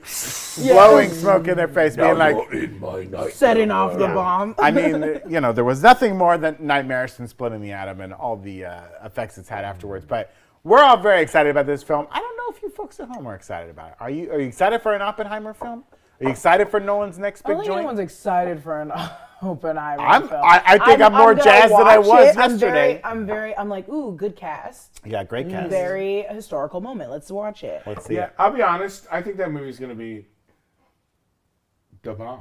blowing 0.58 1.10
smoke 1.10 1.48
in 1.48 1.56
their 1.56 1.68
face, 1.68 1.96
being 1.96 2.18
like, 2.18 2.36
in 2.52 2.78
my 2.80 3.04
night. 3.04 3.32
Setting 3.32 3.70
off 3.70 3.98
the 3.98 4.08
bomb. 4.08 4.54
I 4.58 4.70
mean, 4.70 5.20
you 5.28 5.40
know, 5.40 5.52
there 5.52 5.64
was 5.64 5.82
nothing 5.82 6.16
more 6.16 6.38
than 6.38 6.56
nightmarish 6.60 7.12
than 7.14 7.28
splitting 7.28 7.60
the 7.60 7.72
atom 7.72 8.00
and 8.00 8.12
all 8.12 8.36
the 8.36 8.64
uh, 8.66 8.80
effects 9.04 9.38
it's 9.38 9.48
had 9.48 9.64
afterwards. 9.64 10.04
But 10.06 10.32
we're 10.66 10.82
all 10.82 10.96
very 10.96 11.22
excited 11.22 11.50
about 11.50 11.66
this 11.66 11.82
film. 11.82 12.06
I 12.10 12.18
don't 12.18 12.36
know 12.36 12.54
if 12.54 12.60
you 12.62 12.68
folks 12.70 12.98
at 13.00 13.08
home 13.08 13.26
are 13.26 13.34
excited 13.34 13.70
about 13.70 13.90
it. 13.92 13.96
Are 14.00 14.10
you? 14.10 14.30
Are 14.32 14.40
you 14.40 14.48
excited 14.48 14.82
for 14.82 14.94
an 14.94 15.02
Oppenheimer 15.02 15.54
film? 15.54 15.84
Are 16.20 16.24
you 16.24 16.30
excited 16.30 16.68
for 16.68 16.80
Nolan's 16.80 17.18
next 17.18 17.42
I 17.44 17.48
big 17.50 17.56
don't 17.56 17.60
think 17.62 17.66
joint? 17.68 17.78
anyone's 17.80 18.00
excited 18.00 18.62
for 18.62 18.80
an 18.80 18.90
Oppenheimer 19.42 20.02
I'm- 20.02 20.28
film. 20.28 20.40
I- 20.44 20.62
I 20.66 20.78
think 20.84 21.00
I'm 21.02 21.12
more 21.12 21.34
gonna 21.34 21.44
jazzed 21.44 21.72
than 21.72 21.86
I 21.86 21.98
was 21.98 22.08
it. 22.34 22.38
I'm 22.38 22.50
yesterday. 22.52 22.70
very, 22.94 23.04
I'm 23.04 23.26
very, 23.26 23.56
I'm 23.56 23.68
like, 23.68 23.88
ooh, 23.88 24.16
good 24.16 24.34
cast. 24.34 25.00
yeah, 25.04 25.22
great 25.24 25.48
cast. 25.50 25.70
Very 25.70 26.22
historical 26.22 26.80
moment. 26.80 27.10
Let's 27.10 27.30
watch 27.30 27.62
it. 27.62 27.82
Let's 27.86 28.06
see 28.06 28.14
Yeah, 28.14 28.24
it. 28.26 28.32
I'll 28.38 28.50
be 28.50 28.62
honest. 28.62 29.06
I 29.12 29.20
think 29.22 29.36
that 29.36 29.52
movie's 29.52 29.78
gonna 29.78 29.94
be 29.94 30.26
the 32.02 32.14
bomb. 32.14 32.40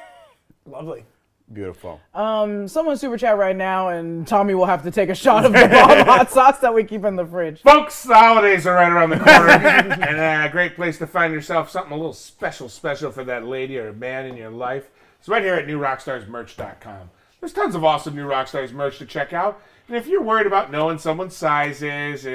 Lovely. 0.66 1.04
Beautiful. 1.50 1.98
Um, 2.12 2.68
someone 2.68 2.98
super 2.98 3.16
chat 3.16 3.38
right 3.38 3.56
now, 3.56 3.88
and 3.88 4.26
Tommy 4.26 4.52
will 4.52 4.66
have 4.66 4.82
to 4.82 4.90
take 4.90 5.08
a 5.08 5.14
shot 5.14 5.46
of 5.46 5.52
the 5.52 5.66
bomb 5.72 6.04
hot 6.04 6.30
sauce 6.30 6.58
that 6.58 6.74
we 6.74 6.84
keep 6.84 7.04
in 7.04 7.16
the 7.16 7.24
fridge. 7.24 7.62
Folks, 7.62 8.02
the 8.02 8.14
holidays 8.14 8.66
are 8.66 8.74
right 8.74 8.92
around 8.92 9.10
the 9.10 9.18
corner, 9.18 9.48
and 9.50 10.18
uh, 10.18 10.46
a 10.46 10.52
great 10.52 10.76
place 10.76 10.98
to 10.98 11.06
find 11.06 11.32
yourself 11.32 11.70
something 11.70 11.92
a 11.92 11.96
little 11.96 12.12
special, 12.12 12.68
special 12.68 13.10
for 13.10 13.24
that 13.24 13.44
lady 13.44 13.78
or 13.78 13.94
man 13.94 14.26
in 14.26 14.36
your 14.36 14.50
life. 14.50 14.90
It's 15.18 15.28
right 15.28 15.42
here 15.42 15.54
at 15.54 15.66
newrockstarsmerch.com. 15.66 17.10
There's 17.40 17.52
tons 17.52 17.74
of 17.74 17.84
awesome 17.84 18.14
New 18.14 18.26
Rockstars 18.26 18.72
merch 18.72 18.98
to 18.98 19.06
check 19.06 19.32
out, 19.32 19.62
and 19.86 19.96
if 19.96 20.06
you're 20.06 20.22
worried 20.22 20.46
about 20.46 20.70
knowing 20.70 20.98
someone's 20.98 21.36
sizes, 21.36 22.26
uh, 22.26 22.28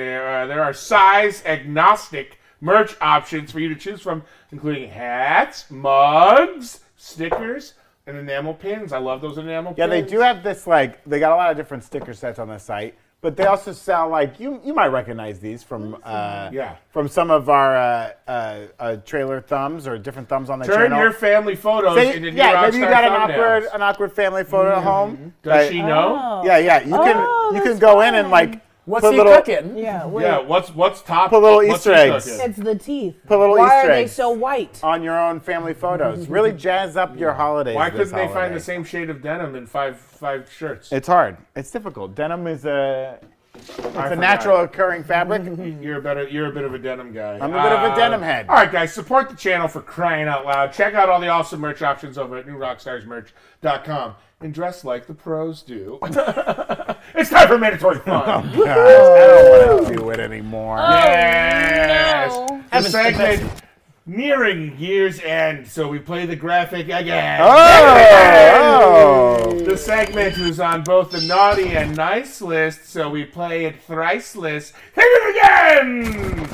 there 0.47 0.63
are 0.63 0.73
size 0.73 1.43
agnostic 1.45 2.39
merch 2.61 2.95
options 2.99 3.51
for 3.51 3.59
you 3.59 3.69
to 3.69 3.75
choose 3.75 4.01
from, 4.01 4.23
including 4.51 4.89
hats, 4.89 5.69
mugs, 5.69 6.79
stickers, 6.97 7.73
and 8.07 8.17
enamel 8.17 8.53
pins. 8.53 8.91
I 8.93 8.97
love 8.99 9.21
those 9.21 9.37
enamel 9.37 9.73
Yeah, 9.77 9.87
pins. 9.87 9.95
Yeah, 9.95 10.01
they 10.01 10.07
do 10.09 10.19
have 10.19 10.43
this 10.43 10.67
like 10.67 11.03
they 11.05 11.19
got 11.19 11.31
a 11.31 11.35
lot 11.35 11.51
of 11.51 11.57
different 11.57 11.83
sticker 11.83 12.13
sets 12.13 12.37
on 12.39 12.47
the 12.49 12.57
site, 12.57 12.95
but 13.21 13.37
they 13.37 13.45
also 13.45 13.71
sell 13.71 14.09
like 14.09 14.39
you 14.39 14.59
you 14.63 14.73
might 14.73 14.87
recognize 14.87 15.39
these 15.39 15.63
from 15.63 15.95
uh, 16.03 16.49
Yeah. 16.51 16.75
from 16.89 17.07
some 17.07 17.31
of 17.31 17.49
our 17.49 17.75
uh, 17.75 18.09
uh, 18.27 18.59
uh, 18.79 18.95
trailer 18.97 19.39
thumbs 19.41 19.87
or 19.87 19.97
different 19.97 20.27
thumbs 20.27 20.49
on 20.49 20.59
the 20.59 20.65
Turn 20.65 20.89
channel. 20.89 20.99
your 20.99 21.13
family 21.13 21.55
photos 21.55 21.95
Say- 21.95 22.17
into 22.17 22.31
New 22.31 22.37
yeah, 22.37 22.61
maybe 22.61 22.77
you 22.77 22.83
got 22.85 23.03
an 23.05 23.11
thumbnails. 23.11 23.29
awkward 23.39 23.63
an 23.73 23.81
awkward 23.81 24.11
family 24.13 24.43
photo 24.43 24.75
at 24.75 24.83
home. 24.83 25.33
Does 25.43 25.69
she 25.69 25.81
know? 25.81 26.19
Oh. 26.21 26.41
Yeah, 26.45 26.57
yeah. 26.57 26.81
You 26.81 26.95
can 26.95 27.15
Oh, 27.17 27.51
you 27.55 27.61
can 27.61 27.79
go 27.79 28.01
in 28.01 28.15
and 28.15 28.29
like 28.29 28.59
What's 28.85 29.05
put 29.05 29.13
he 29.13 29.17
little 29.17 29.35
cooking? 29.37 29.77
Yeah, 29.77 30.05
wait. 30.05 30.23
Yeah, 30.23 30.39
what's 30.39 30.69
what's 30.75 31.01
top? 31.01 31.29
Put 31.29 31.41
little 31.41 31.65
what's 31.65 31.79
Easter 31.87 31.93
eggs. 31.93 32.25
cooking? 32.25 32.49
It's 32.49 32.57
the 32.59 32.75
teeth. 32.75 33.15
Put 33.25 33.39
little 33.39 33.57
Why 33.57 33.79
Easter 33.79 33.91
are 33.91 33.95
they 33.95 34.07
so 34.07 34.29
white? 34.31 34.83
on 34.83 35.01
your 35.03 35.17
own 35.17 35.39
family 35.39 35.73
photos. 35.73 36.27
Really 36.27 36.51
jazz 36.67 36.97
up 36.97 37.17
your 37.17 37.33
holidays. 37.33 37.75
Why 37.75 37.89
couldn't 37.89 38.13
they 38.13 38.27
find 38.27 38.53
the 38.53 38.59
same 38.59 38.83
shade 38.83 39.09
of 39.09 39.21
denim 39.21 39.55
in 39.55 39.67
five 39.67 39.97
five 39.97 40.51
shirts? 40.51 40.91
It's 40.91 41.07
hard. 41.07 41.37
It's 41.55 41.71
difficult. 41.71 42.13
Denim 42.15 42.45
is 42.47 42.65
a 42.65 43.19
it's 43.55 43.69
a 43.79 43.81
forgot. 43.83 44.17
natural 44.17 44.61
occurring 44.61 45.03
fabric. 45.03 45.43
You're 45.81 45.99
a 45.99 46.01
better. 46.01 46.27
You're 46.27 46.47
a 46.47 46.51
bit 46.53 46.65
of 46.65 46.73
a 46.73 46.79
denim 46.79 47.13
guy. 47.13 47.35
I'm 47.35 47.53
a 47.53 47.63
bit 47.63 47.71
of 47.71 47.83
a 47.83 47.93
Uh, 47.93 47.95
denim 47.95 48.21
head. 48.21 48.47
All 48.49 48.55
right, 48.55 48.71
guys, 48.71 48.91
support 48.93 49.29
the 49.29 49.35
channel 49.35 49.67
for 49.69 49.79
crying 49.81 50.27
out 50.27 50.43
loud. 50.45 50.73
Check 50.73 50.93
out 50.93 51.07
all 51.07 51.21
the 51.21 51.29
awesome 51.29 51.61
merch 51.61 51.81
options 51.81 52.17
over 52.17 52.35
at 52.37 52.47
newrockstarsmerch.com 52.47 54.15
and 54.43 54.53
dress 54.53 54.83
like 54.83 55.07
the 55.07 55.13
pros 55.13 55.61
do. 55.61 55.97
it's 56.03 57.29
time 57.29 57.47
for 57.47 57.57
mandatory 57.57 57.99
fun. 57.99 58.23
Oh, 58.27 58.41
Gosh, 58.65 58.67
I 58.67 59.25
don't 59.25 59.75
want 59.75 59.87
to 59.87 59.95
do 59.95 60.09
it 60.09 60.19
anymore. 60.19 60.79
yes, 60.79 62.31
no. 62.31 62.61
the 62.71 62.81
segment 62.83 63.63
nearing 64.05 64.77
year's 64.77 65.21
end, 65.21 65.65
so 65.67 65.87
we 65.87 65.99
play 65.99 66.25
the 66.25 66.35
graphic 66.35 66.89
again. 66.89 67.39
Oh! 67.41 69.37
oh. 69.49 69.59
The 69.61 69.77
segment 69.77 70.37
was 70.37 70.59
on 70.59 70.83
both 70.83 71.11
the 71.11 71.21
naughty 71.21 71.77
and 71.77 71.95
nice 71.95 72.41
list, 72.41 72.87
so 72.87 73.09
we 73.09 73.23
play 73.23 73.63
it 73.65 73.81
thrice 73.83 74.35
list. 74.35 74.73
Hit 74.93 75.05
it 75.05 75.37
again! 75.37 76.49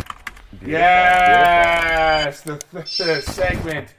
Yes, 0.63 2.41
the, 2.41 2.61
the 2.71 2.85
segment 3.21 3.95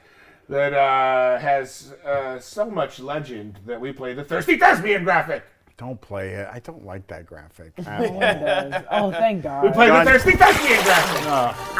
that 0.51 0.73
uh, 0.73 1.39
has 1.39 1.93
uh, 2.05 2.37
so 2.37 2.69
much 2.69 2.99
legend 2.99 3.57
that 3.65 3.79
we 3.79 3.93
play 3.93 4.13
the 4.13 4.23
Thirsty 4.23 4.57
Thespian 4.57 5.05
graphic. 5.05 5.45
Don't 5.81 5.99
play 5.99 6.29
it. 6.33 6.47
I 6.53 6.59
don't 6.59 6.85
like 6.85 7.07
that 7.07 7.25
graphic. 7.25 7.73
It 7.79 8.19
does. 8.19 8.83
Oh, 8.91 9.11
thank 9.11 9.41
God. 9.41 9.63
We 9.63 9.71
play 9.71 9.87
John- 9.87 10.05
the 10.05 10.11
Thirsty 10.11 10.31
Thespian 10.33 10.83
graphic. 10.83 11.21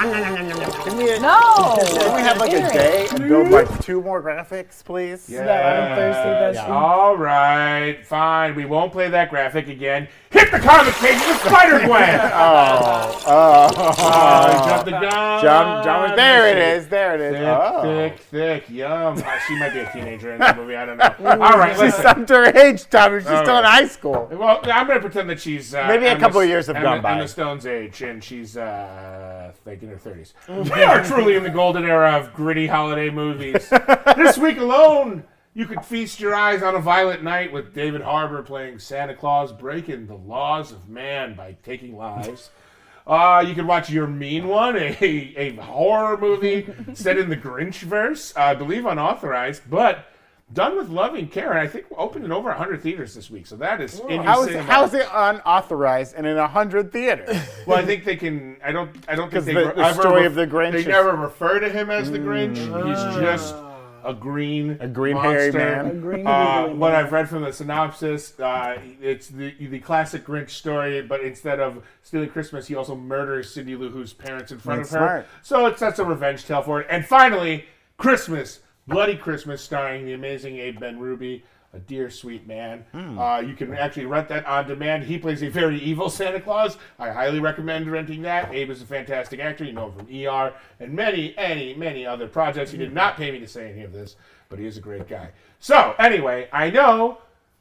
Can 0.83 0.97
we, 0.97 1.19
no. 1.19 1.77
can 1.77 2.15
we 2.15 2.21
have 2.21 2.37
like 2.37 2.51
a 2.51 2.67
day 2.73 3.07
and 3.11 3.27
build 3.27 3.49
like 3.51 3.83
two 3.83 4.01
more 4.01 4.21
graphics, 4.23 4.83
please? 4.83 5.27
That 5.27 5.91
I'm 5.91 5.95
thirsty. 5.95 6.29
That's 6.29 6.55
Yeah. 6.67 6.73
All 6.75 7.15
right, 7.15 8.03
fine. 8.05 8.55
We 8.55 8.65
won't 8.65 8.91
play 8.91 9.09
that 9.09 9.29
graphic 9.29 9.67
again. 9.67 10.07
Hit 10.31 10.51
the 10.51 10.59
comic 10.59 10.93
page 10.95 11.19
with 11.27 11.39
Spider 11.41 11.85
Gwen. 11.85 12.19
Oh, 12.33 13.21
oh, 13.27 13.95
Oh, 13.99 14.67
jump 14.69 14.85
the 14.85 14.91
gun. 14.91 15.41
John, 15.43 15.83
John 15.83 16.09
was 16.09 16.15
there. 16.17 16.47
It 16.47 16.57
is. 16.77 16.87
There 16.87 17.15
it 17.15 17.21
is. 17.21 17.33
Thick, 17.33 17.47
oh. 17.47 17.81
thick, 17.83 18.19
thick, 18.19 18.69
yum. 18.69 19.17
Uh, 19.17 19.39
she 19.47 19.59
might 19.59 19.73
be 19.73 19.79
a 19.79 19.91
teenager 19.91 20.31
in 20.33 20.39
that 20.39 20.57
movie. 20.57 20.75
I 20.75 20.85
don't 20.85 20.97
know. 20.97 21.13
All 21.29 21.57
right, 21.57 21.73
She's 21.73 21.81
listen. 21.81 22.03
underage, 22.05 22.89
Tommy. 22.89 23.19
She's 23.19 23.27
All 23.27 23.43
still 23.43 23.57
in 23.59 23.63
high 23.65 23.87
school. 23.91 24.27
Well, 24.31 24.59
I'm 24.63 24.87
going 24.87 24.99
to 24.99 25.01
pretend 25.01 25.29
that 25.29 25.39
she's 25.39 25.73
uh, 25.73 25.87
Maybe 25.87 26.05
a 26.05 26.17
couple 26.17 26.39
of 26.39 26.47
years 26.47 26.67
have 26.67 26.75
on 26.77 26.81
gone 26.81 26.97
the, 26.97 27.03
by. 27.03 27.13
In 27.13 27.19
the 27.19 27.27
Stone's 27.27 27.65
Age, 27.65 28.01
and 28.01 28.23
she's 28.23 28.57
uh, 28.57 29.51
like 29.65 29.83
in 29.83 29.89
her 29.89 29.95
30s. 29.95 30.33
We 30.75 30.83
are 30.83 31.03
truly 31.03 31.35
in 31.35 31.43
the 31.43 31.49
golden 31.49 31.85
era 31.85 32.17
of 32.17 32.33
gritty 32.33 32.67
holiday 32.67 33.09
movies. 33.09 33.69
this 34.17 34.37
week 34.37 34.57
alone, 34.57 35.23
you 35.53 35.65
could 35.65 35.83
feast 35.83 36.19
your 36.19 36.33
eyes 36.33 36.63
on 36.63 36.75
a 36.75 36.79
violent 36.79 37.23
night 37.23 37.51
with 37.51 37.73
David 37.73 38.01
Harbour 38.01 38.41
playing 38.41 38.79
Santa 38.79 39.15
Claus 39.15 39.51
breaking 39.51 40.07
the 40.07 40.15
laws 40.15 40.71
of 40.71 40.87
man 40.89 41.35
by 41.35 41.57
taking 41.63 41.95
lives. 41.95 42.49
Uh, 43.07 43.43
you 43.45 43.55
could 43.55 43.65
watch 43.65 43.89
Your 43.89 44.05
Mean 44.05 44.47
One, 44.47 44.75
a, 44.77 44.95
a 45.01 45.55
horror 45.55 46.17
movie 46.17 46.71
set 46.93 47.17
in 47.17 47.29
the 47.29 47.35
Grinch 47.35 47.79
verse, 47.79 48.31
I 48.37 48.53
believe 48.53 48.85
unauthorized, 48.85 49.63
but 49.67 50.05
Done 50.53 50.75
with 50.77 50.89
loving 50.89 51.27
care, 51.29 51.51
and 51.51 51.59
I 51.59 51.67
think 51.67 51.85
opened 51.97 52.25
in 52.25 52.31
over 52.31 52.49
100 52.49 52.81
theaters 52.81 53.13
this 53.15 53.29
week. 53.29 53.47
So 53.47 53.55
that 53.57 53.79
is 53.79 53.99
in 54.09 54.21
how 54.21 54.43
is, 54.43 54.53
how 54.65 54.83
is 54.83 54.93
it 54.93 55.07
unauthorized 55.13 56.15
and 56.15 56.25
in 56.27 56.35
hundred 56.37 56.91
theaters? 56.91 57.29
Well, 57.67 57.77
I 57.77 57.85
think 57.85 58.03
they 58.03 58.15
can. 58.17 58.57
I 58.63 58.71
don't. 58.71 58.89
I 59.07 59.15
don't 59.15 59.29
think 59.31 59.33
'Cause 59.33 59.45
they 59.45 59.53
the- 59.53 59.73
the 59.73 59.85
ever 59.85 60.01
story 60.01 60.21
ref- 60.23 60.31
of 60.31 60.35
the 60.35 60.47
Grinch 60.47 60.71
They 60.73 60.79
is- 60.79 60.87
never 60.87 61.15
refer 61.15 61.59
to 61.59 61.69
him 61.69 61.89
as 61.89 62.11
the 62.11 62.19
Grinch. 62.19 62.57
He's 62.57 63.21
just 63.23 63.55
a 64.03 64.13
green, 64.15 64.77
A 64.81 64.87
green 64.87 65.15
hairy 65.15 65.51
man. 65.51 65.85
A 65.85 65.93
green 65.93 66.25
Uh, 66.27 66.63
googly 66.63 66.77
what 66.79 66.91
man. 66.93 67.05
I've 67.05 67.11
read 67.11 67.29
from 67.29 67.43
the 67.43 67.53
synopsis, 67.53 68.37
uh, 68.39 68.77
it's 68.99 69.27
the 69.27 69.53
the 69.67 69.79
classic 69.79 70.25
Grinch 70.25 70.49
story, 70.49 71.01
but 71.03 71.21
instead 71.21 71.59
of 71.59 71.83
stealing 72.01 72.29
Christmas, 72.29 72.67
he 72.67 72.75
also 72.75 72.95
murders 72.95 73.53
Cindy 73.53 73.75
Lou 73.75 73.89
Who's 73.89 74.11
parents 74.11 74.51
in 74.51 74.57
front 74.59 74.79
That's 74.81 74.93
of 74.93 74.99
her. 74.99 75.05
smart. 75.07 75.27
So 75.43 75.67
it's 75.67 75.79
that's 75.79 75.99
a 75.99 76.03
revenge 76.05 76.45
tale 76.45 76.63
for 76.63 76.81
it. 76.81 76.87
And 76.89 77.05
finally, 77.05 77.65
Christmas, 77.97 78.59
Bloody 78.87 79.15
Christmas, 79.15 79.61
starring 79.61 80.05
the 80.05 80.13
amazing 80.13 80.57
Abe 80.57 80.79
Benrubi. 80.79 81.43
A 81.73 81.79
dear 81.79 82.09
sweet 82.09 82.45
man. 82.45 82.83
Hmm. 82.91 83.17
Uh, 83.17 83.39
you 83.39 83.53
can 83.55 83.73
actually 83.73 84.05
rent 84.05 84.27
that 84.27 84.45
on 84.45 84.67
demand. 84.67 85.05
He 85.05 85.17
plays 85.17 85.41
a 85.41 85.47
very 85.47 85.79
evil 85.79 86.09
Santa 86.09 86.41
Claus. 86.41 86.77
I 86.99 87.11
highly 87.11 87.39
recommend 87.39 87.89
renting 87.89 88.23
that. 88.23 88.53
Abe 88.53 88.71
is 88.71 88.81
a 88.81 88.85
fantastic 88.85 89.39
actor. 89.39 89.63
You 89.63 89.71
know 89.71 89.89
him 89.89 90.05
from 90.05 90.13
ER 90.13 90.53
and 90.81 90.91
many, 90.93 91.33
many, 91.37 91.73
many 91.73 92.05
other 92.05 92.27
projects. 92.27 92.71
He 92.71 92.77
did 92.77 92.93
not 92.93 93.15
pay 93.15 93.31
me 93.31 93.39
to 93.39 93.47
say 93.47 93.71
any 93.71 93.83
of 93.83 93.93
this, 93.93 94.17
but 94.49 94.59
he 94.59 94.65
is 94.65 94.75
a 94.75 94.81
great 94.81 95.07
guy. 95.07 95.29
So 95.61 95.95
anyway, 95.97 96.49
I 96.51 96.69
know 96.71 97.19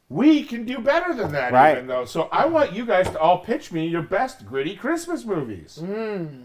we 0.09 0.43
can 0.43 0.65
do 0.65 0.79
better 0.79 1.13
than 1.13 1.31
that, 1.31 1.53
Right. 1.53 1.71
even 1.77 1.87
though. 1.87 2.03
So 2.03 2.23
I 2.33 2.47
want 2.47 2.73
you 2.73 2.85
guys 2.85 3.09
to 3.11 3.17
all 3.17 3.37
pitch 3.37 3.71
me 3.71 3.87
your 3.87 4.01
best 4.01 4.45
gritty 4.45 4.75
Christmas 4.75 5.23
movies. 5.23 5.79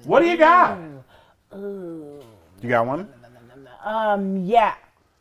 What 0.05 0.21
do 0.21 0.29
you 0.29 0.37
got? 0.37 0.79
You 1.53 2.69
got 2.69 2.87
one? 2.87 3.09
Um, 3.87 4.45
yeah. 4.45 4.75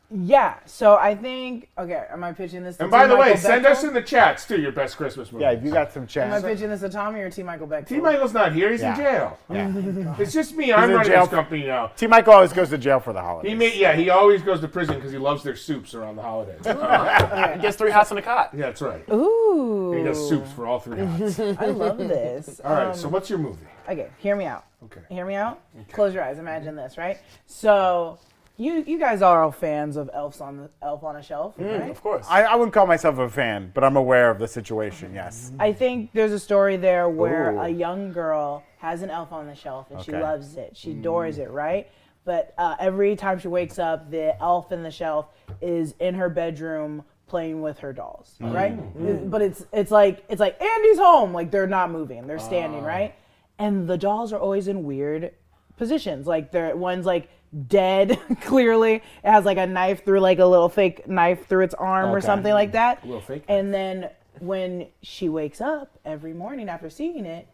Yeah. 0.08 0.54
So 0.66 0.94
I 0.94 1.16
think 1.16 1.68
okay, 1.76 2.04
am 2.10 2.22
I 2.22 2.32
pitching 2.32 2.62
this 2.62 2.76
to 2.76 2.84
And 2.84 2.92
by 2.92 3.04
T. 3.04 3.08
the 3.08 3.16
way, 3.16 3.30
Michael 3.30 3.40
send 3.40 3.66
us 3.66 3.82
in 3.82 3.92
the 3.92 4.00
chats 4.02 4.46
too 4.46 4.60
your 4.60 4.70
best 4.70 4.96
Christmas 4.96 5.32
movies. 5.32 5.42
Yeah, 5.44 5.50
if 5.50 5.64
you 5.64 5.72
got 5.72 5.92
some 5.92 6.06
chats. 6.06 6.26
Am 6.26 6.32
I 6.32 6.40
chance. 6.40 6.44
pitching 6.60 6.70
this 6.70 6.80
to 6.82 6.88
Tommy 6.88 7.20
or 7.22 7.28
T. 7.30 7.42
Michael 7.42 7.66
Beckfeld? 7.66 7.88
T. 7.88 7.96
Michael's 7.98 8.32
not 8.32 8.52
here. 8.52 8.70
He's 8.70 8.82
Yeah. 8.82 8.90
in 8.92 8.96
jail. 9.00 9.38
Yeah. 9.50 10.14
It's 10.20 10.32
just 10.32 10.54
me. 10.54 10.72
I'm 10.72 10.90
in 10.90 10.96
running 10.96 11.10
jail 11.10 11.22
this 11.22 11.30
company 11.34 11.66
now. 11.66 11.88
T. 11.96 12.06
Michael 12.06 12.34
always 12.34 12.52
goes 12.52 12.68
to 12.70 12.78
jail 12.78 13.00
for 13.00 13.12
the 13.12 13.20
holidays. 13.20 13.50
He 13.50 13.56
may, 13.56 13.76
yeah, 13.76 13.96
he 13.96 14.08
always 14.10 14.42
goes 14.42 14.60
to 14.60 14.68
prison 14.68 14.94
because 14.94 15.10
he 15.10 15.18
loves 15.18 15.42
their 15.42 15.56
soups 15.56 15.92
around 15.92 16.14
the 16.14 16.22
holidays. 16.22 16.60
yeah, 16.64 17.54
He 17.56 17.60
gets 17.60 17.76
three 17.76 17.90
hots 17.90 18.12
in 18.12 18.18
a 18.18 18.22
cot. 18.22 18.50
Yeah, 18.52 18.66
that's 18.66 18.82
right. 18.82 19.04
Ooh. 19.12 19.92
He 19.96 20.04
does 20.04 20.28
soups 20.28 20.52
for 20.52 20.66
all 20.68 20.78
three 20.78 21.04
hots. 21.04 21.40
I 21.40 21.66
love 21.66 21.98
this. 21.98 22.60
All 22.64 22.72
right, 22.74 22.86
Um, 22.90 22.94
so 22.94 23.08
what's 23.08 23.28
your 23.28 23.40
movie? 23.40 23.58
Okay, 23.88 24.08
hear 24.18 24.36
me 24.36 24.44
out. 24.44 24.66
Okay. 24.84 25.00
Hear 25.08 25.26
me 25.26 25.34
out. 25.34 25.60
Close 25.92 26.14
your 26.14 26.22
eyes. 26.22 26.38
Imagine 26.38 26.76
this, 26.76 26.96
right? 26.96 27.18
So, 27.46 28.18
you 28.58 28.84
you 28.86 28.98
guys 28.98 29.22
are 29.22 29.44
all 29.44 29.52
fans 29.52 29.96
of 29.96 30.08
Elf 30.12 30.40
on 30.40 30.56
the 30.56 30.70
Elf 30.82 31.04
on 31.04 31.16
a 31.16 31.22
Shelf, 31.22 31.56
mm, 31.56 31.80
right? 31.80 31.90
Of 31.90 32.02
course. 32.02 32.26
I, 32.28 32.44
I 32.44 32.54
wouldn't 32.54 32.72
call 32.72 32.86
myself 32.86 33.18
a 33.18 33.28
fan, 33.28 33.70
but 33.74 33.84
I'm 33.84 33.96
aware 33.96 34.30
of 34.30 34.38
the 34.38 34.48
situation, 34.48 35.14
yes. 35.14 35.52
I 35.58 35.72
think 35.72 36.10
there's 36.12 36.32
a 36.32 36.38
story 36.38 36.76
there 36.76 37.08
where 37.08 37.52
Ooh. 37.52 37.60
a 37.60 37.68
young 37.68 38.12
girl 38.12 38.62
has 38.78 39.02
an 39.02 39.10
elf 39.10 39.32
on 39.32 39.46
the 39.46 39.54
shelf 39.54 39.90
and 39.90 40.02
she 40.02 40.12
loves 40.12 40.56
it. 40.56 40.76
She 40.76 40.90
mm. 40.90 41.00
adores 41.00 41.38
it, 41.38 41.50
right? 41.50 41.88
But 42.24 42.54
uh, 42.58 42.76
every 42.80 43.14
time 43.14 43.38
she 43.38 43.48
wakes 43.48 43.78
up, 43.78 44.10
the 44.10 44.40
elf 44.40 44.72
in 44.72 44.82
the 44.82 44.90
shelf 44.90 45.26
is 45.60 45.94
in 46.00 46.14
her 46.14 46.28
bedroom 46.28 47.04
playing 47.28 47.60
with 47.62 47.78
her 47.78 47.92
dolls, 47.92 48.36
mm. 48.40 48.54
right? 48.54 48.72
It- 49.06 49.30
But 49.30 49.42
it's 49.42 49.66
it's 49.72 49.90
like 49.90 50.24
it's 50.28 50.40
like 50.40 50.60
Andy's 50.62 50.98
home, 50.98 51.32
like 51.32 51.50
they're 51.50 51.66
not 51.66 51.90
moving, 51.90 52.26
they're 52.26 52.38
standing, 52.38 52.84
ah. 52.84 52.88
right? 52.88 53.14
And 53.58 53.88
the 53.88 53.96
dolls 53.96 54.32
are 54.32 54.38
always 54.38 54.68
in 54.68 54.84
weird 54.84 55.32
positions. 55.76 56.26
Like 56.26 56.52
they're 56.52 56.76
one's 56.76 57.06
like 57.06 57.28
dead, 57.68 58.18
clearly. 58.42 58.96
It 58.96 59.02
has 59.24 59.44
like 59.44 59.58
a 59.58 59.66
knife 59.66 60.04
through 60.04 60.20
like 60.20 60.38
a 60.38 60.46
little 60.46 60.68
fake 60.68 61.08
knife 61.08 61.46
through 61.46 61.64
its 61.64 61.74
arm 61.74 62.14
or 62.14 62.20
something 62.20 62.52
like 62.52 62.72
that. 62.72 63.04
little 63.04 63.20
fake 63.20 63.44
And 63.48 63.72
then 63.72 64.10
when 64.40 64.88
she 65.02 65.28
wakes 65.28 65.60
up 65.60 65.98
every 66.04 66.32
morning 66.32 66.68
after 66.68 66.90
seeing 66.90 67.24
it, 67.24 67.48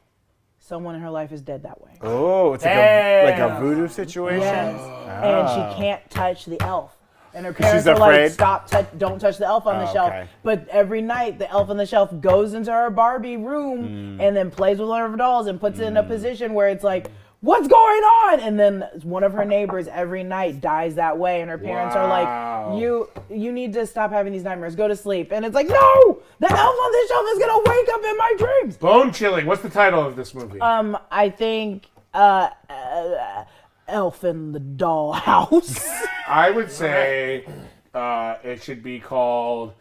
someone 0.59 0.95
in 0.95 1.01
her 1.01 1.11
life 1.11 1.33
is 1.33 1.41
dead 1.41 1.63
that 1.65 1.81
way. 1.81 1.93
Oh, 2.01 2.55
it's 2.55 2.65
like 2.65 2.75
a, 2.75 3.25
like 3.25 3.39
a 3.39 3.61
voodoo 3.61 3.89
situation? 3.89 4.41
Yes. 4.41 4.81
And 4.81 5.49
she 5.49 5.61
ah. 5.61 5.75
can't 5.77 6.11
touch 6.11 6.45
the 6.45 6.61
elf. 6.63 6.97
And 7.35 7.47
her 7.47 7.53
parents 7.53 7.87
are 7.87 7.97
like, 7.97 8.31
stop, 8.31 8.67
touch, 8.67 8.87
don't 8.99 9.19
touch 9.19 9.39
the 9.39 9.47
elf 9.47 9.67
on 9.67 9.79
the 9.79 9.89
Oh, 9.89 9.93
shelf. 9.93 10.09
okay. 10.11 10.29
But 10.43 10.69
every 10.69 11.01
night, 11.01 11.39
the 11.39 11.51
elf 11.51 11.71
on 11.71 11.79
the 11.79 11.87
shelf 11.87 12.11
goes 12.21 12.53
into 12.53 12.71
her 12.71 12.91
Barbie 12.91 13.39
room 13.39 14.17
Hmm. 14.17 14.21
and 14.21 14.37
then 14.37 14.51
plays 14.51 14.79
with 14.79 14.89
one 14.89 15.03
of 15.03 15.11
her 15.11 15.17
dolls 15.17 15.47
and 15.47 15.59
puts 15.59 15.81
it 15.81 15.87
in 15.87 15.97
a 15.97 16.03
hmm. 16.03 16.09
position 16.09 16.53
where 16.53 16.69
it's 16.69 16.85
like, 16.85 17.11
what's 17.43 17.69
going 17.69 18.03
on? 18.03 18.41
And 18.41 18.59
then 18.59 18.89
one 19.03 19.23
of 19.23 19.35
her 19.35 19.45
neighbors 19.45 19.87
every 19.89 20.25
night 20.25 20.61
dies 20.61 20.95
that 20.95 21.19
way, 21.19 21.43
and 21.43 21.51
her 21.51 21.59
parents 21.59 21.95
are 21.95 22.09
like, 22.09 22.81
you 22.81 23.11
you 23.31 23.53
need 23.53 23.75
to 23.75 23.87
stop 23.87 24.11
having 24.11 24.33
these 24.33 24.45
nightmares. 24.45 24.75
Go 24.75 24.89
to 24.89 24.97
sleep. 24.97 25.31
And 25.31 25.45
it's 25.45 25.55
like, 25.55 25.69
no, 25.69 26.23
the 26.39 26.51
elf 26.51 26.77
on 26.77 26.93
the 26.93 27.07
shelf 27.09 27.27
is 27.33 27.39
gonna 27.39 27.59
wake 27.67 27.89
up 27.93 28.05
in 28.05 28.17
my 28.17 28.35
dreams. 28.39 28.77
Bone 28.79 29.13
chilling. 29.13 29.45
What's 29.45 29.63
the 29.63 29.71
title 29.71 30.03
of 30.03 30.17
this 30.17 30.35
movie? 30.35 30.61
Um, 30.61 30.97
I 31.11 31.29
think 31.29 31.87
uh, 32.15 32.49
uh 32.71 33.45
Elf 33.89 34.25
in 34.25 34.53
the 34.53 34.61
Dollhouse. 34.61 35.87
I 36.27 36.51
would 36.51 36.71
say 36.71 37.45
uh, 37.93 38.37
it 38.43 38.63
should 38.63 38.83
be 38.83 39.01
called 39.01 39.75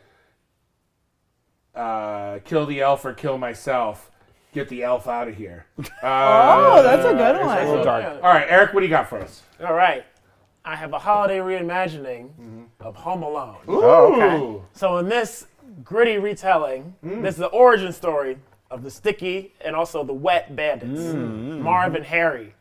uh, 1.75 2.39
"Kill 2.43 2.65
the 2.65 2.81
Elf" 2.81 3.05
or 3.05 3.13
"Kill 3.13 3.37
Myself." 3.37 4.11
Get 4.53 4.67
the 4.69 4.83
elf 4.83 5.07
out 5.07 5.27
of 5.27 5.35
here. 5.35 5.65
Uh, 6.03 6.55
oh, 6.57 6.83
that's 6.83 7.05
a 7.05 7.13
good 7.13 7.35
it's 7.35 7.45
one. 7.45 7.57
a 7.59 7.69
little 7.69 7.83
dark. 7.83 8.05
All 8.23 8.33
right, 8.33 8.47
Eric, 8.49 8.73
what 8.73 8.79
do 8.81 8.85
you 8.85 8.89
got 8.89 9.07
for 9.07 9.19
us? 9.19 9.43
All 9.63 9.73
right. 9.75 10.03
I 10.65 10.75
have 10.75 10.93
a 10.93 10.99
holiday 10.99 11.37
reimagining 11.39 12.65
of 12.79 12.95
Home 12.95 13.21
Alone. 13.23 13.57
Oh, 13.67 14.13
okay. 14.13 14.65
So 14.73 14.97
in 14.97 15.07
this 15.09 15.45
gritty 15.83 16.17
retelling, 16.17 16.95
Mm. 17.05 17.21
this 17.21 17.35
is 17.35 17.39
the 17.39 17.47
origin 17.47 17.91
story 17.93 18.37
of 18.71 18.83
the 18.83 18.89
sticky 18.91 19.53
and 19.61 19.75
also 19.75 20.03
the 20.03 20.13
wet 20.13 20.55
bandits, 20.55 20.99
Mm. 21.01 21.59
Marv 21.61 21.95
and 21.95 22.05
Harry. 22.05 22.53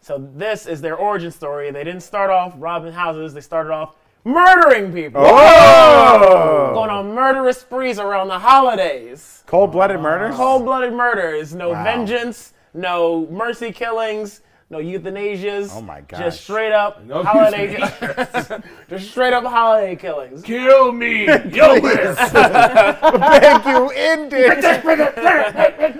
So 0.00 0.18
this 0.36 0.66
is 0.66 0.80
their 0.80 0.96
origin 0.96 1.30
story. 1.30 1.70
They 1.70 1.84
didn't 1.84 2.02
start 2.02 2.30
off 2.30 2.54
robbing 2.56 2.92
houses. 2.92 3.34
They 3.34 3.40
started 3.40 3.72
off 3.72 3.94
murdering 4.24 4.92
people, 4.92 5.22
Oh! 5.24 6.70
going 6.74 6.90
on 6.90 7.14
murderous 7.14 7.58
sprees 7.58 7.98
around 7.98 8.28
the 8.28 8.38
holidays. 8.38 9.42
Cold 9.46 9.72
blooded 9.72 10.00
murders? 10.00 10.36
Cold-blooded 10.36 10.92
murders. 10.92 11.54
No 11.54 11.70
Wow. 11.70 11.82
vengeance. 11.84 12.52
No 12.72 13.26
mercy 13.30 13.72
killings. 13.72 14.42
No 14.72 14.78
euthanasias. 14.78 15.72
Oh 15.74 15.80
my 15.80 16.02
god. 16.02 16.18
Just 16.18 16.42
straight 16.42 16.70
up 16.70 17.02
No 17.04 17.24
holiday. 17.24 17.76
just 18.88 19.10
straight 19.10 19.32
up 19.32 19.42
holiday 19.42 19.96
killings. 19.96 20.42
Kill 20.42 20.92
me, 20.92 21.24
you'll. 21.52 21.80
Thank 21.80 23.66
you, 23.66 23.90
ended. 23.90 24.64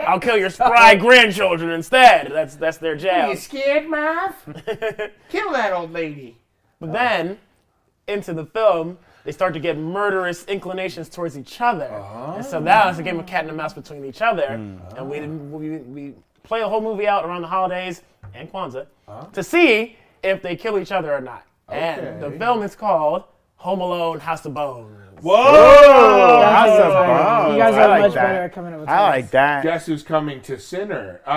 I'll 0.07 0.21
kill 0.21 0.37
your 0.37 0.51
spry 0.51 0.95
grandchildren 0.95 1.71
instead. 1.73 2.31
That's 2.33 2.55
that's 2.55 2.77
their 2.79 2.95
you 2.95 3.35
scared, 3.35 3.89
Marv? 3.89 4.37
Kill 5.29 5.51
that 5.51 5.73
old 5.73 5.93
lady. 5.93 6.37
But 6.81 6.93
then, 6.93 7.39
into 8.11 8.35
the 8.35 8.45
film, 8.45 8.99
they 9.25 9.33
start 9.33 9.55
to 9.55 9.61
get 9.61 9.79
murderous 9.79 10.45
inclinations 10.47 11.09
towards 11.09 11.39
each 11.39 11.61
other, 11.61 11.87
and 12.37 12.45
so 12.45 12.59
now 12.59 12.89
it's 12.89 12.99
a 12.99 13.03
game 13.03 13.19
of 13.21 13.27
cat 13.27 13.47
and 13.47 13.57
mouse 13.57 13.73
between 13.75 14.05
each 14.05 14.21
other. 14.23 14.45
And 14.45 15.09
we, 15.11 15.21
we 15.21 15.77
we 15.79 16.15
play 16.43 16.61
the 16.61 16.69
whole 16.69 16.81
movie 16.81 17.07
out 17.07 17.25
around 17.25 17.43
the 17.43 17.49
holidays 17.49 18.03
and 18.35 18.51
Kwanzaa 18.53 18.87
to 19.33 19.43
see 19.43 19.97
if 20.23 20.43
they 20.43 20.57
kill 20.57 20.79
each 20.79 20.93
other 20.93 21.15
or 21.15 21.21
not. 21.21 21.45
And 21.69 22.21
the 22.23 22.31
film 22.33 22.63
is 22.63 22.75
called 22.75 23.25
Home 23.57 23.81
Alone, 23.81 24.19
House 24.21 24.45
of 24.47 24.55
Bones. 24.55 24.97
Whoa! 25.23 25.35
House 26.43 26.67
That's 26.79 26.83
of. 26.83 26.93
Bones. 26.95 27.53
You 27.53 27.59
guys 27.63 27.75
are 27.75 27.89
like 27.89 28.01
much 28.03 28.15
that. 28.15 28.23
better 28.27 28.43
at 28.45 28.53
coming 28.55 28.73
up 28.73 28.81
with 28.81 28.89
I 28.89 28.97
titles. 28.97 29.23
like 29.23 29.31
that. 29.33 29.63
Guess 29.63 29.87
who's 29.87 30.03
coming 30.03 30.41
to 30.43 30.59
Sinner? 30.59 31.21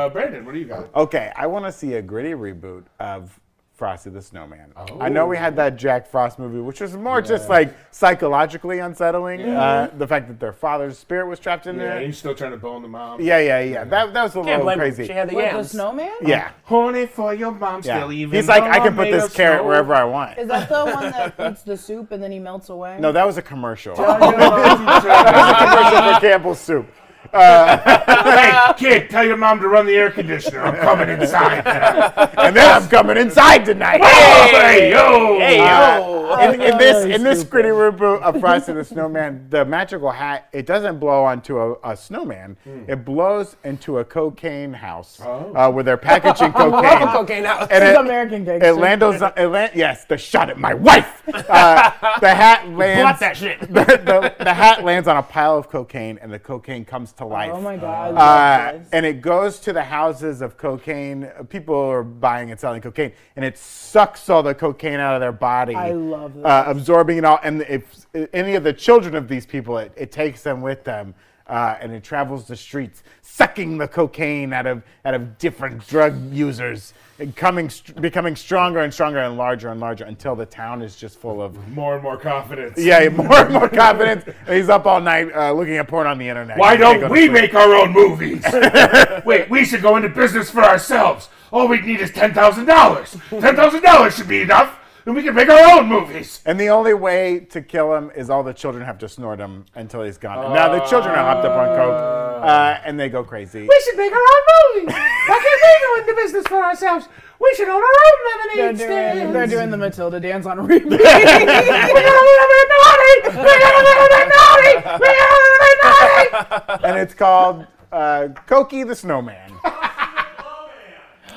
Uh, 0.00 0.08
Brandon, 0.08 0.44
what 0.46 0.54
do 0.54 0.58
you 0.60 0.64
got? 0.66 0.94
Okay, 0.94 1.30
I 1.36 1.46
want 1.46 1.66
to 1.66 1.72
see 1.72 1.94
a 1.94 2.02
gritty 2.02 2.30
reboot 2.30 2.84
of 2.98 3.38
Frosty 3.80 4.10
the 4.10 4.20
Snowman. 4.20 4.74
I 5.00 5.08
know 5.08 5.26
we 5.26 5.38
had 5.38 5.56
that 5.56 5.76
Jack 5.76 6.06
Frost 6.06 6.38
movie, 6.38 6.60
which 6.60 6.82
was 6.82 6.94
more 6.98 7.22
just 7.22 7.48
like 7.48 7.74
psychologically 7.90 8.78
unsettling. 8.78 9.40
Uh, 9.40 9.90
the 9.96 10.06
fact 10.06 10.28
that 10.28 10.38
their 10.38 10.52
father's 10.52 10.98
spirit 10.98 11.26
was 11.26 11.38
trapped 11.40 11.66
in 11.66 11.76
Yeah, 11.76 11.82
there. 11.82 12.00
Yeah, 12.02 12.06
he's 12.08 12.18
still 12.18 12.34
trying 12.34 12.50
to 12.50 12.58
bone 12.58 12.82
the 12.82 12.88
mom. 12.88 13.22
Yeah, 13.22 13.38
yeah, 13.38 13.60
yeah. 13.60 13.84
That, 13.84 14.12
that 14.12 14.22
was 14.22 14.32
a 14.32 14.34
Can't 14.34 14.46
little 14.48 14.64
blame 14.64 14.78
crazy. 14.80 15.06
She 15.06 15.12
had 15.14 15.30
the 15.30 15.34
What, 15.34 15.52
the 15.54 15.64
snowman? 15.64 16.12
yeah, 16.20 16.50
Horny 16.64 17.06
for 17.06 17.32
your 17.32 17.52
mom 17.52 17.80
yeah. 17.82 17.96
still 18.00 18.12
even. 18.12 18.36
He's 18.36 18.48
like, 18.48 18.64
I 18.64 18.80
can 18.80 18.94
put 18.94 19.10
this 19.10 19.32
carrot 19.32 19.60
snow." 19.60 19.68
wherever 19.68 19.94
I 19.94 20.04
want. 20.04 20.36
Is 20.38 20.48
that 20.48 20.68
the 20.68 20.84
one 20.84 21.10
that 21.12 21.50
eats 21.50 21.62
the 21.62 21.78
soup 21.78 22.12
and 22.12 22.22
then 22.22 22.30
he 22.32 22.38
melts 22.38 22.68
away? 22.68 22.98
No, 23.00 23.12
that 23.12 23.26
was 23.26 23.38
a 23.38 23.42
commercial. 23.42 23.94
That 24.10 24.20
your 24.20 24.38
mom 24.38 24.60
to 24.76 25.00
try- 25.00 25.24
was 25.24 25.50
a 25.52 25.64
commercial 25.64 26.14
for 26.14 26.20
Campbell's 26.28 26.60
soup. 26.60 26.86
hey, 27.32 28.72
kid, 28.76 29.10
tell 29.10 29.24
your 29.24 29.36
mom 29.36 29.60
to 29.60 29.68
run 29.68 29.86
the 29.86 29.94
air 29.94 30.10
conditioner. 30.10 30.60
I'm 30.62 30.76
coming 30.76 31.08
inside. 31.08 31.60
And 32.40 32.56
then 32.56 32.82
I'm 32.82 32.88
coming 32.88 33.16
inside 33.16 33.64
tonight. 33.64 34.02
hey, 34.02 34.90
yo! 34.90 35.38
Hey, 35.38 35.60
Uh, 35.60 35.98
yo! 36.00 36.50
in, 36.52 36.60
in 36.60 36.78
this 36.78 37.04
in 37.04 37.22
this 37.22 37.40
stupid. 37.40 37.50
gritty 37.50 37.68
reboot 37.68 38.22
of 38.22 38.40
Frosty 38.40 38.72
the 38.72 38.84
Snowman, 38.84 39.46
the 39.50 39.64
magical 39.64 40.10
hat 40.10 40.48
it 40.52 40.64
doesn't 40.66 40.98
blow 40.98 41.24
onto 41.24 41.58
a, 41.58 41.74
a 41.92 41.96
snowman. 41.96 42.56
It 42.88 43.04
blows 43.04 43.56
into 43.64 43.98
a 43.98 44.04
cocaine 44.04 44.72
house 44.72 45.20
uh, 45.20 45.70
where 45.70 45.84
they're 45.84 45.96
packaging 45.96 46.52
cocaine. 46.52 47.08
Cocaine 47.08 47.44
house. 47.44 47.68
And 47.70 47.82
This 47.82 47.90
is 47.90 47.94
it- 47.96 48.00
American 48.00 48.42
It 48.42 48.44
gangster. 48.60 48.72
lands 48.74 49.22
on, 49.22 49.32
it 49.36 49.46
land, 49.46 49.72
yes, 49.74 50.04
the 50.06 50.16
shot 50.18 50.50
at 50.50 50.58
my 50.58 50.74
wife. 50.74 51.22
Uh, 51.28 51.90
the 52.20 52.34
hat 52.34 52.68
lands. 52.70 53.02
Blot 53.02 53.20
that 53.20 53.36
shit. 53.36 53.60
The, 53.60 53.66
the, 53.84 54.34
the 54.44 54.54
hat 54.54 54.82
lands 54.84 55.06
on 55.08 55.16
a 55.16 55.22
pile 55.22 55.56
of 55.58 55.68
cocaine, 55.68 56.18
and 56.22 56.32
the 56.32 56.38
cocaine 56.38 56.84
comes 56.84 57.12
to 57.20 57.26
life. 57.26 57.52
Oh 57.54 57.60
my 57.60 57.76
god. 57.76 58.14
Uh, 58.14 58.18
I 58.18 58.72
love 58.72 58.80
this. 58.80 58.88
and 58.92 59.06
it 59.06 59.20
goes 59.20 59.60
to 59.60 59.72
the 59.72 59.82
houses 59.84 60.40
of 60.40 60.56
cocaine. 60.56 61.30
People 61.48 61.76
are 61.76 62.02
buying 62.02 62.50
and 62.50 62.58
selling 62.58 62.80
cocaine, 62.80 63.12
and 63.36 63.44
it 63.44 63.56
sucks 63.56 64.28
all 64.28 64.42
the 64.42 64.54
cocaine 64.54 65.00
out 65.00 65.14
of 65.14 65.20
their 65.20 65.32
body. 65.32 65.74
I 65.74 65.92
love 65.92 66.34
this. 66.34 66.44
Uh, 66.44 66.64
absorbing 66.66 67.18
it 67.18 67.24
all. 67.24 67.38
And 67.42 67.62
if 67.62 68.06
any 68.32 68.54
of 68.54 68.64
the 68.64 68.72
children 68.72 69.14
of 69.14 69.28
these 69.28 69.46
people, 69.46 69.78
it, 69.78 69.92
it 69.96 70.10
takes 70.12 70.42
them 70.42 70.62
with 70.62 70.84
them. 70.84 71.14
Uh, 71.50 71.76
and 71.80 71.90
it 71.92 72.04
travels 72.04 72.46
the 72.46 72.54
streets, 72.54 73.02
sucking 73.22 73.76
the 73.78 73.88
cocaine 73.88 74.52
out 74.52 74.66
of 74.66 74.84
out 75.04 75.14
of 75.14 75.36
different 75.38 75.84
drug 75.88 76.14
users, 76.32 76.94
and 77.18 77.34
coming, 77.34 77.68
st- 77.68 78.00
becoming 78.00 78.36
stronger 78.36 78.78
and 78.78 78.94
stronger 78.94 79.18
and 79.18 79.36
larger 79.36 79.68
and 79.68 79.80
larger 79.80 80.04
until 80.04 80.36
the 80.36 80.46
town 80.46 80.80
is 80.80 80.94
just 80.94 81.18
full 81.18 81.42
of 81.42 81.56
More 81.70 81.94
and 81.94 82.04
more 82.04 82.16
confidence. 82.16 82.78
yeah, 82.78 83.08
more 83.12 83.34
and 83.46 83.52
more 83.52 83.68
confidence. 83.68 84.24
And 84.46 84.56
he's 84.56 84.68
up 84.68 84.86
all 84.86 85.00
night 85.00 85.32
uh, 85.34 85.50
looking 85.52 85.76
at 85.76 85.88
porn 85.88 86.06
on 86.06 86.18
the 86.18 86.28
internet. 86.28 86.56
Why 86.56 86.76
He 86.76 86.82
can't 86.82 86.94
go 87.00 87.08
don't 87.08 87.10
we 87.10 87.22
sleep. 87.22 87.32
make 87.32 87.54
our 87.56 87.74
own 87.74 87.92
movies? 87.92 88.44
Wait, 89.24 89.50
we 89.50 89.64
should 89.64 89.82
go 89.82 89.96
into 89.96 90.08
business 90.08 90.50
for 90.50 90.62
ourselves. 90.62 91.30
All 91.52 91.66
we 91.66 91.80
need 91.80 92.00
is 92.00 92.12
ten 92.12 92.32
thousand 92.32 92.66
dollars. 92.66 93.16
Ten 93.28 93.56
thousand 93.56 93.82
dollars 93.82 94.16
should 94.16 94.28
be 94.28 94.42
enough, 94.42 94.78
and 95.06 95.14
we 95.14 95.22
can 95.22 95.34
make 95.34 95.48
our 95.48 95.78
own 95.78 95.88
movies. 95.88 96.40
And 96.46 96.58
the 96.58 96.68
only 96.68 96.94
way 96.94 97.40
to 97.50 97.60
kill 97.62 97.94
him 97.94 98.10
is 98.14 98.30
all 98.30 98.42
the 98.42 98.52
children 98.52 98.84
have 98.84 98.98
to 98.98 99.08
snort 99.08 99.38
him 99.38 99.64
until 99.74 100.02
he's 100.02 100.18
gone. 100.18 100.44
And 100.44 100.54
now 100.54 100.68
the 100.72 100.80
children 100.86 101.14
are 101.14 101.24
hopped 101.24 101.44
up 101.46 101.56
on 101.56 101.76
coke, 101.76 102.44
uh, 102.44 102.80
and 102.84 102.98
they 102.98 103.08
go 103.08 103.22
crazy. 103.24 103.62
We 103.62 103.82
should 103.84 103.96
make 103.96 104.12
our 104.12 104.18
own 104.18 104.80
movies. 104.82 104.94
Why 105.26 105.38
can't 105.42 105.60
we 105.62 105.86
go 105.86 106.00
into 106.12 106.22
business 106.22 106.46
for 106.46 106.62
ourselves? 106.62 107.06
We 107.40 107.54
should 107.56 107.68
own 107.68 107.76
our 107.76 107.82
own 107.82 108.16
They're 108.56 108.66
lemonade 108.66 108.78
doing, 108.78 108.88
stands. 108.88 109.32
they're 109.32 109.46
doing 109.46 109.70
the 109.70 109.76
Matilda 109.76 110.20
dance 110.20 110.46
on 110.46 110.58
repeat. 110.66 110.84
We 110.90 110.96
gotta 110.98 111.06
live 111.08 112.50
it 112.50 112.68
naughty. 112.76 113.38
We 113.38 113.44
gotta 113.44 113.82
live 113.88 114.10
it 114.10 114.28
naughty. 114.28 114.74
We 115.00 115.06
gotta 115.08 115.38
live 115.46 115.62
it 115.62 115.78
naughty. 115.82 116.84
and 116.84 116.98
it's 116.98 117.14
called 117.14 117.66
uh, 117.92 118.28
Cokie 118.46 118.86
the 118.86 118.94
Snowman. 118.94 119.52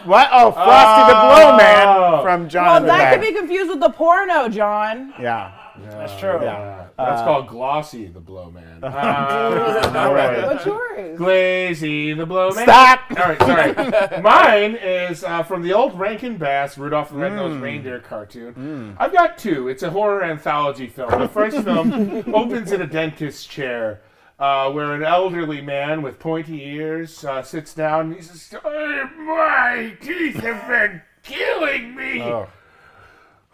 what? 0.05 0.29
Oh, 0.31 0.51
Frosty 0.51 1.11
the 1.11 1.19
Blowman 1.19 2.23
from 2.23 2.49
John 2.49 2.65
well, 2.65 2.75
and 2.77 2.85
the 2.85 2.87
that 2.89 2.97
Bag. 2.97 3.19
could 3.21 3.27
be 3.33 3.37
confused 3.39 3.69
with 3.69 3.79
the 3.79 3.89
porno, 3.89 4.49
John. 4.49 5.13
Yeah. 5.19 5.59
That's 5.75 6.19
true. 6.19 6.39
Yeah. 6.41 6.85
That's 6.97 7.21
called 7.23 7.47
Glossy 7.47 8.07
the 8.07 8.21
Blowman. 8.21 8.83
Uh, 8.83 9.91
all 9.95 10.13
right. 10.13 10.45
What's 10.45 10.65
yours? 10.65 11.17
Glazy 11.17 12.13
the 12.13 12.25
Blowman. 12.25 12.63
Stop. 12.63 12.99
All 13.11 13.33
right, 13.33 13.39
sorry. 13.39 14.21
Mine 14.21 14.75
is 14.75 15.23
uh, 15.23 15.41
from 15.43 15.63
the 15.63 15.73
old 15.73 15.97
Rankin 15.99 16.37
Bass 16.37 16.77
Rudolph 16.77 17.09
the 17.09 17.15
Red-Nosed 17.17 17.59
Reindeer 17.59 17.99
cartoon. 17.99 18.95
I've 18.99 19.13
got 19.13 19.37
two. 19.37 19.67
It's 19.67 19.81
a 19.83 19.89
horror 19.89 20.23
anthology 20.23 20.87
film. 20.87 21.09
The 21.11 21.27
first 21.27 21.57
film 21.63 22.23
opens 22.35 22.71
in 22.71 22.81
a 22.81 22.87
dentist's 22.87 23.45
chair. 23.45 24.01
Uh, 24.43 24.69
where 24.69 24.93
an 24.93 25.03
elderly 25.03 25.61
man 25.61 26.01
with 26.01 26.19
pointy 26.19 26.65
ears 26.65 27.23
uh, 27.23 27.41
sits 27.41 27.73
down 27.73 28.07
and 28.07 28.15
he 28.15 28.21
says, 28.21 28.53
"Oh, 28.61 29.09
My 29.19 29.95
teeth 30.01 30.35
have 30.35 30.67
been 30.67 31.01
killing 31.23 31.95
me. 31.95 32.21
Oh. 32.23 32.49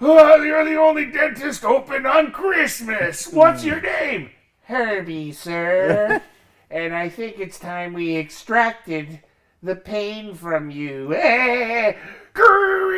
Oh, 0.01 0.41
you're 0.41 0.65
the 0.65 0.77
only 0.77 1.05
dentist 1.05 1.63
open 1.63 2.07
on 2.07 2.31
Christmas. 2.31 3.31
What's 3.31 3.63
your 3.63 3.79
name? 3.79 4.31
Herbie, 4.63 5.31
sir. 5.31 6.23
and 6.71 6.95
I 6.95 7.07
think 7.07 7.37
it's 7.37 7.59
time 7.59 7.93
we 7.93 8.17
extracted 8.17 9.19
the 9.61 9.75
pain 9.75 10.33
from 10.33 10.71
you. 10.71 11.13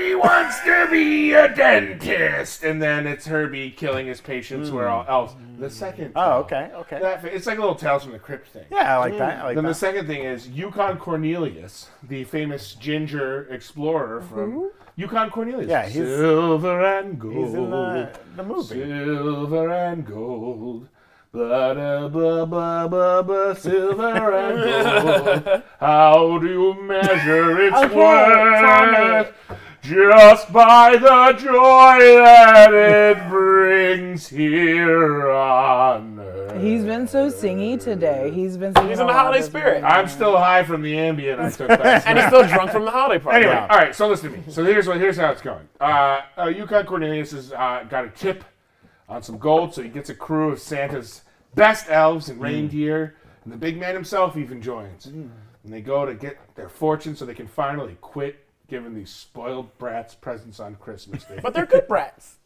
Curry 0.02 0.16
wants 0.16 0.60
to 0.62 0.88
be 0.90 1.34
a 1.34 1.54
dentist. 1.54 2.64
And 2.64 2.82
then 2.82 3.06
it's 3.08 3.26
Herbie 3.26 3.72
killing 3.72 4.08
his 4.08 4.22
patients 4.22 4.72
where 4.72 4.88
all 4.88 5.04
hmm. 5.04 5.12
else. 5.12 5.36
The 5.60 5.70
second. 5.70 6.14
Oh, 6.16 6.40
okay. 6.40 6.72
Okay. 6.74 7.00
That, 7.00 7.24
it's 7.26 7.46
like 7.46 7.58
a 7.58 7.62
little 7.62 7.76
Tales 7.76 8.04
from 8.04 8.14
the 8.14 8.20
Crypt 8.20 8.48
thing. 8.48 8.66
Yeah, 8.72 8.96
I 8.96 8.98
like 8.98 9.18
that. 9.20 9.40
I 9.40 9.44
like 9.46 9.56
Then 9.56 9.66
the 9.66 9.74
second 9.76 10.08
thing 10.08 10.24
is 10.24 10.48
Yukon 10.50 10.98
Cornelius, 10.98 11.90
the 12.02 12.24
famous 12.24 12.74
ginger 12.74 13.48
explorer 13.52 14.22
from 14.22 14.72
Yukon 14.96 15.30
Cornelius. 15.30 15.70
Yeah, 15.70 15.84
he's- 15.84 16.08
silver 16.08 16.84
and 16.84 17.20
gold. 17.20 17.36
He's 17.36 17.54
in 17.54 17.70
the, 17.70 18.20
the 18.36 18.44
movie. 18.44 18.68
Silver 18.68 19.70
and 19.72 20.06
gold. 20.06 20.88
Blah, 21.32 21.76
da, 21.76 22.08
blah, 22.10 22.46
blah, 22.46 22.88
blah, 22.88 23.22
blah, 23.22 23.54
silver 23.54 24.34
and 24.34 25.46
gold. 25.46 25.64
How 25.80 26.40
do 26.40 26.48
you 26.48 26.74
measure 26.82 27.62
its 27.62 27.78
Okay, 27.78 27.96
worth? 27.96 29.34
Just 29.82 30.54
by 30.54 30.92
the 30.96 31.34
joy 31.40 31.98
that 32.24 32.72
it 32.72 33.28
brings 33.30 34.28
here 34.28 35.32
on 35.32 36.20
earth. 36.20 36.62
He's 36.62 36.84
been 36.84 37.08
so 37.08 37.32
singy 37.32 37.82
today. 37.82 38.30
He's 38.32 38.58
been 38.58 38.76
singing 38.76 38.90
He's 38.92 39.00
in 39.00 39.08
the 39.08 39.14
holiday 39.14 39.42
spirit. 39.44 39.82
morning. 39.82 39.86
I'm 39.86 40.08
still 40.08 40.38
high 40.38 40.64
from 40.64 40.84
the 40.84 40.94
Ambien 40.94 41.40
I 41.40 41.50
took 41.50 41.68
last 41.70 42.06
And 42.06 42.16
night. 42.16 42.26
he's 42.26 42.28
still 42.28 42.48
drunk 42.48 42.70
from 42.72 42.86
the 42.86 42.92
holiday 42.92 43.24
party. 43.24 43.38
Anyway, 43.40 43.54
Yeah. 43.54 43.68
all 43.72 43.78
right. 43.80 43.96
So 43.96 44.08
listen 44.08 44.32
to 44.32 44.38
me. 44.38 44.44
So 44.50 44.64
here's 44.64 44.88
what 44.88 44.98
here's 44.98 45.18
how 45.18 45.32
it's 45.32 45.42
going. 45.42 45.68
Uh, 45.80 46.22
uh, 46.38 46.46
Yukon 46.46 46.86
Cornelius 46.86 47.32
has 47.32 47.52
uh, 47.52 47.84
got 47.90 48.06
a 48.06 48.10
tip 48.10 48.44
on 49.10 49.24
some 49.24 49.40
gold, 49.40 49.74
so 49.74 49.82
he 49.82 49.90
gets 49.90 50.12
a 50.12 50.16
crew 50.16 50.52
of 50.52 50.60
Santa's 50.60 51.24
best 51.56 51.90
elves 51.90 52.30
and 52.30 52.40
reindeer, 52.40 53.16
and 53.44 53.52
the 53.52 53.58
big 53.58 53.80
man 53.80 53.96
himself 53.96 54.38
even 54.38 54.62
joins. 54.62 55.08
And 55.08 55.32
they 55.66 55.82
go 55.82 56.06
to 56.06 56.14
get 56.14 56.38
their 56.56 56.70
fortune 56.70 57.16
so 57.16 57.26
they 57.26 57.34
can 57.34 57.48
finally 57.48 57.98
quit 58.00 58.46
giving 58.72 58.96
these 58.96 59.10
spoiled 59.12 59.78
brats 59.78 60.16
presents 60.16 60.60
on 60.60 60.76
Christmas 60.76 61.26
Day. 61.26 61.40
But 61.44 61.54
they're 61.54 61.66
good 61.68 61.88
brats. 61.88 62.38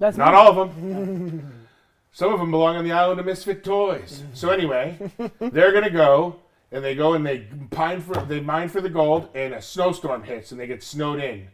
That's 0.00 0.16
Not 0.18 0.34
all 0.34 0.48
of 0.60 0.74
them. 0.76 1.66
Some 2.10 2.32
of 2.32 2.40
them 2.40 2.50
belong 2.50 2.76
on 2.76 2.84
the 2.84 2.92
island 2.92 3.20
of 3.20 3.26
misfit 3.26 3.62
toys. 3.64 4.24
So 4.34 4.50
anyway, 4.50 4.98
they're 5.38 5.72
gonna 5.72 5.90
go 5.90 6.40
and 6.72 6.84
they 6.84 6.94
go 6.96 7.14
and 7.14 7.24
they 7.24 7.46
pine 7.70 8.00
for 8.00 8.14
they 8.16 8.40
mine 8.40 8.68
for 8.68 8.80
the 8.80 8.90
gold, 8.90 9.28
and 9.34 9.54
a 9.54 9.62
snowstorm 9.62 10.24
hits 10.24 10.50
and 10.50 10.60
they 10.60 10.66
get 10.66 10.82
snowed 10.82 11.20
in, 11.22 11.46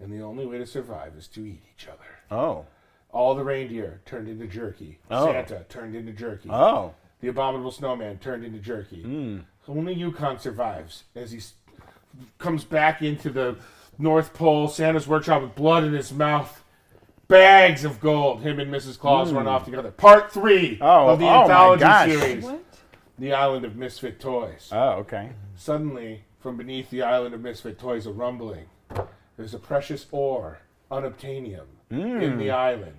and 0.00 0.12
the 0.12 0.22
only 0.24 0.44
way 0.44 0.58
to 0.58 0.66
survive 0.66 1.14
is 1.16 1.28
to 1.28 1.40
eat 1.46 1.62
each 1.74 1.86
other. 1.86 2.04
Oh. 2.30 2.66
All 3.12 3.34
the 3.36 3.44
reindeer 3.44 4.00
turned 4.04 4.28
into 4.28 4.46
jerky. 4.48 4.98
Oh. 5.10 5.26
Santa 5.26 5.64
turned 5.68 5.94
into 5.94 6.12
jerky. 6.12 6.50
Oh. 6.50 6.94
The 7.20 7.28
abominable 7.28 7.70
snowman 7.70 8.18
turned 8.18 8.44
into 8.44 8.58
jerky. 8.58 9.02
Hmm. 9.02 9.38
Only 9.68 9.94
Yukon 9.94 10.38
survives 10.38 11.04
as 11.14 11.30
he 11.30 11.38
s- 11.38 11.54
comes 12.38 12.64
back 12.64 13.02
into 13.02 13.30
the 13.30 13.56
North 13.98 14.34
Pole, 14.34 14.68
Santa's 14.68 15.08
workshop 15.08 15.42
with 15.42 15.54
blood 15.54 15.84
in 15.84 15.92
his 15.92 16.12
mouth. 16.12 16.62
Bags 17.28 17.84
of 17.84 18.00
gold. 18.00 18.42
Him 18.42 18.60
and 18.60 18.72
Mrs. 18.72 18.98
Claus 18.98 19.32
run 19.32 19.44
hmm. 19.44 19.48
off 19.48 19.64
together. 19.64 19.90
Part 19.90 20.30
three 20.30 20.78
Oh, 20.80 21.08
of 21.08 21.18
the 21.18 21.26
oh 21.26 21.28
my 21.28 21.42
anthology 21.42 21.80
gosh. 21.80 22.10
series. 22.10 22.44
What? 22.44 22.62
The 23.18 23.32
Island 23.32 23.64
of 23.64 23.76
Misfit 23.76 24.20
Toys. 24.20 24.68
Oh, 24.70 24.90
okay. 24.98 25.30
Suddenly, 25.56 26.22
from 26.38 26.56
beneath 26.56 26.90
the 26.90 27.02
Island 27.02 27.34
of 27.34 27.40
Misfit 27.40 27.78
Toys, 27.78 28.06
a 28.06 28.12
rumbling. 28.12 28.66
There's 29.36 29.54
a 29.54 29.58
precious 29.58 30.06
ore, 30.12 30.58
unobtainium, 30.90 31.66
hmm. 31.90 32.20
in 32.20 32.38
the 32.38 32.50
island. 32.50 32.98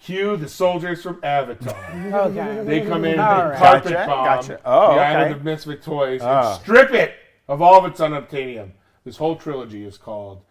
Cue 0.00 0.36
the 0.36 0.48
soldiers 0.48 1.02
from 1.02 1.20
Avatar. 1.22 1.74
Oh, 2.12 2.30
okay. 2.30 2.62
They 2.64 2.80
come 2.86 3.04
in, 3.04 3.18
All 3.18 3.36
they 3.36 3.48
right. 3.48 3.58
carpet 3.58 3.92
Gotcha, 3.92 4.06
bomb 4.06 4.24
gotcha. 4.24 4.60
Oh, 4.64 4.94
the 4.94 5.00
okay. 5.00 5.04
island 5.04 5.34
of 5.34 5.44
misfit 5.44 5.82
toys 5.82 6.20
and 6.20 6.30
oh. 6.30 6.58
strip 6.62 6.92
it 6.92 7.15
of 7.48 7.62
all 7.62 7.84
of 7.84 7.90
its 7.90 8.00
unobtainium. 8.00 8.70
This 9.04 9.16
whole 9.16 9.36
trilogy 9.36 9.84
is 9.84 9.98
called 9.98 10.42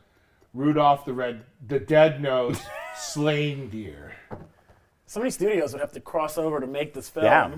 Rudolph 0.53 1.05
the 1.05 1.13
Red, 1.13 1.43
the 1.67 1.79
Dead 1.79 2.21
Nose, 2.21 2.61
Slain 2.97 3.69
Deer. 3.69 4.13
So 5.05 5.19
many 5.19 5.29
studios 5.31 5.73
would 5.73 5.81
have 5.81 5.91
to 5.93 5.99
cross 5.99 6.37
over 6.37 6.59
to 6.59 6.67
make 6.67 6.93
this 6.93 7.09
film. 7.09 7.25
Yeah. 7.25 7.51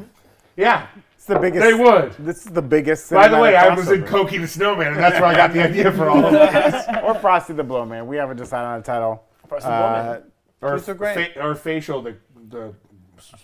Yeah, 0.58 0.88
It's 1.14 1.26
the 1.26 1.38
biggest. 1.38 1.64
they 1.64 1.76
would. 1.76 2.14
This 2.14 2.38
is 2.48 2.52
the 2.52 2.64
biggest. 2.64 3.12
By 3.12 3.28
the 3.28 3.38
way, 3.38 3.56
I 3.56 3.76
was 3.76 3.92
in 3.92 4.02
crossover. 4.02 4.28
Cokie 4.28 4.42
the 4.42 4.48
Snowman, 4.48 4.88
and 4.88 4.98
that's 4.98 5.16
where 5.20 5.26
I 5.30 5.36
got 5.36 5.54
the 5.54 5.62
idea 5.64 5.92
for 5.92 6.10
all 6.10 6.26
of 6.26 6.32
this. 6.32 6.84
or 7.04 7.14
Frosty 7.14 7.54
the 7.54 7.64
Blowman. 7.64 8.08
We 8.08 8.18
haven't 8.18 8.38
decided 8.38 8.66
on 8.66 8.80
a 8.80 8.82
title. 8.82 9.24
Frosty 9.48 9.68
the 9.70 9.74
Uh, 9.76 10.20
Or, 10.62 10.80
These 10.80 10.90
are 10.90 10.96
great. 10.96 11.34
fa- 11.36 11.42
or 11.44 11.54
facial, 11.54 12.02
the, 12.02 12.18
the 12.50 12.74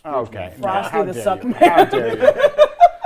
okay. 0.04 0.56
Frosty 0.60 0.91
How 0.91 1.04
the 1.04 1.14
dare 1.14 1.24
Suck 1.24 1.44
you. 1.44 1.50
Man. 1.50 1.60
How 1.62 1.86
dare 1.86 2.08
you. 2.18 2.50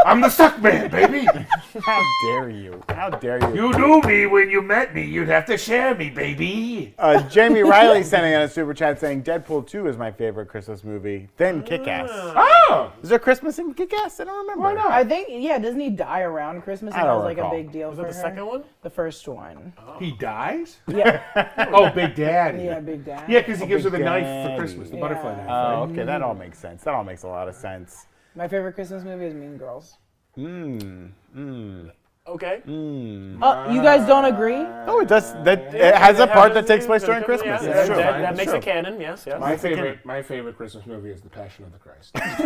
I'm 0.07 0.21
the 0.21 0.29
suck 0.29 0.61
man, 0.61 0.89
baby. 0.89 1.25
How 1.83 2.01
dare 2.23 2.49
you? 2.49 2.81
How 2.87 3.09
dare 3.09 3.39
you? 3.53 3.55
You 3.55 3.71
knew 3.77 3.99
me 4.01 4.25
when 4.25 4.49
you 4.49 4.61
met 4.61 4.95
me. 4.95 5.03
You'd 5.03 5.27
have 5.27 5.45
to 5.47 5.57
share 5.57 5.93
me, 5.95 6.09
baby. 6.09 6.95
Uh, 6.97 7.21
Jamie 7.27 7.61
Riley 7.61 8.03
sending 8.03 8.31
in 8.31 8.39
a 8.39 8.47
super 8.47 8.73
chat 8.73 9.01
saying 9.01 9.23
Deadpool 9.23 9.67
2 9.67 9.87
is 9.87 9.97
my 9.97 10.09
favorite 10.09 10.47
Christmas 10.47 10.85
movie. 10.85 11.27
Then 11.35 11.61
Kick 11.61 11.87
Ass. 11.87 12.07
Oh, 12.11 12.93
Is 13.03 13.09
there 13.09 13.19
Christmas 13.19 13.59
in 13.59 13.73
Kick 13.73 13.93
Ass? 13.95 14.21
I 14.21 14.23
don't 14.23 14.37
remember. 14.37 14.63
Why 14.63 14.73
not? 14.75 14.91
I 14.91 15.03
think 15.03 15.27
yeah, 15.29 15.57
doesn't 15.59 15.79
he 15.79 15.89
die 15.89 16.21
around 16.21 16.61
Christmas? 16.61 16.93
I 16.93 16.99
that 17.01 17.03
don't 17.07 17.15
was 17.17 17.25
like 17.25 17.35
recall. 17.37 17.51
a 17.53 17.57
big 17.63 17.71
deal 17.73 17.89
Was 17.89 17.97
for 17.97 18.03
that 18.03 18.11
the 18.11 18.15
her? 18.17 18.21
second 18.21 18.45
one? 18.45 18.63
The 18.83 18.89
first 18.89 19.27
one. 19.27 19.73
he 19.99 20.11
dies? 20.13 20.77
Yeah, 20.87 21.21
Oh, 21.73 21.89
Big 21.89 22.15
Daddy. 22.15 22.63
yeah, 22.63 22.79
Big 22.79 23.03
Dad. 23.03 23.29
Yeah, 23.29 23.39
because 23.41 23.59
he 23.59 23.67
gives 23.67 23.83
her 23.83 23.89
Big 23.89 23.99
the 23.99 24.05
knife 24.05 24.23
for 24.51 24.57
Christmas, 24.57 24.89
the 24.89 24.95
Yeah. 24.95 25.01
butterfly 25.01 25.35
knife. 25.35 25.47
Oh, 25.49 25.81
okay, 25.91 26.05
that 26.05 26.21
all 26.21 26.33
makes 26.33 26.57
sense. 26.59 26.83
That 26.83 26.93
all 26.93 27.03
makes 27.03 27.23
a 27.23 27.27
lot 27.27 27.49
of 27.49 27.55
sense. 27.55 28.07
My 28.37 28.47
favorite 28.47 28.73
Christmas 28.73 29.03
movie 29.03 29.25
is 29.25 29.33
Mean 29.33 29.57
Girls. 29.57 29.97
Mmm. 30.37 31.09
Mmm. 31.35 31.91
Okay. 32.27 32.61
Mmm. 32.67 33.39
Oh, 33.41 33.73
you 33.73 33.81
guys 33.81 34.05
don't 34.05 34.25
agree? 34.25 34.63
Oh, 34.85 34.99
it 34.99 35.07
does. 35.07 35.33
That 35.43 35.73
it 35.73 35.95
has 35.95 36.19
a 36.19 36.27
part 36.27 36.53
that 36.53 36.67
takes 36.67 36.85
place 36.85 37.01
during 37.03 37.23
Christmas. 37.23 37.63
yeah, 37.63 37.69
It's 37.69 37.75
that, 37.77 37.85
true. 37.87 37.95
that, 37.95 38.21
that 38.21 38.37
makes 38.37 38.51
true. 38.51 38.59
it 38.59 38.63
canon. 38.63 39.01
Yes, 39.01 39.23
yes. 39.25 39.39
my 39.39 39.57
favorite, 39.57 40.05
my 40.05 40.21
favorite 40.21 40.55
Christmas 40.55 40.85
movie 40.85 41.09
is 41.09 41.19
The 41.19 41.29
Passion 41.29 41.65
of 41.65 41.71
the 41.71 41.79
Christ. 41.79 42.11
That's 42.13 42.39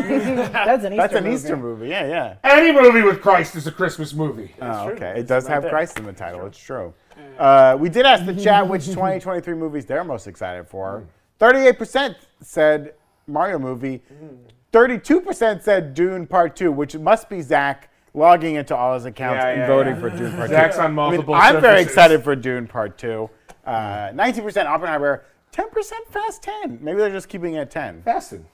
an 0.85 0.93
Easter 0.93 0.95
That's 0.95 1.13
an 1.15 1.23
movie. 1.25 1.35
Easter 1.35 1.57
movie. 1.57 1.87
Yeah, 1.89 2.07
yeah. 2.07 2.35
Any 2.45 2.71
movie 2.71 3.01
with 3.01 3.21
Christ 3.21 3.57
is 3.57 3.67
a 3.67 3.71
Christmas 3.71 4.13
movie. 4.13 4.55
Oh, 4.61 4.85
true. 4.85 4.93
okay. 4.95 5.19
It 5.19 5.27
does 5.27 5.43
right 5.43 5.55
have 5.55 5.63
there. 5.63 5.71
Christ 5.71 5.99
in 5.99 6.05
the 6.05 6.13
title. 6.13 6.45
It's 6.45 6.57
true. 6.57 6.93
Uh, 7.37 7.75
we 7.77 7.89
did 7.89 8.05
ask 8.05 8.25
the 8.25 8.35
chat 8.35 8.65
which 8.65 8.85
2023 8.85 9.55
movies 9.55 9.85
they're 9.85 10.05
most 10.05 10.27
excited 10.27 10.69
for. 10.69 11.03
Hmm. 11.39 11.43
38% 11.43 12.15
said 12.39 12.93
Mario 13.27 13.59
movie. 13.59 14.03
Hmm. 14.07 14.35
32% 14.73 15.61
said 15.61 15.93
Dune 15.93 16.27
Part 16.27 16.55
2, 16.55 16.71
which 16.71 16.95
must 16.95 17.29
be 17.29 17.41
Zach 17.41 17.89
logging 18.13 18.55
into 18.55 18.75
all 18.75 18.93
his 18.93 19.05
accounts 19.05 19.41
Yeah, 19.43 19.49
and 19.49 19.59
yeah, 19.61 19.67
voting 19.67 19.95
yeah. 19.95 19.99
for 19.99 20.09
Dune 20.09 20.31
Part 20.35 20.49
2. 20.49 20.55
Zach's 20.55 20.77
on 20.77 20.85
I 20.85 20.87
mean, 20.87 20.95
multiple 20.95 21.33
I'm 21.35 21.53
very 21.61 21.79
surfaces. 21.79 21.87
excited 21.87 22.23
for 22.23 22.35
Dune 22.35 22.67
Part 22.67 22.97
2. 22.97 23.29
Uh, 23.65 23.71
19% 24.09 24.65
Oppenheimer. 24.65 25.25
10% 25.53 25.91
Fast 26.09 26.43
10. 26.43 26.79
Maybe 26.81 26.97
they're 26.99 27.11
just 27.11 27.27
keeping 27.29 27.55
it 27.55 27.59
at 27.59 27.71
10. 27.71 28.03
Fasten. 28.03 28.45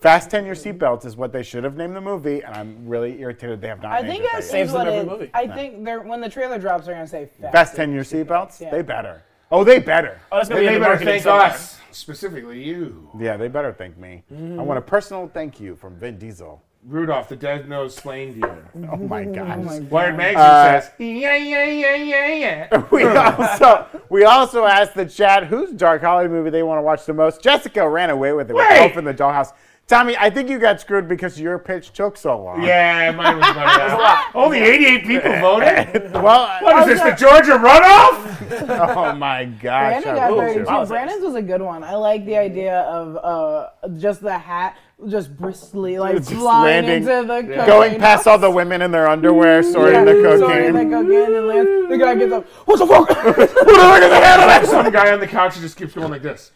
Fast 0.00 0.30
10 0.30 0.46
Your 0.46 0.54
Seatbelts 0.54 1.04
is 1.04 1.14
what 1.14 1.30
they 1.30 1.42
should 1.42 1.62
have 1.62 1.76
named 1.76 1.94
the 1.94 2.00
movie, 2.00 2.40
and 2.42 2.54
I'm 2.56 2.88
really 2.88 3.20
irritated 3.20 3.60
they 3.60 3.68
have 3.68 3.82
not 3.82 3.92
I 3.92 4.00
named 4.00 4.08
think 4.12 4.24
it 4.24 4.26
that 4.32 4.32
that 4.32 4.44
yet. 4.44 4.50
Saves 4.50 4.70
is 4.70 4.74
what 4.74 4.84
them 4.86 4.94
it, 4.94 4.98
every 5.00 5.10
movie. 5.10 5.30
I 5.34 5.46
think 5.46 5.84
they're 5.84 6.00
when 6.00 6.22
the 6.22 6.28
trailer 6.30 6.58
drops, 6.58 6.86
they're 6.86 6.94
gonna 6.94 7.06
say 7.06 7.28
fast. 7.38 7.52
Fast 7.52 7.76
10 7.76 7.92
Your 7.92 8.02
Seatbelts? 8.02 8.62
Yeah. 8.62 8.70
They 8.70 8.80
better. 8.80 9.22
Oh, 9.50 9.64
they 9.64 9.80
better. 9.80 10.20
Oh, 10.30 10.36
that's 10.36 10.48
gonna 10.48 10.60
And 10.60 10.68
be 10.68 10.74
they 10.74 10.80
better 10.80 11.04
thank 11.04 11.22
somewhere. 11.24 11.46
us, 11.46 11.78
specifically 11.90 12.62
you. 12.62 13.10
Yeah, 13.18 13.36
they 13.36 13.48
better 13.48 13.72
thank 13.72 13.96
me. 13.98 14.22
I 14.30 14.62
want 14.62 14.78
a 14.78 14.82
personal 14.82 15.28
thank 15.32 15.58
you 15.60 15.74
from 15.76 15.96
Vin 15.96 16.18
Diesel. 16.18 16.62
Rudolph, 16.86 17.28
the 17.28 17.36
dead-nosed 17.36 17.98
slain 17.98 18.40
deer. 18.40 18.64
Oh 18.90 18.96
my 18.96 19.24
gosh. 19.24 19.80
Wired 19.90 20.16
magazine 20.16 20.38
Uh, 20.40 20.80
says, 20.80 20.90
yeah, 20.98 21.36
yeah, 21.36 21.64
yeah, 21.64 21.94
yeah, 21.94 22.26
yeah. 22.70 22.84
we 22.90 23.04
also 23.04 23.86
we 24.08 24.24
also 24.24 24.64
asked 24.64 24.94
the 24.94 25.04
chat 25.04 25.46
whose 25.46 25.72
dark 25.72 26.00
holiday 26.00 26.28
movie 26.30 26.48
they 26.50 26.62
want 26.62 26.78
to 26.78 26.82
watch 26.82 27.04
the 27.04 27.12
most. 27.12 27.42
Jessica 27.42 27.86
ran 27.86 28.08
away 28.10 28.32
with 28.32 28.50
it 28.50 28.54
with 28.54 28.66
Wait! 28.70 28.78
Elf 28.78 28.96
in 28.96 29.04
the 29.04 29.12
Dollhouse. 29.12 29.52
Tommy, 29.90 30.16
I 30.16 30.30
think 30.30 30.48
you 30.48 30.60
got 30.60 30.80
screwed 30.80 31.08
because 31.08 31.40
your 31.40 31.58
pitch 31.58 31.92
took 31.92 32.16
so 32.16 32.40
long. 32.44 32.62
Yeah, 32.62 33.10
mine 33.10 33.38
was 33.38 33.50
about 33.50 33.66
that. 33.76 34.30
Only 34.36 34.58
88 34.60 35.04
people 35.04 35.32
voted? 35.40 36.12
Well, 36.20 36.46
What 36.62 36.88
is 36.88 37.00
this, 37.00 37.00
the 37.02 37.16
Georgia 37.16 37.58
runoff? 37.58 38.94
oh 38.96 39.14
my 39.16 39.46
gosh. 39.46 40.02
Brandon 40.04 40.14
got 40.14 40.30
will 40.30 40.36
very 40.38 40.52
too. 40.54 40.58
too. 40.60 40.64
Politics. 40.66 40.90
Brandon's 40.90 41.24
was 41.24 41.34
a 41.34 41.42
good 41.42 41.60
one. 41.60 41.82
I 41.82 41.96
like 41.96 42.24
the 42.24 42.36
idea 42.36 42.82
of 42.82 43.16
uh, 43.16 43.88
just 43.98 44.20
the 44.22 44.38
hat, 44.38 44.76
just 45.08 45.36
bristly, 45.36 45.98
like 45.98 46.14
Just 46.18 46.30
flying 46.34 46.86
landing- 46.86 46.96
into 47.08 47.26
the 47.26 47.42
cocaine 47.42 47.66
Going 47.66 47.98
past 47.98 48.28
all 48.28 48.38
the 48.38 48.48
women 48.50 48.82
in 48.82 48.92
their 48.92 49.08
underwear, 49.08 49.60
sorting 49.64 50.04
the 50.04 50.14
Yeah, 50.14 50.22
cocaine. 50.22 50.38
sorting 50.38 50.72
the 50.74 50.84
cocaine 50.96 51.34
and 51.36 51.46
lands. 51.48 51.88
The 51.88 51.98
guy 51.98 52.14
gets 52.14 52.32
up. 52.32 52.46
What 52.66 52.78
the 52.78 52.86
fuck? 52.86 53.08
What 53.24 53.36
the 53.36 53.54
fuck 53.56 54.02
is 54.02 54.08
the 54.08 54.20
handle 54.20 54.46
that? 54.46 54.66
Some 54.66 54.92
guy 54.92 55.12
on 55.12 55.18
the 55.18 55.26
couch 55.26 55.54
who 55.56 55.62
just 55.62 55.76
keeps 55.76 55.94
going 55.94 56.10
like 56.12 56.22
this. 56.22 56.52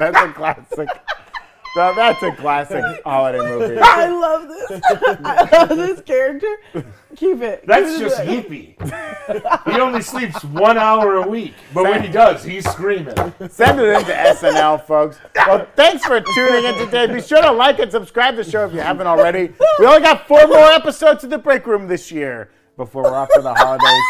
That's 0.00 0.16
a 0.18 0.32
classic. 0.32 0.88
That- 1.76 1.94
that's 1.94 2.20
a 2.24 2.32
classic 2.32 2.84
holiday 3.04 3.38
movie. 3.38 3.78
I 3.80 4.08
love 4.08 4.48
this. 4.48 4.80
I 5.24 5.64
love 5.66 5.68
this 5.78 6.00
character. 6.00 6.48
Keep 7.14 7.42
it. 7.42 7.64
That's 7.64 7.92
Keep 7.92 7.96
it 7.96 8.08
just 8.08 8.18
like- 8.18 8.28
Yippee. 8.28 9.72
He 9.72 9.80
only 9.80 10.02
sleeps 10.02 10.42
one 10.42 10.76
hour 10.76 11.18
a 11.18 11.28
week, 11.28 11.54
but 11.72 11.84
when 11.84 12.02
he 12.02 12.08
does, 12.08 12.42
he's 12.42 12.68
screaming. 12.68 13.14
Send 13.48 13.78
it 13.78 13.88
into 14.00 14.12
SNL, 14.12 14.84
folks. 14.84 15.18
Well, 15.36 15.64
thanks 15.76 16.04
for 16.04 16.20
tuning 16.20 16.64
in 16.64 16.74
today. 16.86 17.06
Be 17.06 17.22
sure 17.22 17.40
to 17.40 17.52
like 17.52 17.78
and 17.78 17.92
subscribe 17.92 18.34
to 18.36 18.42
the 18.42 18.50
show 18.50 18.64
if 18.66 18.72
you 18.72 18.80
haven't 18.80 19.06
already. 19.06 19.52
We 19.78 19.86
only 19.86 20.00
got 20.00 20.26
four 20.26 20.48
more 20.48 20.72
episodes 20.72 21.22
of 21.22 21.30
The 21.30 21.38
Break 21.38 21.68
Room 21.68 21.86
this 21.86 22.10
year 22.10 22.50
before 22.76 23.04
we're 23.04 23.14
off 23.14 23.28
for 23.32 23.42
the 23.42 23.54
holidays. 23.54 24.02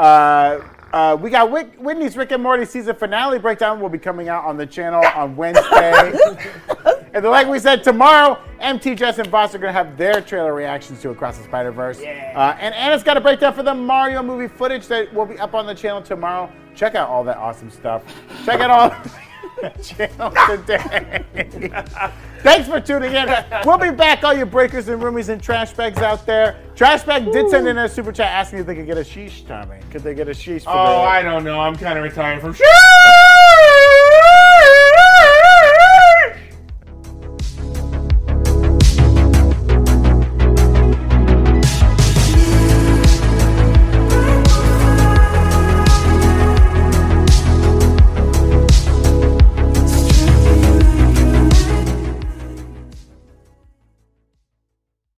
Uh, 0.00 0.58
uh, 0.94 1.16
we 1.16 1.28
got 1.28 1.50
Whit- 1.50 1.76
Whitney's 1.80 2.16
Rick 2.16 2.30
and 2.30 2.40
Morty 2.40 2.64
season 2.64 2.94
finale 2.94 3.40
breakdown 3.40 3.80
will 3.80 3.88
be 3.88 3.98
coming 3.98 4.28
out 4.28 4.44
on 4.44 4.56
the 4.56 4.64
channel 4.64 5.04
on 5.04 5.34
Wednesday. 5.34 6.12
and 7.12 7.24
then, 7.24 7.32
like 7.32 7.48
we 7.48 7.58
said, 7.58 7.82
tomorrow, 7.82 8.40
MT, 8.60 8.94
Jess, 8.94 9.18
and 9.18 9.26
Voss 9.26 9.56
are 9.56 9.58
going 9.58 9.74
to 9.74 9.76
have 9.76 9.98
their 9.98 10.20
trailer 10.20 10.54
reactions 10.54 11.02
to 11.02 11.10
Across 11.10 11.38
the 11.38 11.44
Spider 11.44 11.72
Verse. 11.72 11.98
Uh, 12.00 12.56
and 12.60 12.72
Anna's 12.76 13.02
got 13.02 13.16
a 13.16 13.20
breakdown 13.20 13.52
for 13.52 13.64
the 13.64 13.74
Mario 13.74 14.22
movie 14.22 14.46
footage 14.46 14.86
that 14.86 15.12
will 15.12 15.26
be 15.26 15.36
up 15.40 15.52
on 15.52 15.66
the 15.66 15.74
channel 15.74 16.00
tomorrow. 16.00 16.48
Check 16.76 16.94
out 16.94 17.08
all 17.08 17.24
that 17.24 17.38
awesome 17.38 17.70
stuff. 17.70 18.04
Check 18.44 18.60
it 18.60 18.70
out 18.70 18.92
all 18.92 19.12
channel 19.82 20.32
today. 20.48 21.24
Thanks 22.42 22.68
for 22.68 22.80
tuning 22.80 23.14
in. 23.14 23.28
We'll 23.64 23.78
be 23.78 23.90
back, 23.90 24.22
all 24.24 24.34
you 24.34 24.46
breakers 24.46 24.88
and 24.88 25.02
roomies 25.02 25.28
and 25.28 25.42
trash 25.42 25.72
bags 25.72 25.98
out 25.98 26.26
there. 26.26 26.58
Trash 26.74 27.04
bag 27.04 27.30
did 27.32 27.48
send 27.50 27.68
in 27.68 27.78
a 27.78 27.88
super 27.88 28.12
chat 28.12 28.30
asking 28.32 28.60
if 28.60 28.66
they 28.66 28.74
could 28.74 28.86
get 28.86 28.98
a 28.98 29.02
sheesh, 29.02 29.46
Tommy. 29.46 29.78
Could 29.90 30.02
they 30.02 30.14
get 30.14 30.28
a 30.28 30.32
sheesh 30.32 30.64
for 30.64 30.70
Oh, 30.70 31.02
I 31.02 31.22
don't 31.22 31.44
know. 31.44 31.60
I'm 31.60 31.76
kind 31.76 31.98
of 31.98 32.04
retiring 32.04 32.40
from. 32.40 32.54